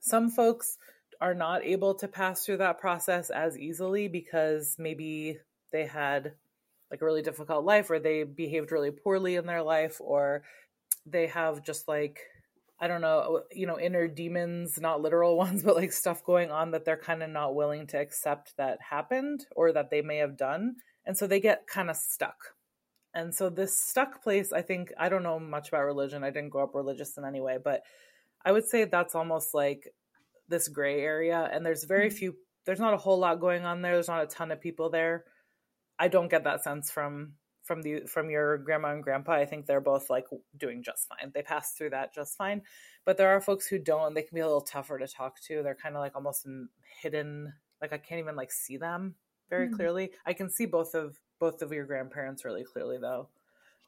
Some 0.00 0.30
folks 0.30 0.76
are 1.20 1.34
not 1.34 1.64
able 1.64 1.94
to 1.96 2.08
pass 2.08 2.44
through 2.44 2.58
that 2.58 2.78
process 2.78 3.30
as 3.30 3.58
easily 3.58 4.08
because 4.08 4.76
maybe 4.78 5.38
they 5.72 5.86
had 5.86 6.32
like 6.90 7.02
a 7.02 7.04
really 7.04 7.22
difficult 7.22 7.64
life 7.64 7.90
or 7.90 7.98
they 7.98 8.24
behaved 8.24 8.72
really 8.72 8.90
poorly 8.90 9.36
in 9.36 9.46
their 9.46 9.62
life 9.62 10.00
or 10.00 10.42
they 11.06 11.26
have 11.26 11.62
just 11.62 11.88
like 11.88 12.20
I 12.80 12.88
don't 12.88 13.02
know, 13.02 13.18
uh, 13.18 13.40
you 13.52 13.66
know, 13.66 13.78
inner 13.78 14.08
demons, 14.08 14.78
not 14.80 15.02
literal 15.02 15.36
ones, 15.44 15.62
but 15.62 15.76
like 15.76 15.92
stuff 15.92 16.24
going 16.24 16.50
on 16.50 16.70
that 16.70 16.84
they're 16.84 16.96
kind 16.96 17.22
of 17.22 17.30
not 17.30 17.54
willing 17.54 17.86
to 17.88 17.98
accept 17.98 18.56
that 18.56 18.78
happened 18.88 19.46
or 19.54 19.72
that 19.72 19.90
they 19.90 20.02
may 20.02 20.16
have 20.16 20.36
done. 20.36 20.76
And 21.04 21.16
so 21.16 21.26
they 21.26 21.40
get 21.40 21.66
kind 21.66 21.90
of 21.90 21.96
stuck. 21.96 22.54
And 23.12 23.34
so 23.34 23.50
this 23.50 23.78
stuck 23.78 24.22
place, 24.22 24.52
I 24.52 24.62
think, 24.62 24.92
I 24.98 25.08
don't 25.08 25.24
know 25.24 25.40
much 25.40 25.68
about 25.68 25.82
religion. 25.82 26.22
I 26.22 26.30
didn't 26.30 26.50
grow 26.50 26.64
up 26.64 26.74
religious 26.74 27.16
in 27.18 27.24
any 27.24 27.40
way, 27.40 27.58
but 27.62 27.82
I 28.44 28.52
would 28.52 28.66
say 28.66 28.84
that's 28.84 29.14
almost 29.14 29.52
like 29.52 29.88
this 30.48 30.68
gray 30.68 31.00
area. 31.00 31.48
And 31.52 31.66
there's 31.66 31.84
very 31.84 32.08
mm-hmm. 32.08 32.16
few, 32.16 32.34
there's 32.66 32.80
not 32.80 32.94
a 32.94 32.98
whole 32.98 33.18
lot 33.18 33.40
going 33.40 33.64
on 33.64 33.82
there. 33.82 33.94
There's 33.94 34.08
not 34.08 34.22
a 34.22 34.26
ton 34.26 34.52
of 34.52 34.60
people 34.60 34.90
there. 34.90 35.24
I 35.98 36.08
don't 36.08 36.30
get 36.30 36.44
that 36.44 36.62
sense 36.62 36.90
from 36.90 37.32
from 37.70 37.82
the 37.82 38.00
from 38.06 38.28
your 38.30 38.58
grandma 38.58 38.90
and 38.90 39.00
grandpa 39.04 39.34
i 39.34 39.46
think 39.46 39.64
they're 39.64 39.80
both 39.80 40.10
like 40.10 40.26
doing 40.58 40.82
just 40.82 41.06
fine. 41.06 41.30
They 41.32 41.42
pass 41.42 41.74
through 41.74 41.90
that 41.90 42.12
just 42.12 42.36
fine. 42.36 42.62
But 43.04 43.16
there 43.16 43.28
are 43.28 43.40
folks 43.40 43.64
who 43.68 43.78
don't 43.78 44.12
they 44.12 44.22
can 44.22 44.34
be 44.34 44.40
a 44.40 44.44
little 44.44 44.60
tougher 44.60 44.98
to 44.98 45.06
talk 45.06 45.40
to. 45.42 45.62
They're 45.62 45.76
kind 45.76 45.94
of 45.94 46.00
like 46.00 46.16
almost 46.16 46.48
hidden. 47.00 47.52
Like 47.80 47.92
i 47.92 47.98
can't 47.98 48.18
even 48.18 48.34
like 48.34 48.50
see 48.50 48.76
them 48.76 49.14
very 49.50 49.68
Hmm. 49.68 49.74
clearly. 49.76 50.10
I 50.26 50.32
can 50.32 50.50
see 50.50 50.66
both 50.66 50.96
of 50.96 51.20
both 51.38 51.62
of 51.62 51.70
your 51.72 51.84
grandparents 51.86 52.44
really 52.44 52.64
clearly 52.64 52.98
though. 52.98 53.28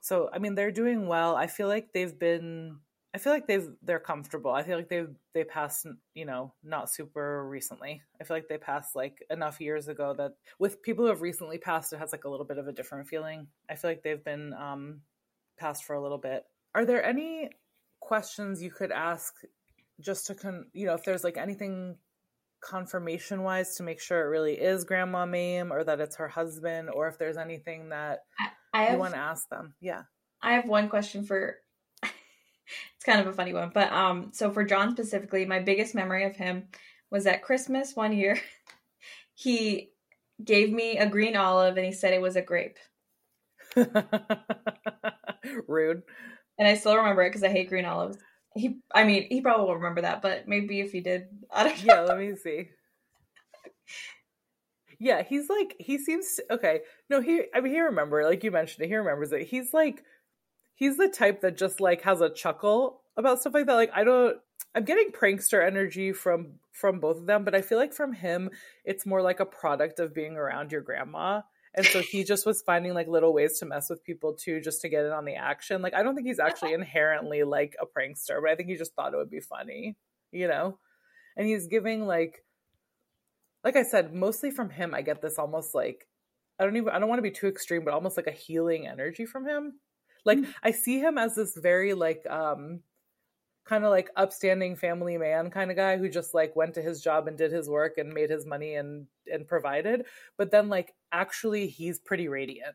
So 0.00 0.30
i 0.32 0.38
mean 0.38 0.54
they're 0.54 0.70
doing 0.70 1.08
well. 1.08 1.34
I 1.34 1.48
feel 1.48 1.66
like 1.66 1.92
they've 1.92 2.16
been 2.16 2.78
i 3.14 3.18
feel 3.18 3.32
like 3.32 3.46
they've 3.46 3.68
they're 3.82 4.00
comfortable. 4.00 4.50
I 4.50 4.62
feel 4.62 4.76
like 4.76 4.88
they've 4.88 5.14
they 5.34 5.44
passed 5.44 5.86
you 6.14 6.24
know 6.24 6.54
not 6.62 6.90
super 6.90 7.46
recently. 7.48 8.02
I 8.20 8.24
feel 8.24 8.36
like 8.36 8.48
they 8.48 8.58
passed 8.58 8.96
like 8.96 9.24
enough 9.30 9.60
years 9.60 9.88
ago 9.88 10.14
that 10.16 10.32
with 10.58 10.82
people 10.82 11.04
who 11.04 11.10
have 11.10 11.22
recently 11.22 11.58
passed 11.58 11.92
it 11.92 11.98
has 11.98 12.12
like 12.12 12.24
a 12.24 12.28
little 12.28 12.46
bit 12.46 12.58
of 12.58 12.68
a 12.68 12.72
different 12.72 13.08
feeling. 13.08 13.48
I 13.68 13.74
feel 13.74 13.90
like 13.90 14.02
they've 14.02 14.24
been 14.24 14.54
um 14.54 15.00
passed 15.58 15.84
for 15.84 15.94
a 15.94 16.02
little 16.02 16.18
bit. 16.18 16.44
Are 16.74 16.86
there 16.86 17.04
any 17.04 17.50
questions 18.00 18.62
you 18.62 18.70
could 18.70 18.90
ask 18.90 19.34
just 20.00 20.26
to 20.26 20.34
con 20.34 20.66
you 20.72 20.86
know 20.86 20.94
if 20.94 21.04
there's 21.04 21.24
like 21.24 21.36
anything 21.36 21.96
confirmation 22.62 23.42
wise 23.42 23.76
to 23.76 23.82
make 23.82 24.00
sure 24.00 24.20
it 24.20 24.28
really 24.28 24.54
is 24.54 24.84
grandma 24.84 25.26
mame 25.26 25.72
or 25.72 25.84
that 25.84 26.00
it's 26.00 26.16
her 26.16 26.28
husband 26.28 26.88
or 26.88 27.08
if 27.08 27.18
there's 27.18 27.36
anything 27.36 27.88
that 27.90 28.20
I 28.72 28.84
you 28.84 28.90
have 28.90 28.98
want 28.98 29.14
to 29.14 29.20
ask 29.20 29.48
them? 29.48 29.74
Yeah. 29.80 30.02
I 30.40 30.54
have 30.54 30.66
one 30.66 30.88
question 30.88 31.24
for 31.24 31.56
it's 33.02 33.12
kind 33.12 33.20
of 33.20 33.26
a 33.26 33.36
funny 33.36 33.52
one, 33.52 33.72
but 33.74 33.92
um 33.92 34.30
so 34.32 34.52
for 34.52 34.62
John 34.62 34.92
specifically, 34.92 35.44
my 35.44 35.58
biggest 35.58 35.92
memory 35.92 36.22
of 36.24 36.36
him 36.36 36.68
was 37.10 37.26
at 37.26 37.42
Christmas 37.42 37.96
one 37.96 38.12
year. 38.16 38.40
He 39.34 39.90
gave 40.44 40.70
me 40.72 40.98
a 40.98 41.08
green 41.08 41.36
olive 41.36 41.76
and 41.78 41.86
he 41.86 41.92
said 41.92 42.12
it 42.12 42.20
was 42.20 42.36
a 42.36 42.42
grape. 42.42 42.78
rude 45.66 46.02
And 46.58 46.68
I 46.68 46.74
still 46.74 46.96
remember 46.96 47.22
it 47.22 47.30
because 47.30 47.42
I 47.42 47.48
hate 47.48 47.70
green 47.70 47.86
olives. 47.86 48.18
He 48.54 48.78
I 48.94 49.04
mean, 49.04 49.26
he 49.30 49.40
probably 49.40 49.64
won't 49.66 49.78
remember 49.80 50.02
that, 50.02 50.20
but 50.22 50.46
maybe 50.46 50.80
if 50.80 50.92
he 50.92 51.00
did, 51.00 51.26
I 51.50 51.64
don't 51.64 51.78
know. 51.78 51.94
yeah 51.94 52.00
let 52.02 52.18
me 52.18 52.36
see 52.36 52.68
yeah 55.00 55.22
he's 55.22 55.48
like 55.48 55.74
he 55.80 55.98
seems 55.98 56.38
okay 56.50 56.80
no 57.10 57.20
he 57.20 57.42
i 57.54 57.60
mean 57.60 57.72
he 57.72 57.80
remember 57.80 58.24
like 58.24 58.44
you 58.44 58.50
mentioned 58.52 58.84
it 58.84 58.88
he 58.88 58.94
remembers 58.94 59.32
it 59.32 59.48
he's 59.48 59.74
like 59.74 60.04
he's 60.74 60.96
the 60.96 61.08
type 61.08 61.40
that 61.40 61.56
just 61.56 61.80
like 61.80 62.02
has 62.02 62.20
a 62.20 62.30
chuckle 62.30 63.02
about 63.16 63.40
stuff 63.40 63.54
like 63.54 63.66
that. 63.66 63.74
Like 63.74 63.90
i 63.94 64.04
don't 64.04 64.38
i'm 64.74 64.84
getting 64.84 65.10
prankster 65.12 65.66
energy 65.66 66.12
from 66.12 66.54
from 66.72 67.00
both 67.00 67.18
of 67.18 67.26
them 67.26 67.44
but 67.44 67.54
i 67.54 67.60
feel 67.60 67.78
like 67.78 67.92
from 67.92 68.12
him 68.14 68.50
it's 68.84 69.04
more 69.04 69.20
like 69.20 69.40
a 69.40 69.44
product 69.44 70.00
of 70.00 70.14
being 70.14 70.36
around 70.36 70.72
your 70.72 70.80
grandma. 70.80 71.42
And 71.74 71.86
so 71.86 72.00
he 72.02 72.22
just 72.22 72.44
was 72.44 72.60
finding 72.60 72.92
like 72.92 73.08
little 73.08 73.32
ways 73.32 73.58
to 73.60 73.64
mess 73.64 73.88
with 73.88 74.04
people 74.04 74.34
too 74.34 74.60
just 74.60 74.82
to 74.82 74.90
get 74.90 75.06
in 75.06 75.12
on 75.12 75.24
the 75.24 75.36
action. 75.36 75.82
Like 75.82 75.94
i 75.94 76.02
don't 76.02 76.14
think 76.14 76.26
he's 76.26 76.40
actually 76.40 76.74
inherently 76.74 77.42
like 77.44 77.76
a 77.80 77.86
prankster 77.86 78.40
but 78.42 78.50
i 78.50 78.56
think 78.56 78.68
he 78.68 78.76
just 78.76 78.94
thought 78.94 79.14
it 79.14 79.16
would 79.16 79.30
be 79.30 79.40
funny 79.40 79.96
you 80.32 80.48
know? 80.48 80.78
And 81.36 81.46
he's 81.46 81.66
giving 81.66 82.06
like 82.06 82.44
like 83.64 83.76
i 83.76 83.84
said 83.84 84.12
mostly 84.12 84.50
from 84.50 84.68
him 84.70 84.92
i 84.92 85.00
get 85.02 85.22
this 85.22 85.38
almost 85.38 85.74
like 85.74 86.06
i 86.58 86.64
don't 86.64 86.76
even 86.76 86.90
i 86.90 86.98
don't 86.98 87.08
want 87.08 87.18
to 87.18 87.22
be 87.22 87.30
too 87.30 87.46
extreme 87.46 87.84
but 87.84 87.94
almost 87.94 88.16
like 88.16 88.26
a 88.26 88.32
healing 88.32 88.86
energy 88.86 89.24
from 89.24 89.46
him 89.46 89.74
like 90.24 90.38
i 90.62 90.70
see 90.70 90.98
him 90.98 91.18
as 91.18 91.34
this 91.34 91.56
very 91.56 91.94
like 91.94 92.24
um 92.28 92.80
kind 93.64 93.84
of 93.84 93.90
like 93.90 94.10
upstanding 94.16 94.74
family 94.74 95.16
man 95.16 95.50
kind 95.50 95.70
of 95.70 95.76
guy 95.76 95.96
who 95.96 96.08
just 96.08 96.34
like 96.34 96.54
went 96.56 96.74
to 96.74 96.82
his 96.82 97.00
job 97.00 97.28
and 97.28 97.38
did 97.38 97.52
his 97.52 97.68
work 97.68 97.96
and 97.96 98.12
made 98.12 98.30
his 98.30 98.44
money 98.44 98.74
and 98.74 99.06
and 99.32 99.46
provided 99.46 100.04
but 100.36 100.50
then 100.50 100.68
like 100.68 100.94
actually 101.12 101.68
he's 101.68 101.98
pretty 101.98 102.28
radiant. 102.28 102.74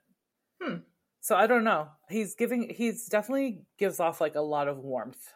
Hmm. 0.62 0.78
so 1.20 1.36
i 1.36 1.46
don't 1.46 1.64
know. 1.64 1.90
He's 2.10 2.36
giving 2.36 2.70
he's 2.70 3.08
definitely 3.08 3.62
gives 3.78 4.00
off 4.00 4.22
like 4.22 4.36
a 4.36 4.42
lot 4.42 4.68
of 4.68 4.80
warmth. 4.80 5.34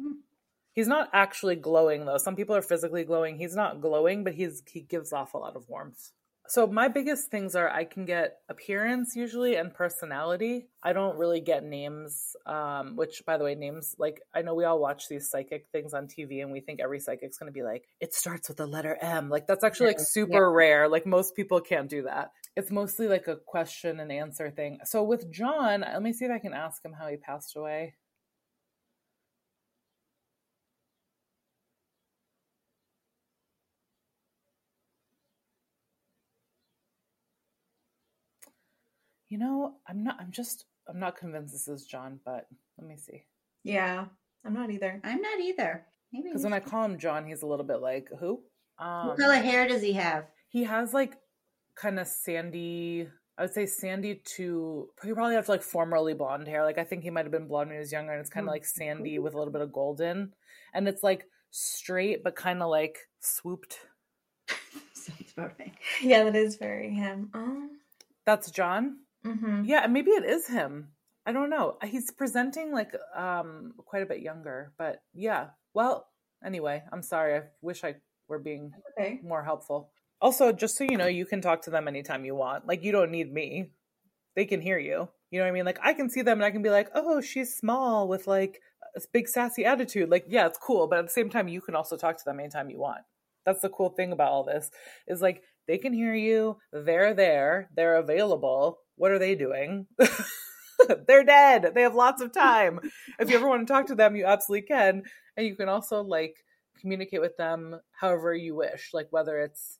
Hmm. 0.00 0.18
he's 0.72 0.88
not 0.88 1.08
actually 1.12 1.56
glowing 1.56 2.04
though. 2.04 2.18
Some 2.18 2.36
people 2.36 2.56
are 2.56 2.62
physically 2.62 3.04
glowing. 3.04 3.38
He's 3.38 3.54
not 3.54 3.80
glowing 3.80 4.24
but 4.24 4.34
he's 4.34 4.62
he 4.66 4.80
gives 4.80 5.12
off 5.12 5.34
a 5.34 5.38
lot 5.38 5.56
of 5.56 5.68
warmth 5.68 6.10
so 6.50 6.66
my 6.66 6.88
biggest 6.88 7.30
things 7.30 7.54
are 7.54 7.70
I 7.70 7.84
can 7.84 8.04
get 8.04 8.38
appearance 8.48 9.14
usually 9.14 9.54
and 9.54 9.72
personality. 9.72 10.66
I 10.82 10.92
don't 10.92 11.16
really 11.16 11.40
get 11.40 11.62
names, 11.62 12.34
um, 12.44 12.96
which 12.96 13.22
by 13.24 13.38
the 13.38 13.44
way, 13.44 13.54
names 13.54 13.94
like 14.00 14.20
I 14.34 14.42
know 14.42 14.56
we 14.56 14.64
all 14.64 14.80
watch 14.80 15.06
these 15.08 15.30
psychic 15.30 15.66
things 15.70 15.94
on 15.94 16.08
TV 16.08 16.42
and 16.42 16.50
we 16.50 16.58
think 16.58 16.80
every 16.80 16.98
psychic's 16.98 17.38
gonna 17.38 17.52
be 17.52 17.62
like, 17.62 17.84
it 18.00 18.14
starts 18.14 18.48
with 18.48 18.56
the 18.56 18.66
letter 18.66 18.98
M. 19.00 19.28
Like 19.30 19.46
that's 19.46 19.62
actually 19.62 19.86
like 19.88 20.00
super 20.00 20.50
rare. 20.50 20.88
Like 20.88 21.06
most 21.06 21.36
people 21.36 21.60
can't 21.60 21.88
do 21.88 22.02
that. 22.02 22.32
It's 22.56 22.72
mostly 22.72 23.06
like 23.06 23.28
a 23.28 23.36
question 23.36 24.00
and 24.00 24.10
answer 24.10 24.50
thing. 24.50 24.80
So 24.84 25.04
with 25.04 25.30
John, 25.30 25.82
let 25.82 26.02
me 26.02 26.12
see 26.12 26.24
if 26.24 26.32
I 26.32 26.40
can 26.40 26.52
ask 26.52 26.84
him 26.84 26.92
how 26.92 27.06
he 27.06 27.16
passed 27.16 27.54
away. 27.54 27.94
You 39.29 39.29
know, 39.40 39.74
I'm 39.88 40.04
not. 40.04 40.16
I'm 40.20 40.30
just. 40.30 40.66
I'm 40.88 41.00
not 41.00 41.16
convinced 41.16 41.52
this 41.52 41.68
is 41.68 41.86
John, 41.86 42.20
but 42.24 42.46
let 42.78 42.86
me 42.86 42.96
see. 42.96 43.24
Yeah, 43.62 44.06
I'm 44.44 44.54
not 44.54 44.70
either. 44.70 45.00
I'm 45.04 45.20
not 45.20 45.40
either. 45.40 45.86
Maybe 46.12 46.28
Because 46.28 46.44
when 46.44 46.52
I 46.52 46.60
call 46.60 46.84
him 46.84 46.98
John, 46.98 47.26
he's 47.26 47.42
a 47.42 47.46
little 47.46 47.64
bit 47.64 47.80
like 47.80 48.08
who? 48.18 48.42
Um, 48.78 49.08
what 49.08 49.18
color 49.18 49.34
hair 49.34 49.68
does 49.68 49.82
he 49.82 49.92
have? 49.94 50.24
he 50.48 50.64
has 50.64 50.92
like 50.92 51.16
kind 51.74 51.98
of 51.98 52.06
sandy. 52.06 53.08
I 53.38 53.42
would 53.42 53.54
say 53.54 53.66
sandy 53.66 54.20
to. 54.36 54.88
He 55.02 55.12
probably 55.12 55.34
has 55.36 55.48
like 55.48 55.62
formerly 55.62 56.14
blonde 56.14 56.48
hair. 56.48 56.64
Like 56.64 56.78
I 56.78 56.84
think 56.84 57.02
he 57.02 57.10
might 57.10 57.24
have 57.24 57.32
been 57.32 57.48
blonde 57.48 57.68
when 57.68 57.76
he 57.76 57.80
was 57.80 57.92
younger, 57.92 58.12
and 58.12 58.20
it's 58.20 58.30
kind 58.30 58.46
of 58.46 58.52
like 58.52 58.64
sandy 58.64 59.18
with 59.18 59.34
a 59.34 59.38
little 59.38 59.52
bit 59.52 59.62
of 59.62 59.72
golden, 59.72 60.34
and 60.74 60.88
it's 60.88 61.02
like 61.02 61.26
straight 61.50 62.22
but 62.22 62.36
kind 62.36 62.62
of 62.62 62.68
like 62.68 62.98
swooped. 63.20 63.78
Sounds 64.92 65.32
about 65.36 65.52
right. 65.58 65.74
Yeah, 66.02 66.24
that 66.24 66.36
is 66.36 66.56
very 66.56 66.92
him. 66.92 67.30
Oh. 67.34 67.68
That's 68.26 68.50
John. 68.50 68.98
Mm-hmm. 69.24 69.64
Yeah, 69.64 69.86
maybe 69.86 70.10
it 70.12 70.24
is 70.24 70.46
him. 70.46 70.88
I 71.26 71.32
don't 71.32 71.50
know. 71.50 71.76
He's 71.84 72.10
presenting 72.10 72.72
like 72.72 72.92
um 73.14 73.74
quite 73.76 74.02
a 74.02 74.06
bit 74.06 74.20
younger, 74.20 74.72
but 74.78 75.02
yeah. 75.14 75.48
Well, 75.74 76.06
anyway, 76.44 76.82
I'm 76.92 77.02
sorry. 77.02 77.36
I 77.36 77.42
wish 77.60 77.84
I 77.84 77.96
were 78.28 78.38
being 78.38 78.72
Okay. 78.98 79.20
more 79.22 79.44
helpful. 79.44 79.90
Also, 80.20 80.52
just 80.52 80.76
so 80.76 80.84
you 80.84 80.96
know, 80.96 81.06
you 81.06 81.26
can 81.26 81.40
talk 81.40 81.62
to 81.62 81.70
them 81.70 81.88
anytime 81.88 82.24
you 82.24 82.34
want. 82.34 82.66
Like 82.66 82.82
you 82.82 82.92
don't 82.92 83.10
need 83.10 83.32
me. 83.32 83.70
They 84.36 84.44
can 84.46 84.60
hear 84.60 84.78
you. 84.78 85.08
You 85.30 85.38
know 85.38 85.44
what 85.44 85.50
I 85.50 85.52
mean? 85.52 85.64
Like 85.66 85.78
I 85.82 85.92
can 85.92 86.08
see 86.10 86.22
them 86.22 86.38
and 86.38 86.44
I 86.44 86.50
can 86.50 86.62
be 86.62 86.70
like, 86.70 86.88
"Oh, 86.94 87.20
she's 87.20 87.54
small 87.56 88.08
with 88.08 88.26
like 88.26 88.60
a 88.96 89.00
big 89.12 89.28
sassy 89.28 89.64
attitude." 89.64 90.08
Like, 90.10 90.24
yeah, 90.28 90.46
it's 90.46 90.58
cool, 90.58 90.88
but 90.88 90.98
at 90.98 91.06
the 91.06 91.12
same 91.12 91.30
time 91.30 91.48
you 91.48 91.60
can 91.60 91.74
also 91.76 91.96
talk 91.96 92.16
to 92.16 92.24
them 92.24 92.40
anytime 92.40 92.70
you 92.70 92.78
want. 92.80 93.02
That's 93.46 93.60
the 93.62 93.68
cool 93.68 93.90
thing 93.90 94.12
about 94.12 94.32
all 94.32 94.44
this. 94.44 94.70
Is 95.06 95.20
like 95.22 95.42
they 95.68 95.78
can 95.78 95.92
hear 95.92 96.14
you. 96.14 96.56
They're 96.72 97.14
there. 97.14 97.68
They're 97.76 97.96
available. 97.96 98.78
What 99.00 99.12
are 99.12 99.18
they 99.18 99.34
doing? 99.34 99.86
They're 101.08 101.24
dead. 101.24 101.72
They 101.74 101.80
have 101.80 101.94
lots 101.94 102.20
of 102.20 102.32
time. 102.32 102.80
If 103.18 103.30
you 103.30 103.36
ever 103.36 103.48
want 103.48 103.66
to 103.66 103.72
talk 103.72 103.86
to 103.86 103.94
them, 103.94 104.14
you 104.14 104.26
absolutely 104.26 104.66
can. 104.68 105.04
And 105.38 105.46
you 105.46 105.56
can 105.56 105.70
also 105.70 106.02
like 106.02 106.36
communicate 106.78 107.22
with 107.22 107.34
them 107.38 107.80
however 107.98 108.34
you 108.34 108.54
wish, 108.54 108.90
like 108.92 109.08
whether 109.08 109.38
it's 109.40 109.78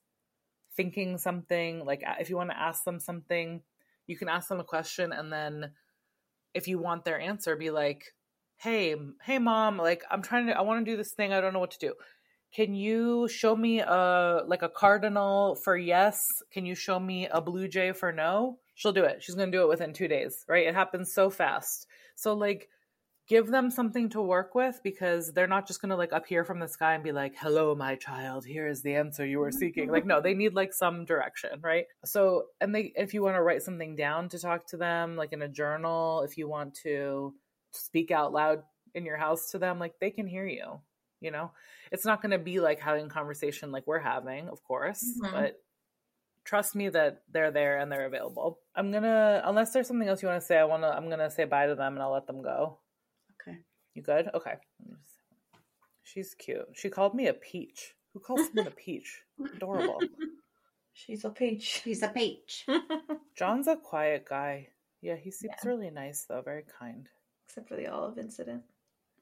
thinking 0.74 1.18
something, 1.18 1.84
like 1.84 2.02
if 2.18 2.30
you 2.30 2.36
want 2.38 2.48
to 2.48 2.58
ask 2.58 2.84
them 2.84 2.98
something, 2.98 3.60
you 4.06 4.16
can 4.16 4.30
ask 4.30 4.48
them 4.48 4.58
a 4.58 4.64
question 4.64 5.12
and 5.12 5.30
then 5.30 5.72
if 6.54 6.66
you 6.66 6.78
want 6.78 7.04
their 7.04 7.20
answer 7.20 7.56
be 7.56 7.70
like, 7.70 8.14
"Hey, 8.56 8.96
hey 9.22 9.38
mom, 9.38 9.76
like 9.76 10.02
I'm 10.10 10.22
trying 10.22 10.46
to 10.46 10.56
I 10.56 10.62
want 10.62 10.82
to 10.82 10.90
do 10.90 10.96
this 10.96 11.12
thing, 11.12 11.34
I 11.34 11.42
don't 11.42 11.52
know 11.52 11.60
what 11.60 11.72
to 11.72 11.78
do." 11.78 11.92
Can 12.54 12.74
you 12.74 13.28
show 13.28 13.54
me 13.54 13.80
a 13.80 14.42
like 14.46 14.62
a 14.62 14.70
cardinal 14.70 15.56
for 15.56 15.76
yes? 15.76 16.26
Can 16.50 16.64
you 16.64 16.74
show 16.74 16.98
me 16.98 17.28
a 17.28 17.42
blue 17.42 17.68
jay 17.68 17.92
for 17.92 18.12
no? 18.12 18.58
She'll 18.80 18.92
do 18.94 19.04
it. 19.04 19.22
She's 19.22 19.34
going 19.34 19.52
to 19.52 19.58
do 19.58 19.62
it 19.62 19.68
within 19.68 19.92
2 19.92 20.08
days, 20.08 20.42
right? 20.48 20.66
It 20.66 20.74
happens 20.74 21.12
so 21.12 21.28
fast. 21.28 21.86
So 22.14 22.32
like 22.32 22.70
give 23.28 23.46
them 23.48 23.70
something 23.70 24.08
to 24.08 24.22
work 24.22 24.54
with 24.54 24.80
because 24.82 25.34
they're 25.34 25.46
not 25.46 25.66
just 25.66 25.82
going 25.82 25.90
to 25.90 25.96
like 25.96 26.12
appear 26.12 26.44
from 26.46 26.60
the 26.60 26.66
sky 26.66 26.94
and 26.94 27.04
be 27.04 27.12
like 27.12 27.34
hello 27.36 27.74
my 27.76 27.94
child 27.94 28.44
here 28.46 28.66
is 28.66 28.82
the 28.82 28.94
answer 28.96 29.24
you 29.24 29.38
were 29.38 29.52
seeking 29.52 29.88
like 29.88 30.04
no 30.06 30.20
they 30.20 30.34
need 30.34 30.54
like 30.54 30.72
some 30.72 31.04
direction 31.04 31.60
right 31.62 31.84
so 32.04 32.46
and 32.60 32.74
they 32.74 32.92
if 32.96 33.14
you 33.14 33.22
want 33.22 33.36
to 33.36 33.42
write 33.42 33.62
something 33.62 33.94
down 33.94 34.28
to 34.28 34.38
talk 34.38 34.66
to 34.66 34.76
them 34.76 35.14
like 35.14 35.32
in 35.32 35.42
a 35.42 35.48
journal 35.48 36.22
if 36.22 36.36
you 36.38 36.48
want 36.48 36.74
to 36.74 37.32
speak 37.70 38.10
out 38.10 38.32
loud 38.32 38.62
in 38.94 39.04
your 39.04 39.16
house 39.16 39.50
to 39.52 39.58
them 39.58 39.78
like 39.78 39.94
they 40.00 40.10
can 40.10 40.26
hear 40.26 40.46
you 40.46 40.80
you 41.20 41.30
know 41.30 41.52
it's 41.92 42.04
not 42.06 42.20
going 42.22 42.32
to 42.32 42.38
be 42.38 42.58
like 42.58 42.80
having 42.80 43.06
a 43.06 43.10
conversation 43.10 43.70
like 43.70 43.86
we're 43.86 44.00
having 44.00 44.48
of 44.48 44.64
course 44.64 45.04
Mhm. 45.22 45.30
but 45.30 45.62
trust 46.44 46.74
me 46.74 46.88
that 46.88 47.22
they're 47.30 47.50
there 47.50 47.78
and 47.78 47.90
they're 47.92 48.06
available 48.06 48.58
i'm 48.74 48.90
gonna 48.90 49.42
unless 49.44 49.72
there's 49.72 49.86
something 49.86 50.08
else 50.08 50.22
you 50.22 50.28
want 50.28 50.40
to 50.40 50.46
say 50.46 50.56
i 50.58 50.64
want 50.64 50.82
to 50.82 50.88
i'm 50.88 51.08
gonna 51.10 51.30
say 51.30 51.44
bye 51.44 51.66
to 51.66 51.74
them 51.74 51.92
and 51.94 52.02
i'll 52.02 52.12
let 52.12 52.26
them 52.26 52.42
go 52.42 52.78
Okay. 53.40 53.58
you 53.94 54.02
good? 54.02 54.28
Okay. 54.34 54.54
Let 54.80 54.88
me 54.88 54.96
just- 55.02 55.16
She's 56.02 56.34
cute. 56.34 56.66
She 56.74 56.90
called 56.90 57.14
me 57.14 57.28
a 57.28 57.32
peach. 57.34 57.94
Who 58.12 58.20
calls 58.20 58.46
someone 58.48 58.66
a 58.66 58.70
peach? 58.72 59.22
Adorable. 59.54 60.00
She's 60.92 61.24
a 61.24 61.30
peach. 61.30 61.80
She's 61.84 62.02
a 62.02 62.08
peach. 62.08 62.66
John's 63.38 63.68
a 63.68 63.76
quiet 63.76 64.24
guy. 64.28 64.68
Yeah, 65.02 65.14
he 65.16 65.30
seems 65.30 65.54
Yeah. 65.62 65.68
really 65.70 65.90
nice 65.90 66.26
though, 66.28 66.42
very 66.42 66.64
kind. 66.80 67.08
Except 67.46 67.68
for 67.68 67.76
the 67.76 67.86
olive 67.86 68.18
incident. 68.18 68.62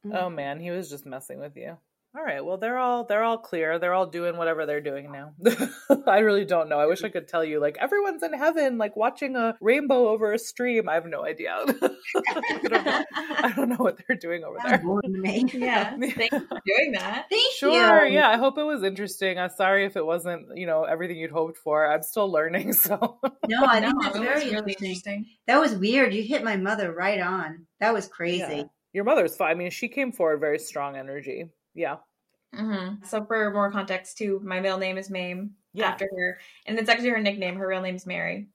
Mm. 0.07 0.16
Oh 0.19 0.31
man, 0.31 0.61
he 0.61 0.71
was 0.71 0.89
just 0.89 1.05
messing 1.05 1.39
with 1.39 1.57
you. 1.57 1.77
All 2.17 2.25
right, 2.25 2.45
well 2.45 2.57
they're 2.57 2.79
all 2.79 3.05
they're 3.05 3.23
all 3.23 3.39
clear. 3.39 3.79
They're 3.79 3.93
all 3.93 4.07
doing 4.07 4.37
whatever 4.39 4.65
they're 4.67 4.81
doing 4.81 5.13
now. 5.13 5.35
I 6.07 6.19
really 6.21 6.45
don't 6.47 6.69
know. 6.69 6.79
I 6.81 6.87
wish 6.87 7.05
I 7.05 7.11
could 7.11 7.29
tell 7.29 7.45
you 7.45 7.61
like 7.61 7.77
everyone's 7.79 8.23
in 8.23 8.33
heaven 8.33 8.79
like 8.79 8.97
watching 8.97 9.37
a 9.37 9.55
rainbow 9.61 10.09
over 10.09 10.33
a 10.33 10.39
stream. 10.39 10.89
I 10.89 10.95
have 10.95 11.07
no 11.07 11.25
idea. 11.25 11.55
I, 12.17 12.61
don't 12.63 12.73
know. 12.73 13.05
I 13.15 13.53
don't 13.55 13.69
know 13.69 13.77
what 13.77 13.99
they're 14.09 14.17
doing 14.17 14.43
over 14.43 14.57
there. 14.65 14.79
boring 14.79 15.13
to 15.13 15.21
me. 15.21 15.45
Yeah. 15.53 15.91
Thank 15.99 16.33
you 16.33 16.47
for 16.47 16.61
doing 16.67 16.93
that. 16.93 17.27
Thank 17.31 17.53
Sure, 17.57 18.05
you. 18.07 18.15
yeah. 18.15 18.29
I 18.29 18.37
hope 18.39 18.57
it 18.59 18.65
was 18.65 18.83
interesting. 18.83 19.39
I'm 19.39 19.51
sorry 19.51 19.85
if 19.85 19.97
it 19.97 20.05
wasn't, 20.05 20.47
you 20.57 20.67
know, 20.67 20.85
everything 20.85 21.19
you'd 21.19 21.31
hoped 21.31 21.59
for. 21.59 21.91
I'm 21.93 22.03
still 22.03 22.31
learning, 22.33 22.73
so 22.73 23.19
No, 23.49 23.65
I 23.65 23.81
think 23.81 23.95
No, 23.95 24.03
that's 24.03 24.17
it 24.17 24.19
was 24.21 24.29
very 24.29 24.35
really 24.45 24.57
interesting. 24.73 24.87
interesting. 24.87 25.27
That 25.47 25.61
was 25.61 25.75
weird. 25.77 26.15
You 26.15 26.23
hit 26.23 26.43
my 26.43 26.57
mother 26.57 26.93
right 26.93 27.21
on. 27.21 27.67
That 27.81 27.93
was 27.93 28.09
crazy. 28.09 28.41
Yeah. 28.57 28.63
your 28.93 29.05
mother's 29.05 29.37
fine. 29.37 29.51
I 29.51 29.55
mean, 29.55 29.71
she 29.71 29.89
came 29.89 30.13
forward 30.13 30.41
very 30.41 30.59
strong 30.59 30.97
energy. 30.97 31.51
Yeah. 31.79 31.97
hmm 32.55 32.95
So 33.05 33.24
for 33.24 33.51
more 33.53 33.70
context 33.70 34.18
too, 34.18 34.41
my 34.45 34.59
middle 34.61 34.79
name 34.79 34.99
is 34.99 35.11
Mame 35.11 35.53
Yeah. 35.72 35.87
after 35.89 36.09
her, 36.11 36.39
and 36.66 36.79
it's 36.79 36.89
actually 36.89 37.11
her 37.11 37.20
nickname. 37.20 37.57
Her 37.57 37.68
real 37.68 37.83
name's 37.83 38.05
Mary. 38.07 38.49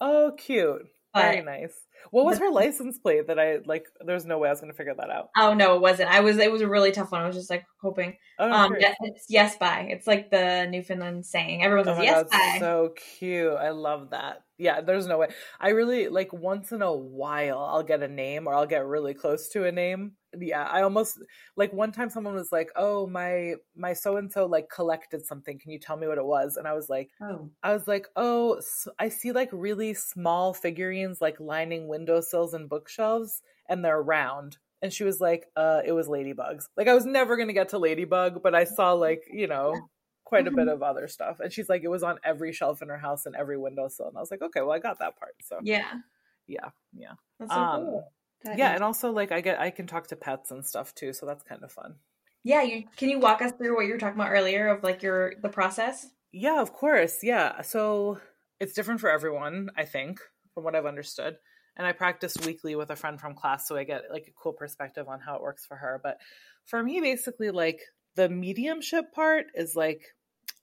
Oh, 0.00 0.32
cute. 0.36 0.86
Very 1.14 1.42
nice. 1.42 1.72
What 2.12 2.26
was 2.26 2.38
but- 2.38 2.44
her 2.44 2.50
license 2.52 2.98
plate 2.98 3.26
that 3.26 3.40
I 3.40 3.58
like? 3.64 3.86
There's 4.06 4.24
no 4.26 4.38
way 4.38 4.48
I 4.48 4.52
was 4.52 4.60
going 4.60 4.70
to 4.70 4.76
figure 4.76 4.94
that 4.98 5.10
out. 5.10 5.30
Oh 5.36 5.52
no, 5.54 5.74
it 5.74 5.80
wasn't. 5.80 6.10
I 6.10 6.20
was. 6.20 6.36
It 6.38 6.52
was 6.52 6.60
a 6.60 6.68
really 6.68 6.92
tough 6.92 7.10
one. 7.10 7.22
I 7.22 7.26
was 7.26 7.34
just 7.34 7.50
like 7.50 7.64
hoping. 7.82 8.16
Oh, 8.38 8.48
Um, 8.52 8.76
yes, 8.78 8.94
it's 9.00 9.24
yes 9.28 9.56
bye. 9.56 9.88
It's 9.90 10.06
like 10.06 10.30
the 10.30 10.68
Newfoundland 10.70 11.26
saying. 11.26 11.64
Everyone 11.64 11.88
Oh 11.88 11.92
says 11.92 11.98
my 11.98 12.04
yes 12.04 12.22
god, 12.22 12.30
bye. 12.30 12.56
so 12.60 12.94
cute. 13.18 13.52
I 13.52 13.70
love 13.70 14.10
that. 14.10 14.42
Yeah, 14.58 14.80
there's 14.80 15.08
no 15.08 15.18
way. 15.18 15.28
I 15.58 15.70
really 15.70 16.06
like 16.08 16.32
once 16.32 16.70
in 16.70 16.82
a 16.82 16.92
while 16.92 17.58
I'll 17.58 17.82
get 17.82 18.02
a 18.02 18.08
name 18.08 18.46
or 18.46 18.54
I'll 18.54 18.66
get 18.66 18.86
really 18.86 19.14
close 19.14 19.48
to 19.50 19.64
a 19.64 19.72
name. 19.72 20.12
Yeah, 20.38 20.64
I 20.64 20.82
almost 20.82 21.18
like 21.56 21.72
one 21.72 21.92
time 21.92 22.10
someone 22.10 22.34
was 22.34 22.52
like, 22.52 22.70
"Oh, 22.76 23.06
my 23.06 23.54
my 23.76 23.92
so 23.94 24.16
and 24.16 24.30
so 24.30 24.46
like 24.46 24.68
collected 24.70 25.24
something. 25.26 25.58
Can 25.58 25.70
you 25.72 25.78
tell 25.78 25.96
me 25.96 26.06
what 26.06 26.18
it 26.18 26.24
was?" 26.26 26.56
And 26.56 26.68
I 26.68 26.74
was 26.74 26.88
like, 26.88 27.10
Oh, 27.20 27.50
I 27.62 27.72
was 27.72 27.88
like, 27.88 28.06
"Oh, 28.16 28.60
I 28.98 29.08
see 29.08 29.32
like 29.32 29.48
really 29.52 29.94
small 29.94 30.52
figurines 30.54 31.20
like 31.20 31.40
lining 31.40 31.88
windowsills 31.88 32.54
and 32.54 32.68
bookshelves 32.68 33.42
and 33.68 33.84
they're 33.84 34.02
round." 34.02 34.58
And 34.82 34.92
she 34.92 35.04
was 35.04 35.20
like, 35.20 35.46
"Uh, 35.56 35.82
it 35.84 35.92
was 35.92 36.08
ladybugs." 36.08 36.68
Like 36.76 36.88
I 36.88 36.94
was 36.94 37.06
never 37.06 37.36
going 37.36 37.48
to 37.48 37.54
get 37.54 37.70
to 37.70 37.78
ladybug, 37.78 38.42
but 38.42 38.54
I 38.54 38.64
saw 38.64 38.92
like, 38.92 39.24
you 39.32 39.46
know, 39.46 39.88
quite 40.24 40.46
a 40.46 40.50
bit 40.52 40.68
of 40.68 40.82
other 40.82 41.08
stuff. 41.08 41.40
And 41.40 41.52
she's 41.52 41.68
like, 41.68 41.82
it 41.84 41.88
was 41.88 42.02
on 42.02 42.18
every 42.24 42.52
shelf 42.52 42.82
in 42.82 42.88
her 42.88 42.98
house 42.98 43.26
and 43.26 43.34
every 43.34 43.58
windowsill. 43.58 44.08
And 44.08 44.16
I 44.16 44.20
was 44.20 44.30
like, 44.30 44.42
okay, 44.42 44.60
well, 44.60 44.72
I 44.72 44.78
got 44.78 44.98
that 45.00 45.16
part. 45.18 45.36
So 45.42 45.62
Yeah, 45.62 46.00
yeah, 46.46 46.70
yeah, 46.92 47.14
that's 47.38 47.54
so 47.54 47.60
um, 47.60 47.70
cool. 47.74 48.12
That 48.44 48.58
yeah. 48.58 48.70
is- 48.70 48.76
And 48.76 48.84
also, 48.84 49.10
like, 49.10 49.32
I 49.32 49.40
get 49.40 49.60
I 49.60 49.70
can 49.70 49.86
talk 49.86 50.08
to 50.08 50.16
pets 50.16 50.50
and 50.50 50.64
stuff 50.64 50.94
too, 50.94 51.12
so 51.12 51.26
that's 51.26 51.42
kind 51.42 51.62
of 51.62 51.72
fun. 51.72 51.96
Yeah, 52.44 52.62
you 52.62 52.84
can 52.96 53.08
you 53.08 53.18
walk 53.18 53.42
us 53.42 53.52
through 53.52 53.74
what 53.76 53.86
you 53.86 53.92
were 53.92 53.98
talking 53.98 54.18
about 54.20 54.30
earlier 54.32 54.68
of 54.68 54.82
like 54.82 55.02
your 55.02 55.34
the 55.42 55.48
process? 55.48 56.06
Yeah, 56.32 56.60
of 56.60 56.72
course. 56.72 57.18
Yeah. 57.22 57.62
So 57.62 58.20
it's 58.60 58.74
different 58.74 59.00
for 59.00 59.10
everyone, 59.10 59.70
I 59.76 59.84
think, 59.84 60.20
from 60.54 60.64
what 60.64 60.74
I've 60.74 60.86
understood. 60.86 61.36
And 61.76 61.86
I 61.86 61.92
practice 61.92 62.36
weekly 62.44 62.74
with 62.74 62.90
a 62.90 62.96
friend 62.96 63.20
from 63.20 63.34
class, 63.34 63.68
so 63.68 63.76
I 63.76 63.84
get 63.84 64.10
like 64.10 64.26
a 64.28 64.32
cool 64.40 64.52
perspective 64.52 65.08
on 65.08 65.20
how 65.20 65.36
it 65.36 65.42
works 65.42 65.64
for 65.66 65.76
her. 65.76 66.00
But 66.02 66.18
for 66.64 66.82
me, 66.82 67.00
basically, 67.00 67.50
like 67.50 67.80
the 68.16 68.28
mediumship 68.28 69.12
part 69.12 69.46
is 69.54 69.76
like 69.76 70.02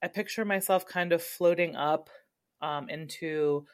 I 0.04 0.08
picture 0.08 0.46
myself 0.46 0.86
kind 0.86 1.14
of 1.14 1.24
floating 1.24 1.76
up 1.76 2.10
um, 2.62 2.90
into 2.90 3.66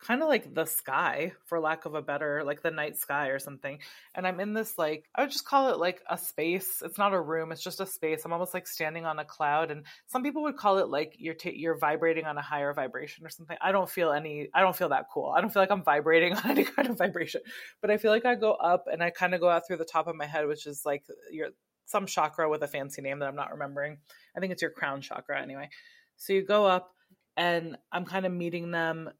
kind 0.00 0.22
of 0.22 0.28
like 0.28 0.54
the 0.54 0.64
sky 0.64 1.32
for 1.44 1.60
lack 1.60 1.84
of 1.84 1.94
a 1.94 2.00
better 2.00 2.42
like 2.44 2.62
the 2.62 2.70
night 2.70 2.96
sky 2.96 3.28
or 3.28 3.38
something 3.38 3.78
and 4.14 4.26
i'm 4.26 4.40
in 4.40 4.54
this 4.54 4.78
like 4.78 5.04
i 5.14 5.20
would 5.20 5.30
just 5.30 5.44
call 5.44 5.70
it 5.70 5.78
like 5.78 6.00
a 6.08 6.16
space 6.16 6.82
it's 6.82 6.96
not 6.96 7.12
a 7.12 7.20
room 7.20 7.52
it's 7.52 7.62
just 7.62 7.80
a 7.80 7.86
space 7.86 8.24
i'm 8.24 8.32
almost 8.32 8.54
like 8.54 8.66
standing 8.66 9.04
on 9.04 9.18
a 9.18 9.24
cloud 9.24 9.70
and 9.70 9.84
some 10.06 10.22
people 10.22 10.42
would 10.42 10.56
call 10.56 10.78
it 10.78 10.88
like 10.88 11.14
you're 11.18 11.34
ta 11.34 11.50
you're 11.52 11.76
vibrating 11.76 12.24
on 12.24 12.38
a 12.38 12.42
higher 12.42 12.72
vibration 12.72 13.26
or 13.26 13.28
something 13.28 13.56
i 13.60 13.70
don't 13.70 13.90
feel 13.90 14.10
any 14.10 14.48
i 14.54 14.60
don't 14.60 14.76
feel 14.76 14.88
that 14.88 15.06
cool 15.12 15.32
i 15.36 15.40
don't 15.40 15.52
feel 15.52 15.62
like 15.62 15.70
i'm 15.70 15.84
vibrating 15.84 16.32
on 16.36 16.50
any 16.50 16.64
kind 16.64 16.88
of 16.88 16.96
vibration 16.96 17.42
but 17.82 17.90
i 17.90 17.96
feel 17.96 18.10
like 18.10 18.24
i 18.24 18.34
go 18.34 18.52
up 18.52 18.86
and 18.90 19.02
i 19.02 19.10
kind 19.10 19.34
of 19.34 19.40
go 19.40 19.50
out 19.50 19.66
through 19.66 19.76
the 19.76 19.84
top 19.84 20.06
of 20.06 20.16
my 20.16 20.26
head 20.26 20.46
which 20.46 20.66
is 20.66 20.82
like 20.86 21.04
your 21.30 21.48
some 21.84 22.06
chakra 22.06 22.48
with 22.48 22.62
a 22.62 22.68
fancy 22.68 23.02
name 23.02 23.18
that 23.18 23.28
i'm 23.28 23.36
not 23.36 23.52
remembering 23.52 23.98
i 24.36 24.40
think 24.40 24.52
it's 24.52 24.62
your 24.62 24.70
crown 24.70 25.00
chakra 25.00 25.40
anyway 25.40 25.68
so 26.16 26.32
you 26.32 26.42
go 26.42 26.64
up 26.64 26.92
and 27.36 27.76
i'm 27.92 28.04
kind 28.04 28.24
of 28.24 28.32
meeting 28.32 28.70
them 28.70 29.10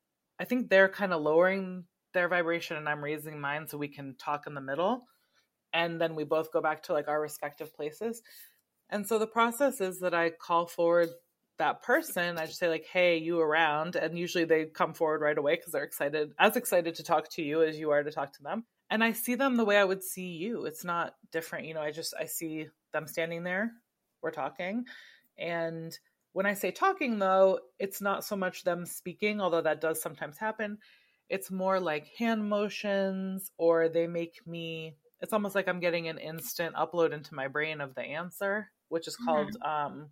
I 0.40 0.44
think 0.44 0.70
they're 0.70 0.88
kind 0.88 1.12
of 1.12 1.20
lowering 1.20 1.84
their 2.14 2.28
vibration 2.28 2.78
and 2.78 2.88
I'm 2.88 3.04
raising 3.04 3.38
mine 3.38 3.68
so 3.68 3.76
we 3.76 3.88
can 3.88 4.16
talk 4.18 4.46
in 4.46 4.54
the 4.54 4.60
middle. 4.60 5.04
And 5.72 6.00
then 6.00 6.14
we 6.16 6.24
both 6.24 6.50
go 6.50 6.62
back 6.62 6.82
to 6.84 6.94
like 6.94 7.08
our 7.08 7.20
respective 7.20 7.74
places. 7.76 8.22
And 8.88 9.06
so 9.06 9.18
the 9.18 9.26
process 9.26 9.80
is 9.80 10.00
that 10.00 10.14
I 10.14 10.30
call 10.30 10.66
forward 10.66 11.10
that 11.58 11.82
person. 11.82 12.38
I 12.38 12.46
just 12.46 12.58
say 12.58 12.68
like, 12.68 12.86
"Hey, 12.86 13.18
you 13.18 13.38
around?" 13.38 13.94
And 13.94 14.18
usually 14.18 14.46
they 14.46 14.64
come 14.64 14.94
forward 14.94 15.20
right 15.20 15.36
away 15.38 15.56
because 15.56 15.72
they're 15.72 15.84
excited, 15.84 16.32
as 16.38 16.56
excited 16.56 16.94
to 16.96 17.04
talk 17.04 17.28
to 17.32 17.42
you 17.42 17.62
as 17.62 17.78
you 17.78 17.90
are 17.90 18.02
to 18.02 18.10
talk 18.10 18.32
to 18.32 18.42
them. 18.42 18.64
And 18.88 19.04
I 19.04 19.12
see 19.12 19.36
them 19.36 19.56
the 19.56 19.64
way 19.64 19.76
I 19.76 19.84
would 19.84 20.02
see 20.02 20.28
you. 20.28 20.64
It's 20.64 20.84
not 20.84 21.14
different, 21.30 21.66
you 21.66 21.74
know. 21.74 21.82
I 21.82 21.92
just 21.92 22.14
I 22.18 22.24
see 22.24 22.66
them 22.92 23.06
standing 23.06 23.44
there, 23.44 23.70
we're 24.22 24.32
talking, 24.32 24.86
and 25.38 25.96
when 26.32 26.46
I 26.46 26.54
say 26.54 26.70
talking, 26.70 27.18
though, 27.18 27.60
it's 27.78 28.00
not 28.00 28.24
so 28.24 28.36
much 28.36 28.64
them 28.64 28.86
speaking, 28.86 29.40
although 29.40 29.62
that 29.62 29.80
does 29.80 30.00
sometimes 30.00 30.38
happen. 30.38 30.78
It's 31.28 31.50
more 31.50 31.80
like 31.80 32.08
hand 32.18 32.48
motions, 32.48 33.50
or 33.56 33.88
they 33.88 34.06
make 34.06 34.46
me, 34.46 34.96
it's 35.20 35.32
almost 35.32 35.54
like 35.54 35.68
I'm 35.68 35.80
getting 35.80 36.08
an 36.08 36.18
instant 36.18 36.74
upload 36.74 37.12
into 37.12 37.34
my 37.34 37.48
brain 37.48 37.80
of 37.80 37.94
the 37.94 38.02
answer, 38.02 38.70
which 38.88 39.06
is 39.08 39.16
called, 39.16 39.56
mm-hmm. 39.62 39.88
um, 39.90 40.10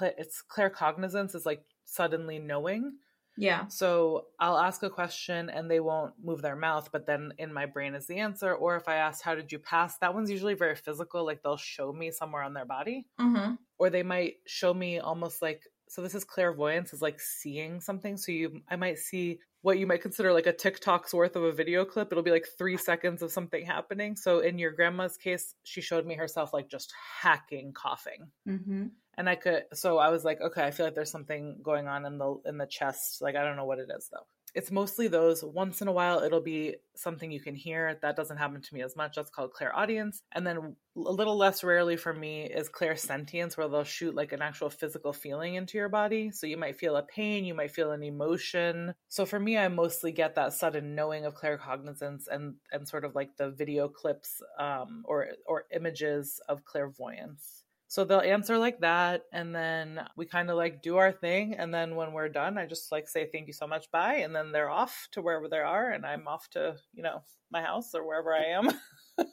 it's 0.00 0.42
claircognizance, 0.48 1.34
is 1.34 1.46
like 1.46 1.64
suddenly 1.84 2.38
knowing. 2.38 2.92
Yeah. 3.36 3.66
So 3.68 4.26
I'll 4.38 4.58
ask 4.58 4.82
a 4.82 4.90
question 4.90 5.48
and 5.48 5.70
they 5.70 5.80
won't 5.80 6.12
move 6.22 6.42
their 6.42 6.56
mouth, 6.56 6.90
but 6.92 7.06
then 7.06 7.32
in 7.38 7.52
my 7.52 7.66
brain 7.66 7.94
is 7.94 8.06
the 8.06 8.18
answer. 8.18 8.54
Or 8.54 8.76
if 8.76 8.88
I 8.88 8.96
ask, 8.96 9.22
How 9.22 9.34
did 9.34 9.50
you 9.50 9.58
pass? 9.58 9.96
That 9.98 10.14
one's 10.14 10.30
usually 10.30 10.54
very 10.54 10.76
physical. 10.76 11.24
Like 11.24 11.42
they'll 11.42 11.56
show 11.56 11.92
me 11.92 12.10
somewhere 12.10 12.42
on 12.42 12.54
their 12.54 12.66
body. 12.66 13.06
Mm-hmm. 13.20 13.54
Or 13.82 13.90
they 13.90 14.04
might 14.04 14.36
show 14.46 14.72
me 14.72 15.00
almost 15.00 15.42
like, 15.42 15.64
so 15.88 16.02
this 16.02 16.14
is 16.14 16.22
clairvoyance, 16.22 16.92
is 16.92 17.02
like 17.02 17.18
seeing 17.18 17.80
something. 17.80 18.16
So 18.16 18.30
you, 18.30 18.62
I 18.70 18.76
might 18.76 18.98
see 18.98 19.40
what 19.62 19.78
you 19.78 19.88
might 19.88 20.02
consider 20.02 20.32
like 20.32 20.46
a 20.46 20.52
TikTok's 20.52 21.12
worth 21.12 21.34
of 21.34 21.42
a 21.42 21.50
video 21.50 21.84
clip. 21.84 22.12
It'll 22.12 22.22
be 22.22 22.30
like 22.30 22.46
three 22.56 22.76
seconds 22.76 23.22
of 23.22 23.32
something 23.32 23.66
happening. 23.66 24.14
So 24.14 24.38
in 24.38 24.56
your 24.60 24.70
grandma's 24.70 25.16
case, 25.16 25.56
she 25.64 25.80
showed 25.80 26.06
me 26.06 26.14
herself 26.14 26.52
like 26.52 26.68
just 26.68 26.94
hacking 27.20 27.72
coughing. 27.72 28.28
Mm-hmm 28.48 28.86
and 29.18 29.28
I 29.28 29.34
could 29.34 29.64
so 29.74 29.98
I 29.98 30.08
was 30.08 30.24
like, 30.24 30.40
okay, 30.40 30.64
I 30.64 30.70
feel 30.70 30.86
like 30.86 30.94
there's 30.94 31.10
something 31.10 31.58
going 31.62 31.86
on 31.86 32.06
in 32.06 32.18
the 32.18 32.40
in 32.46 32.58
the 32.58 32.66
chest. 32.66 33.20
Like 33.20 33.36
I 33.36 33.44
don't 33.44 33.56
know 33.56 33.64
what 33.64 33.78
it 33.78 33.90
is 33.94 34.08
though. 34.10 34.26
It's 34.54 34.70
mostly 34.70 35.08
those. 35.08 35.42
Once 35.42 35.80
in 35.80 35.88
a 35.88 35.92
while, 35.92 36.20
it'll 36.20 36.40
be 36.42 36.76
something 36.94 37.30
you 37.30 37.40
can 37.40 37.54
hear. 37.54 37.98
That 38.02 38.16
doesn't 38.16 38.36
happen 38.36 38.60
to 38.60 38.74
me 38.74 38.82
as 38.82 38.96
much. 38.96 39.16
That's 39.16 39.30
called 39.30 39.52
clairaudience. 39.52 40.22
And 40.32 40.46
then 40.46 40.56
a 40.56 41.00
little 41.00 41.36
less 41.36 41.64
rarely 41.64 41.96
for 41.96 42.12
me 42.12 42.44
is 42.44 42.68
clairsentience, 42.68 43.56
where 43.56 43.68
they'll 43.68 43.84
shoot 43.84 44.14
like 44.14 44.32
an 44.32 44.42
actual 44.42 44.68
physical 44.68 45.12
feeling 45.12 45.54
into 45.54 45.78
your 45.78 45.88
body. 45.88 46.30
So 46.30 46.46
you 46.46 46.58
might 46.58 46.76
feel 46.76 46.96
a 46.96 47.02
pain, 47.02 47.44
you 47.44 47.54
might 47.54 47.70
feel 47.70 47.92
an 47.92 48.02
emotion. 48.02 48.94
So 49.08 49.24
for 49.24 49.40
me, 49.40 49.56
I 49.56 49.68
mostly 49.68 50.12
get 50.12 50.34
that 50.34 50.52
sudden 50.52 50.94
knowing 50.94 51.24
of 51.24 51.34
claircognizance 51.34 52.28
and 52.30 52.56
and 52.70 52.86
sort 52.86 53.04
of 53.04 53.14
like 53.14 53.36
the 53.36 53.50
video 53.50 53.88
clips 53.88 54.42
um, 54.58 55.02
or 55.06 55.28
or 55.46 55.64
images 55.74 56.40
of 56.48 56.64
clairvoyance. 56.64 57.64
So 57.92 58.06
they'll 58.06 58.20
answer 58.20 58.56
like 58.56 58.80
that. 58.80 59.24
And 59.34 59.54
then 59.54 60.00
we 60.16 60.24
kind 60.24 60.48
of 60.48 60.56
like 60.56 60.80
do 60.80 60.96
our 60.96 61.12
thing. 61.12 61.56
And 61.58 61.74
then 61.74 61.94
when 61.94 62.14
we're 62.14 62.30
done, 62.30 62.56
I 62.56 62.64
just 62.64 62.90
like 62.90 63.06
say, 63.06 63.28
thank 63.30 63.48
you 63.48 63.52
so 63.52 63.66
much. 63.66 63.90
Bye. 63.90 64.20
And 64.24 64.34
then 64.34 64.50
they're 64.50 64.70
off 64.70 65.08
to 65.12 65.20
wherever 65.20 65.46
they 65.46 65.58
are. 65.58 65.90
And 65.90 66.06
I'm 66.06 66.26
off 66.26 66.48
to, 66.52 66.76
you 66.94 67.02
know, 67.02 67.22
my 67.50 67.60
house 67.60 67.94
or 67.94 68.06
wherever 68.06 68.34
I 68.34 68.44
am. 68.44 68.70
and 69.18 69.28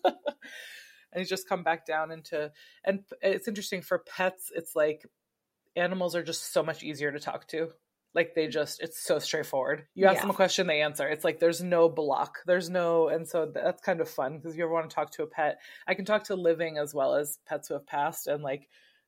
you 1.15 1.23
just 1.23 1.47
come 1.47 1.63
back 1.63 1.85
down 1.85 2.11
into, 2.11 2.51
and 2.83 3.05
it's 3.21 3.47
interesting 3.47 3.81
for 3.81 3.99
pets. 3.99 4.51
It's 4.53 4.75
like 4.75 5.07
animals 5.77 6.13
are 6.13 6.23
just 6.23 6.51
so 6.51 6.61
much 6.61 6.83
easier 6.83 7.13
to 7.13 7.19
talk 7.21 7.47
to 7.47 7.69
like 8.15 8.33
they 8.33 8.47
just 8.47 8.81
it's 8.81 8.99
so 8.99 9.19
straightforward. 9.19 9.85
You 9.93 10.07
ask 10.07 10.15
yeah. 10.15 10.21
them 10.21 10.29
a 10.31 10.33
question 10.33 10.67
they 10.67 10.81
answer. 10.81 11.07
It's 11.07 11.23
like 11.23 11.39
there's 11.39 11.61
no 11.61 11.89
block. 11.89 12.39
There's 12.45 12.69
no 12.69 13.09
and 13.09 13.27
so 13.27 13.51
that's 13.53 13.81
kind 13.81 14.01
of 14.01 14.09
fun 14.09 14.37
because 14.37 14.57
you 14.57 14.63
ever 14.63 14.73
want 14.73 14.89
to 14.89 14.95
talk 14.95 15.11
to 15.11 15.23
a 15.23 15.27
pet 15.27 15.59
i 15.87 15.93
can 15.93 16.05
talk 16.05 16.25
to 16.25 16.35
living 16.35 16.77
as 16.77 16.93
well 16.93 17.15
as 17.15 17.39
pets 17.47 17.67
who 17.67 17.75
have 17.75 17.85
passed 17.85 18.27
and 18.27 18.43
like 18.43 18.67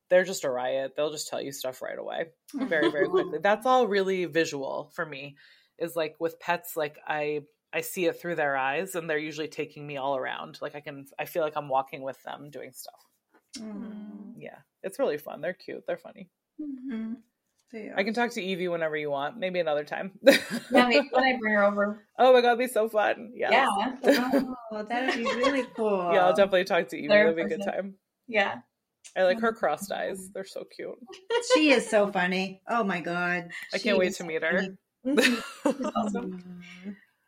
they're 0.10 0.26
just 0.26 0.44
a 0.44 0.50
riot. 0.50 0.94
They'll 0.96 1.12
just 1.12 1.30
tell 1.30 1.42
you 1.42 1.54
stuff 1.54 1.82
right 1.82 1.98
away 1.98 2.26
very 2.54 2.92
very 2.92 3.08
quickly. 3.08 3.40
That's 3.42 3.66
all 3.66 3.88
really 3.88 4.26
visual 4.26 4.92
for 4.94 5.06
me 5.06 5.38
is 5.80 5.96
like 5.96 6.16
with 6.20 6.40
pets 6.40 6.78
like 6.78 7.00
i 7.08 7.42
i 7.74 7.82
see 7.82 8.06
it 8.06 8.20
through 8.20 8.36
their 8.36 8.56
eyes 8.56 8.94
and 8.94 9.10
they're 9.10 9.18
usually 9.18 9.48
taking 9.48 9.88
me 9.88 9.98
all 9.98 10.16
around. 10.16 10.60
Like 10.62 10.76
i 10.76 10.82
can 10.82 11.06
i 11.18 11.26
feel 11.26 11.42
like 11.42 11.58
i'm 11.58 11.70
walking 11.70 12.04
with 12.04 12.22
them 12.24 12.50
doing 12.52 12.72
stuff. 12.74 13.02
Mm. 13.58 14.34
yeah. 14.38 14.60
It's 14.84 15.00
really 15.00 15.18
fun. 15.18 15.42
They're 15.42 15.54
cute. 15.54 15.86
They're 15.88 15.98
funny. 15.98 16.30
Mm-hmm. 16.60 17.14
I 17.74 18.04
can 18.04 18.14
talk 18.14 18.32
to 18.32 18.42
Evie 18.42 18.68
whenever 18.68 18.98
you 18.98 19.10
want. 19.10 19.38
Maybe 19.38 19.60
another 19.60 19.84
time. 19.84 20.12
yeah, 20.22 20.38
maybe 20.72 21.08
when 21.12 21.24
I 21.24 21.38
bring 21.40 21.54
her 21.54 21.64
over. 21.64 22.04
Oh 22.20 22.34
my 22.34 22.42
god, 22.42 22.58
that'd 22.58 22.60
be 22.60 22.68
so 22.68 22.90
fun. 22.90 23.32
Yes. 23.36 23.52
Yeah. 24.04 24.44
oh, 24.72 24.84
that'd 24.84 25.16
be 25.16 25.24
really 25.24 25.64
cool. 25.76 26.12
Yeah, 26.14 26.26
I'll 26.26 26.36
definitely 26.36 26.66
talk 26.66 26.90
to 26.90 26.98
Evie. 26.98 27.08
That'd 27.08 27.36
be 27.36 27.44
a 27.44 27.48
good 27.48 27.64
time. 27.64 27.96
Yeah. 28.28 28.60
I 29.16 29.24
like 29.24 29.40
her 29.42 29.54
crossed 29.54 29.92
eyes. 29.92 30.30
They're 30.34 30.46
so 30.46 30.64
cute. 30.76 30.96
She 31.54 31.72
is 31.72 31.90
so 31.90 32.12
funny. 32.12 32.62
Oh 32.70 32.84
my 32.84 33.02
god. 33.02 33.50
I 33.74 33.78
can't 33.78 33.98
wait 33.98 34.16
to 34.16 34.24
meet 34.24 34.44
her. 34.44 34.68
Mm-hmm. 35.04 35.86
awesome. 35.96 36.62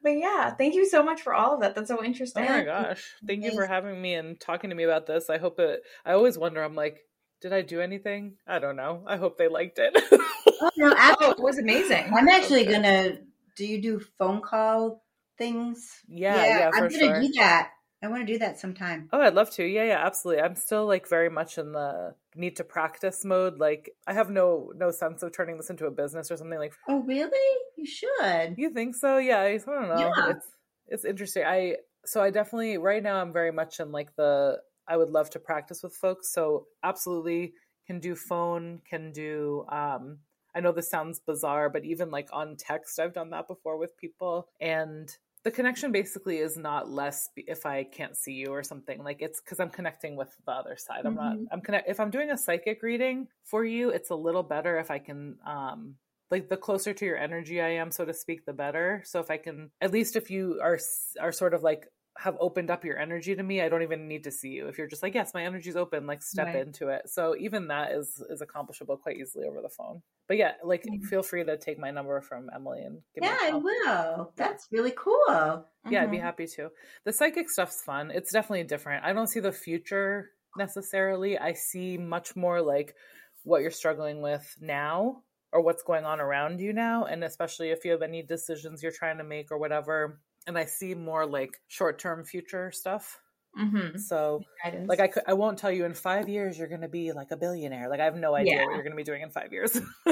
But 0.04 0.12
yeah, 0.12 0.52
thank 0.52 0.76
you 0.76 0.86
so 0.86 1.02
much 1.02 1.24
for 1.24 1.34
all 1.34 1.56
of 1.56 1.62
that. 1.62 1.74
That's 1.74 1.88
so 1.88 2.04
interesting. 2.04 2.46
Oh 2.46 2.50
my 2.50 2.64
gosh. 2.64 3.04
Thank 3.26 3.44
you 3.44 3.52
for 3.52 3.66
having 3.66 4.00
me 4.00 4.14
and 4.14 4.40
talking 4.40 4.70
to 4.70 4.76
me 4.76 4.84
about 4.84 5.08
this. 5.08 5.28
I 5.28 5.40
hope 5.40 5.60
it 5.60 5.82
I 6.06 6.12
always 6.12 6.38
wonder, 6.38 6.62
I'm 6.62 6.76
like, 6.76 7.00
did 7.44 7.52
I 7.52 7.62
do 7.62 7.82
anything? 7.82 8.38
I 8.48 8.60
don't 8.60 8.78
know. 8.78 9.04
I 9.06 9.18
hope 9.18 9.38
they 9.38 9.50
liked 9.50 9.78
it. 9.78 9.94
oh, 10.12 10.70
no, 10.78 10.96
oh, 10.98 11.32
it 11.32 11.40
was 11.40 11.60
amazing. 11.60 12.10
I'm 12.16 12.30
actually 12.30 12.64
gonna. 12.64 13.18
Do 13.58 13.68
you 13.68 13.82
do 13.82 14.02
phone 14.18 14.42
call 14.42 15.04
things? 15.38 16.02
Yeah, 16.08 16.38
yeah, 16.38 16.60
yeah 16.60 16.72
I'm 16.74 16.88
gonna 16.88 16.98
sure. 16.98 17.22
do 17.22 17.28
that. 17.34 17.72
I 18.02 18.08
want 18.08 18.26
to 18.26 18.34
do 18.34 18.40
that 18.40 18.60
sometime. 18.60 19.10
Oh, 19.12 19.22
I'd 19.22 19.34
love 19.34 19.50
to. 19.52 19.64
Yeah, 19.66 19.84
yeah, 19.84 20.06
absolutely. 20.06 20.42
I'm 20.42 20.56
still 20.56 20.88
like 20.88 21.08
very 21.08 21.30
much 21.30 21.58
in 21.58 21.74
the 21.74 22.16
need 22.34 22.56
to 22.58 22.64
practice 22.64 23.26
mode. 23.26 23.60
Like 23.60 23.92
I 24.08 24.14
have 24.14 24.30
no 24.30 24.72
no 24.76 24.92
sense 24.92 25.22
of 25.22 25.36
turning 25.36 25.58
this 25.58 25.70
into 25.70 25.86
a 25.86 25.92
business 25.92 26.32
or 26.32 26.38
something 26.38 26.58
like. 26.58 26.74
Oh, 26.88 27.04
really? 27.04 27.60
You 27.76 27.86
should. 27.86 28.56
You 28.58 28.70
think 28.70 28.96
so? 28.96 29.18
Yeah, 29.18 29.42
I, 29.42 29.46
I 29.46 29.58
don't 29.58 29.90
know. 29.90 30.12
Yeah. 30.18 30.30
It's 30.30 30.48
it's 30.88 31.06
interesting. 31.06 31.44
I 31.46 31.76
so 32.06 32.24
I 32.24 32.30
definitely 32.30 32.78
right 32.78 33.04
now 33.04 33.22
I'm 33.22 33.34
very 33.34 33.52
much 33.52 33.82
in 33.82 33.92
like 33.92 34.16
the 34.16 34.60
I 34.88 34.98
would 34.98 35.10
love 35.10 35.30
to 35.32 35.40
practice 35.40 35.84
with 35.84 35.96
folks. 35.96 36.32
So 36.34 36.68
absolutely 36.84 37.54
can 37.88 38.00
do 38.00 38.16
phone, 38.16 38.82
can 38.90 39.12
do 39.12 39.66
um 39.70 40.20
I 40.56 40.60
know 40.60 40.72
this 40.72 40.90
sounds 40.90 41.20
bizarre, 41.20 41.70
but 41.70 41.84
even 41.84 42.12
like 42.12 42.30
on 42.32 42.56
text, 42.58 43.00
I've 43.00 43.14
done 43.14 43.32
that 43.32 43.48
before 43.48 43.78
with 43.78 43.98
people. 43.98 44.48
And 44.62 45.10
the 45.44 45.52
connection 45.52 45.92
basically 45.92 46.38
is 46.38 46.58
not 46.58 46.90
less 46.90 47.30
if 47.36 47.66
I 47.66 47.84
can't 47.84 48.16
see 48.16 48.34
you 48.34 48.48
or 48.48 48.64
something. 48.64 49.04
Like 49.04 49.22
it's 49.22 49.42
because 49.42 49.60
I'm 49.60 49.70
connecting 49.70 50.16
with 50.16 50.34
the 50.46 50.52
other 50.52 50.78
side. 50.78 51.06
I'm 51.06 51.16
mm-hmm. 51.16 51.44
not, 51.44 51.52
I'm 51.52 51.62
connect. 51.62 51.90
If 51.90 52.00
I'm 52.00 52.12
doing 52.12 52.32
a 52.32 52.38
psychic 52.38 52.82
reading 52.82 53.28
for 53.44 53.66
you, 53.66 53.90
it's 53.90 54.10
a 54.10 54.16
little 54.16 54.44
better 54.44 54.80
if 54.80 54.90
I 54.90 55.00
can, 55.00 55.38
um, 55.46 55.96
like 56.32 56.50
the 56.50 56.58
closer 56.58 56.94
to 56.94 57.06
your 57.06 57.18
energy 57.18 57.62
I 57.62 57.72
am, 57.72 57.92
so 57.92 58.06
to 58.06 58.14
speak, 58.14 58.46
the 58.46 58.54
better. 58.54 59.04
So 59.06 59.20
if 59.20 59.30
I 59.30 59.38
can, 59.38 59.70
at 59.82 59.92
least 59.92 60.16
if 60.16 60.32
you 60.32 60.60
are, 60.64 60.80
are 61.20 61.32
sort 61.32 61.54
of 61.54 61.62
like 61.62 61.88
have 62.18 62.38
opened 62.40 62.70
up 62.70 62.86
your 62.86 62.98
energy 62.98 63.36
to 63.36 63.42
me 63.42 63.62
i 63.62 63.68
don't 63.68 63.82
even 63.82 64.08
need 64.08 64.24
to 64.24 64.32
see 64.32 64.50
you. 64.50 64.68
If 64.68 64.78
you're 64.78 64.88
just 64.88 65.02
like 65.02 65.16
yes 65.16 65.34
my 65.34 65.44
energy's 65.44 65.76
open 65.76 66.06
like 66.06 66.22
step 66.22 66.48
right. 66.48 66.56
into 66.68 66.90
it. 66.90 67.10
So 67.10 67.36
even 67.40 67.68
that 67.70 67.92
is 67.92 68.24
is 68.30 68.42
accomplishable 68.42 68.98
quite 68.98 69.18
easily 69.18 69.46
over 69.48 69.62
the 69.62 69.70
phone. 69.70 70.02
But 70.28 70.38
yeah 70.38 70.54
like 70.64 70.84
mm-hmm. 70.84 71.06
feel 71.06 71.24
free 71.24 71.44
to 71.44 71.58
take 71.58 71.80
my 71.80 71.92
number 71.92 72.20
from 72.22 72.50
emily 72.54 72.82
and 72.84 73.00
give 73.16 73.24
yeah 73.24 73.38
i 73.42 73.54
will. 73.54 74.32
That's 74.36 74.68
really 74.72 74.94
cool. 74.96 75.26
Mm-hmm. 75.28 75.92
yeah 75.92 76.04
i'd 76.04 76.12
be 76.12 76.18
mm-hmm. 76.18 76.26
happy 76.26 76.48
to. 76.48 76.70
The 77.06 77.14
psychic 77.14 77.50
stuff's 77.50 77.82
fun. 77.82 78.12
It's 78.12 78.32
definitely 78.32 78.66
different. 78.66 79.06
I 79.06 79.14
don't 79.14 79.28
see 79.28 79.40
the 79.40 79.52
future 79.52 80.30
necessarily. 80.58 81.38
I 81.38 81.54
see 81.54 81.98
much 81.98 82.36
more 82.36 82.62
like 82.62 82.96
what 83.44 83.62
you're 83.62 83.72
struggling 83.72 84.22
with 84.22 84.56
now 84.62 85.24
or 85.52 85.62
what's 85.62 85.84
going 85.84 86.06
on 86.06 86.20
around 86.20 86.60
you 86.60 86.74
now. 86.74 87.06
And 87.06 87.24
especially 87.24 87.70
if 87.70 87.86
you 87.86 87.92
have 87.92 88.02
any 88.02 88.24
decisions 88.24 88.82
you're 88.82 88.92
trying 88.92 89.18
to 89.20 89.24
make 89.24 89.52
or 89.52 89.58
whatever 89.58 90.20
and 90.48 90.58
I 90.58 90.66
see 90.66 90.94
more 90.94 91.26
like 91.26 91.60
short 91.68 92.00
term 92.00 92.24
future 92.24 92.72
stuff. 92.72 93.20
Mm-hmm. 93.60 93.98
So, 94.00 94.42
Guidance. 94.64 94.90
like, 94.90 95.00
I 95.00 95.08
could, 95.08 95.24
I 95.28 95.34
won't 95.34 95.60
tell 95.60 95.72
you 95.72 95.86
in 95.86 95.94
five 95.94 96.28
years 96.28 96.58
you're 96.58 96.68
going 96.68 96.82
to 96.82 96.88
be 96.88 97.12
like 97.12 97.30
a 97.30 97.38
billionaire. 97.38 97.88
Like, 97.88 98.00
I 98.00 98.06
have 98.06 98.16
no 98.16 98.36
idea 98.36 98.56
yeah. 98.56 98.66
what 98.66 98.74
you're 98.74 98.84
going 98.84 98.94
to 98.94 98.98
be 98.98 99.04
doing 99.04 99.22
in 99.22 99.30
five 99.30 99.54
years. 99.54 99.80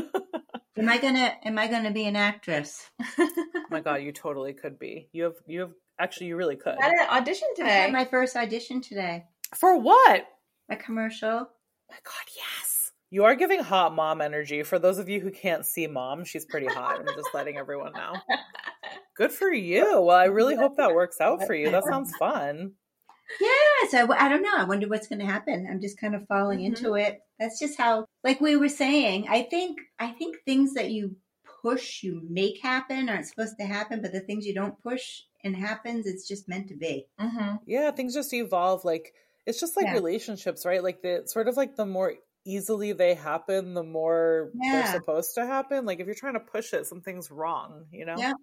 Am 0.78 0.88
I 0.88 0.98
gonna 0.98 1.34
am 1.44 1.60
I 1.60 1.68
gonna 1.68 1.92
be 1.92 2.06
an 2.06 2.16
actress? 2.16 2.90
Oh 3.20 3.30
my 3.70 3.82
god, 3.82 4.02
you 4.02 4.12
totally 4.12 4.54
could 4.54 4.80
be. 4.80 5.10
You 5.12 5.24
have 5.26 5.36
you 5.46 5.60
have 5.62 5.72
actually 6.00 6.28
you 6.28 6.36
really 6.36 6.56
could. 6.56 6.76
I 6.82 6.86
had 6.86 6.94
an 6.94 7.10
audition 7.10 7.48
I 7.58 7.64
had 7.64 7.86
today. 7.86 7.92
my 7.92 8.06
first 8.06 8.36
audition 8.36 8.82
today. 8.82 9.26
For 9.56 9.78
what? 9.78 10.26
A 10.70 10.76
commercial. 10.76 11.30
my 11.30 11.98
god, 12.04 12.26
yes. 12.36 12.92
You 13.10 13.26
are 13.26 13.36
giving 13.36 13.62
hot 13.62 13.94
mom 13.94 14.22
energy. 14.22 14.64
For 14.64 14.80
those 14.80 14.98
of 14.98 15.10
you 15.10 15.20
who 15.20 15.30
can't 15.30 15.66
see 15.66 15.88
mom, 15.88 16.24
she's 16.24 16.46
pretty 16.46 16.68
hot. 16.68 17.00
I'm 17.00 17.16
just 17.16 17.30
letting 17.34 17.58
everyone 17.58 17.92
know. 17.94 18.14
Good 19.14 19.32
for 19.32 19.50
you. 19.52 20.02
Well, 20.02 20.10
I 20.18 20.26
really 20.26 20.56
hope 20.56 20.76
that 20.78 20.94
works 20.94 21.22
out 21.22 21.46
for 21.46 21.54
you. 21.54 21.72
That 21.72 21.86
sounds 21.86 22.14
fun. 22.14 22.76
Yeah, 23.40 23.90
so 23.90 24.12
I 24.14 24.30
don't 24.30 24.44
know. 24.44 24.56
I 24.56 24.64
wonder 24.66 24.88
what's 24.88 25.08
going 25.08 25.20
to 25.20 25.26
happen. 25.26 25.68
I'm 25.70 25.82
just 25.82 26.00
kind 26.00 26.16
of 26.16 26.28
falling 26.28 26.60
Mhm. 26.60 26.66
into 26.66 26.96
it. 26.96 27.22
That's 27.40 27.60
just 27.60 27.78
how, 27.78 28.06
like 28.24 28.40
we 28.42 28.56
were 28.58 28.70
saying. 28.70 29.28
I 29.30 29.44
think 29.44 29.80
I 30.00 30.12
think 30.12 30.38
things 30.46 30.74
that 30.76 30.92
you 30.92 31.16
push, 31.62 32.04
you 32.04 32.22
make 32.30 32.62
happen, 32.62 33.10
aren't 33.10 33.28
supposed 33.28 33.56
to 33.60 33.66
happen. 33.66 34.02
But 34.02 34.12
the 34.12 34.22
things 34.22 34.46
you 34.46 34.54
don't 34.54 34.82
push 34.84 35.22
and 35.44 35.56
happens, 35.56 36.06
it's 36.06 36.28
just 36.28 36.48
meant 36.48 36.68
to 36.70 36.76
be. 36.76 37.08
hmm 37.18 37.56
Yeah, 37.66 37.92
things 37.92 38.14
just 38.14 38.34
evolve. 38.34 38.86
Like 38.86 39.14
it's 39.46 39.60
just 39.60 39.78
like 39.78 39.88
Yeah. 39.88 39.94
relationships, 39.94 40.66
right? 40.66 40.84
Like 40.84 41.02
the 41.02 41.24
sort 41.28 41.48
of 41.48 41.58
like 41.58 41.76
the 41.76 41.86
more 41.86 42.16
easily 42.46 42.94
they 42.94 43.14
happen, 43.16 43.74
the 43.74 43.84
more 43.84 44.54
they're 44.72 44.84
supposed 44.86 45.36
to 45.36 45.46
happen. 45.46 45.86
Like 45.86 46.00
if 46.00 46.06
you're 46.06 46.16
trying 46.16 46.34
to 46.34 46.40
push 46.40 46.74
it, 46.74 46.86
something's 46.88 47.30
wrong, 47.32 47.88
you 47.92 48.06
know? 48.06 48.18
Yeah. 48.18 48.34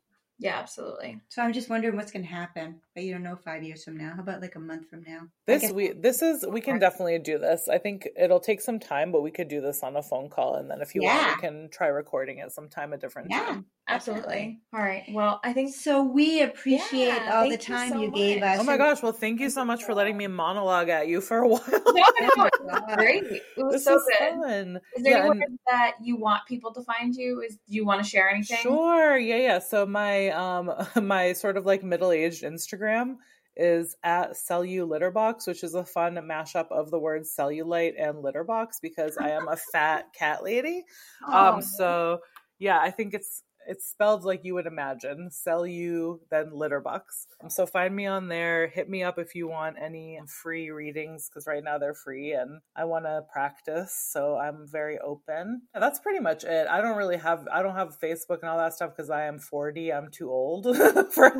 Yeah, 0.40 0.56
absolutely. 0.58 1.20
So 1.30 1.42
I'm 1.42 1.52
just 1.52 1.68
wondering 1.68 1.96
what's 1.96 2.12
going 2.12 2.24
to 2.24 2.30
happen. 2.30 2.80
But 2.94 3.02
you 3.04 3.12
don't 3.12 3.22
know 3.24 3.36
five 3.36 3.62
years 3.64 3.82
from 3.84 3.96
now. 3.96 4.12
How 4.14 4.22
about 4.22 4.40
like 4.40 4.54
a 4.54 4.60
month 4.60 4.88
from 4.88 5.02
now? 5.06 5.22
This 5.46 5.70
we 5.72 5.92
this 5.92 6.22
is 6.22 6.44
we 6.48 6.60
can 6.60 6.78
definitely 6.78 7.18
do 7.18 7.38
this. 7.38 7.68
I 7.68 7.78
think 7.78 8.08
it'll 8.16 8.38
take 8.40 8.60
some 8.60 8.78
time, 8.78 9.10
but 9.12 9.22
we 9.22 9.30
could 9.30 9.48
do 9.48 9.60
this 9.60 9.82
on 9.82 9.96
a 9.96 10.02
phone 10.02 10.28
call, 10.30 10.54
and 10.56 10.70
then 10.70 10.80
if 10.80 10.94
you 10.94 11.02
want, 11.02 11.36
we 11.36 11.40
can 11.40 11.68
try 11.70 11.88
recording 11.88 12.38
it 12.38 12.52
sometime 12.52 12.92
a 12.92 12.96
different 12.98 13.28
Yeah. 13.30 13.40
time. 13.46 13.66
Absolutely. 13.90 14.60
All 14.74 14.80
right. 14.80 15.04
Well, 15.10 15.40
I 15.42 15.54
think 15.54 15.74
So 15.74 16.02
we 16.02 16.42
appreciate 16.42 17.06
Yeah, 17.06 17.30
all 17.38 17.44
the 17.48 17.56
thank 17.56 17.68
you 17.68 17.74
time 17.74 17.88
so 17.88 18.02
you, 18.02 18.10
gave 18.10 18.42
us. 18.42 18.58
Oh 18.60 18.64
my 18.64 18.76
gosh! 18.76 19.02
Well, 19.02 19.12
thank 19.12 19.40
you 19.40 19.48
so 19.48 19.64
much 19.64 19.82
for 19.82 19.94
letting 19.94 20.16
me 20.16 20.26
monologue 20.44 20.90
at 20.90 21.08
you 21.08 21.20
for 21.22 21.38
a 21.38 21.48
while. 21.48 21.64
no, 21.72 21.78
no, 21.80 22.44
it 22.44 22.64
was 22.64 22.94
great. 22.96 23.24
It 23.24 23.42
was 23.56 23.72
this 23.76 23.84
so 23.84 23.96
is 23.96 24.02
good. 24.18 24.28
fun. 24.40 24.80
Is 24.94 25.02
there 25.02 25.12
Yeah, 25.14 25.18
anywhere 25.20 25.46
and- 25.48 25.58
that 25.68 25.96
you 26.02 26.16
want 26.16 26.42
people 26.46 26.72
to 26.74 26.82
find 26.82 27.14
you? 27.14 27.40
Is 27.40 27.54
do 27.56 27.74
you 27.74 27.86
want 27.86 28.04
to 28.04 28.08
share 28.08 28.28
anything? 28.28 28.58
Sure. 28.58 29.16
Yeah, 29.16 29.36
yeah. 29.36 29.58
So 29.58 29.86
my 29.86 30.27
um 30.30 30.72
my 31.02 31.32
sort 31.32 31.56
of 31.56 31.66
like 31.66 31.82
middle-aged 31.82 32.42
Instagram 32.42 33.16
is 33.56 33.96
at 34.04 34.32
Cellu 34.32 34.86
Litterbox, 34.86 35.46
which 35.48 35.64
is 35.64 35.74
a 35.74 35.84
fun 35.84 36.14
mashup 36.14 36.70
of 36.70 36.90
the 36.90 36.98
words 36.98 37.34
cellulite 37.36 37.94
and 37.98 38.22
litterbox 38.22 38.80
because 38.80 39.16
I 39.18 39.30
am 39.30 39.48
a 39.48 39.56
fat 39.72 40.06
cat 40.16 40.44
lady. 40.44 40.84
Oh, 41.26 41.54
Um 41.54 41.62
so 41.62 42.20
yeah, 42.58 42.78
I 42.80 42.90
think 42.90 43.14
it's 43.14 43.42
it's 43.68 43.88
spelled 43.88 44.24
like 44.24 44.44
you 44.44 44.54
would 44.54 44.66
imagine. 44.66 45.30
sell 45.30 45.66
you, 45.66 46.20
then 46.30 46.50
litterbox. 46.50 47.26
Um, 47.42 47.50
So 47.50 47.66
find 47.66 47.94
me 47.94 48.06
on 48.06 48.28
there. 48.28 48.68
Hit 48.68 48.88
me 48.88 49.02
up 49.02 49.18
if 49.18 49.34
you 49.34 49.48
want 49.48 49.76
any 49.80 50.18
free 50.26 50.70
readings 50.70 51.28
because 51.28 51.46
right 51.46 51.62
now 51.62 51.78
they're 51.78 51.94
free 51.94 52.32
and 52.32 52.60
I 52.74 52.84
want 52.84 53.04
to 53.04 53.22
practice. 53.32 53.92
So 54.12 54.36
I'm 54.36 54.66
very 54.66 54.98
open. 54.98 55.62
And 55.74 55.82
that's 55.82 56.00
pretty 56.00 56.20
much 56.20 56.44
it. 56.44 56.66
I 56.68 56.80
don't 56.80 56.96
really 56.96 57.18
have 57.18 57.46
I 57.52 57.62
don't 57.62 57.76
have 57.76 57.98
Facebook 58.00 58.40
and 58.40 58.50
all 58.50 58.58
that 58.58 58.74
stuff 58.74 58.90
because 58.96 59.10
I 59.10 59.24
am 59.26 59.38
40. 59.38 59.92
I'm 59.92 60.10
too 60.10 60.30
old 60.30 60.66
for 61.12 61.32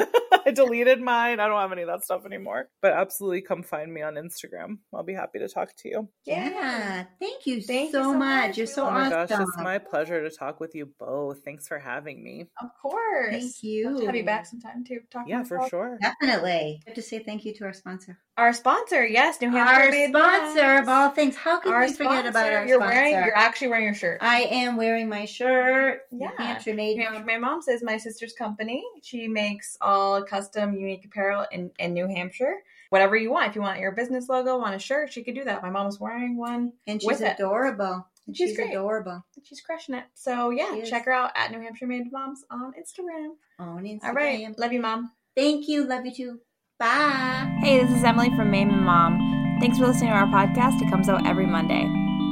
I 0.46 0.50
deleted 0.50 1.00
mine. 1.00 1.40
I 1.40 1.48
don't 1.48 1.60
have 1.60 1.72
any 1.72 1.82
of 1.82 1.88
that 1.88 2.04
stuff 2.04 2.24
anymore. 2.24 2.68
But 2.80 2.92
absolutely 2.92 3.42
come 3.42 3.62
find 3.62 3.92
me 3.92 4.02
on 4.02 4.14
Instagram. 4.14 4.78
I'll 4.94 5.02
be 5.02 5.14
happy 5.14 5.38
to 5.40 5.48
talk 5.48 5.74
to 5.76 5.88
you. 5.88 6.08
yeah. 6.24 7.04
Thank 7.20 7.46
you 7.46 7.60
Thank 7.62 7.88
you 7.88 7.92
so, 7.92 8.02
so 8.04 8.14
much. 8.14 8.48
much. 8.48 8.58
You're 8.58 8.66
so 8.66 8.86
Oh 8.86 8.90
my 8.90 9.06
awesome. 9.06 9.26
gosh, 9.38 9.40
it's 9.48 9.58
my 9.58 9.78
pleasure 9.78 10.22
to 10.28 10.34
talk 10.34 10.60
with 10.60 10.74
you 10.74 10.86
both. 10.98 11.42
Thanks 11.44 11.66
for 11.68 11.78
having 11.78 12.17
me. 12.22 12.48
Of 12.60 12.70
course. 12.80 13.30
Thank 13.30 13.62
you. 13.62 13.90
Love 13.90 14.00
to 14.00 14.06
have 14.06 14.16
you 14.16 14.24
back 14.24 14.46
sometime 14.46 14.84
to 14.84 15.00
Talk 15.10 15.26
Yeah, 15.28 15.42
for 15.44 15.56
about 15.56 15.70
sure. 15.70 15.98
Definitely. 16.00 16.80
I 16.86 16.90
have 16.90 16.94
to 16.94 17.02
say 17.02 17.20
thank 17.20 17.44
you 17.44 17.54
to 17.54 17.64
our 17.64 17.72
sponsor. 17.72 18.18
Our 18.36 18.52
sponsor, 18.52 19.04
yes, 19.04 19.40
New 19.40 19.50
Hampshire 19.50 19.74
Our 19.86 19.90
made 19.90 20.08
sponsor 20.10 20.74
of 20.78 20.88
all 20.88 21.10
things. 21.10 21.34
How 21.36 21.58
can 21.58 21.72
Our 21.72 21.86
we 21.86 21.92
forget 21.92 22.26
about 22.26 22.34
sponsor. 22.46 22.56
our 22.58 22.66
You're 22.66 22.78
sponsor? 22.78 22.94
wearing. 22.94 23.12
You're 23.14 23.36
actually 23.36 23.68
wearing 23.68 23.84
your 23.86 23.94
shirt. 23.94 24.18
I 24.20 24.42
am 24.42 24.76
wearing 24.76 25.08
my 25.08 25.24
shirt. 25.24 26.02
New 26.12 26.24
Yeah. 26.24 26.30
Hampshire 26.38 26.74
made. 26.74 26.96
New 26.98 27.04
Hampshire 27.04 27.24
Made 27.24 27.38
Moms 27.38 27.66
is 27.68 27.82
my 27.82 27.96
sister's 27.96 28.32
company. 28.34 28.84
She 29.02 29.26
makes 29.28 29.76
all 29.80 30.22
custom, 30.22 30.74
unique 30.74 31.04
apparel 31.04 31.46
in, 31.50 31.70
in 31.78 31.94
New 31.94 32.06
Hampshire. 32.06 32.54
Whatever 32.90 33.16
you 33.16 33.30
want. 33.30 33.48
If 33.48 33.54
you 33.56 33.60
want 33.60 33.80
your 33.80 33.92
business 33.92 34.28
logo 34.28 34.58
on 34.60 34.72
a 34.72 34.78
shirt, 34.78 35.12
she 35.12 35.22
could 35.24 35.34
do 35.34 35.44
that. 35.44 35.62
My 35.62 35.70
mom 35.70 35.86
was 35.86 35.98
wearing 36.00 36.36
one. 36.38 36.72
and 36.86 37.00
with 37.04 37.16
she's 37.18 37.26
it. 37.26 37.34
adorable. 37.34 38.06
And 38.28 38.36
She's 38.36 38.50
she's 38.50 38.56
great. 38.56 38.70
adorable. 38.70 39.24
She's 39.42 39.60
crushing 39.62 39.94
it. 39.96 40.04
So 40.14 40.50
yeah, 40.50 40.80
check 40.84 41.06
her 41.06 41.12
out 41.12 41.32
at 41.34 41.50
New 41.50 41.60
Hampshire 41.60 41.86
Made 41.86 42.12
Moms 42.12 42.44
on 42.50 42.72
Instagram. 42.78 43.30
On 43.58 43.82
Instagram. 43.82 44.04
All 44.04 44.12
right. 44.12 44.58
Love 44.58 44.72
you, 44.72 44.80
mom. 44.80 45.10
Thank 45.34 45.66
you. 45.66 45.84
Love 45.84 46.04
you 46.06 46.14
too. 46.14 46.38
Bye. 46.78 47.56
Hey, 47.60 47.82
this 47.82 47.90
is 47.96 48.04
Emily 48.04 48.28
from 48.36 48.50
Mame 48.50 48.70
and 48.70 48.84
Mom. 48.84 49.56
Thanks 49.60 49.78
for 49.78 49.86
listening 49.86 50.10
to 50.10 50.14
our 50.16 50.26
podcast. 50.26 50.80
It 50.80 50.90
comes 50.90 51.08
out 51.08 51.26
every 51.26 51.46
Monday. 51.46 51.84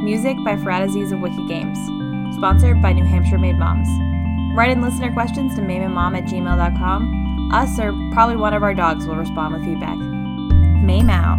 Music 0.05 0.37
by 0.45 0.55
Farad 0.55 0.85
Aziz 0.85 1.11
of 1.11 1.21
Wiki 1.21 1.45
Games. 1.49 1.79
Sponsored 2.37 2.81
by 2.83 2.93
New 2.93 3.05
Hampshire 3.05 3.39
Made 3.39 3.57
Moms. 3.59 3.89
Write 4.57 4.71
in 4.71 4.83
listener 4.83 5.13
questions 5.13 5.55
to 5.57 5.63
mameandmom 5.63 6.17
at 6.19 6.25
gmail.com. 6.25 7.51
Us 7.53 7.79
or 7.81 7.93
probably 8.13 8.37
one 8.37 8.55
of 8.55 8.63
our 8.63 8.75
dogs 8.75 9.07
will 9.07 9.17
respond 9.17 9.55
with 9.55 9.65
feedback. 9.65 9.97
Mame 9.97 11.11
out. 11.11 11.39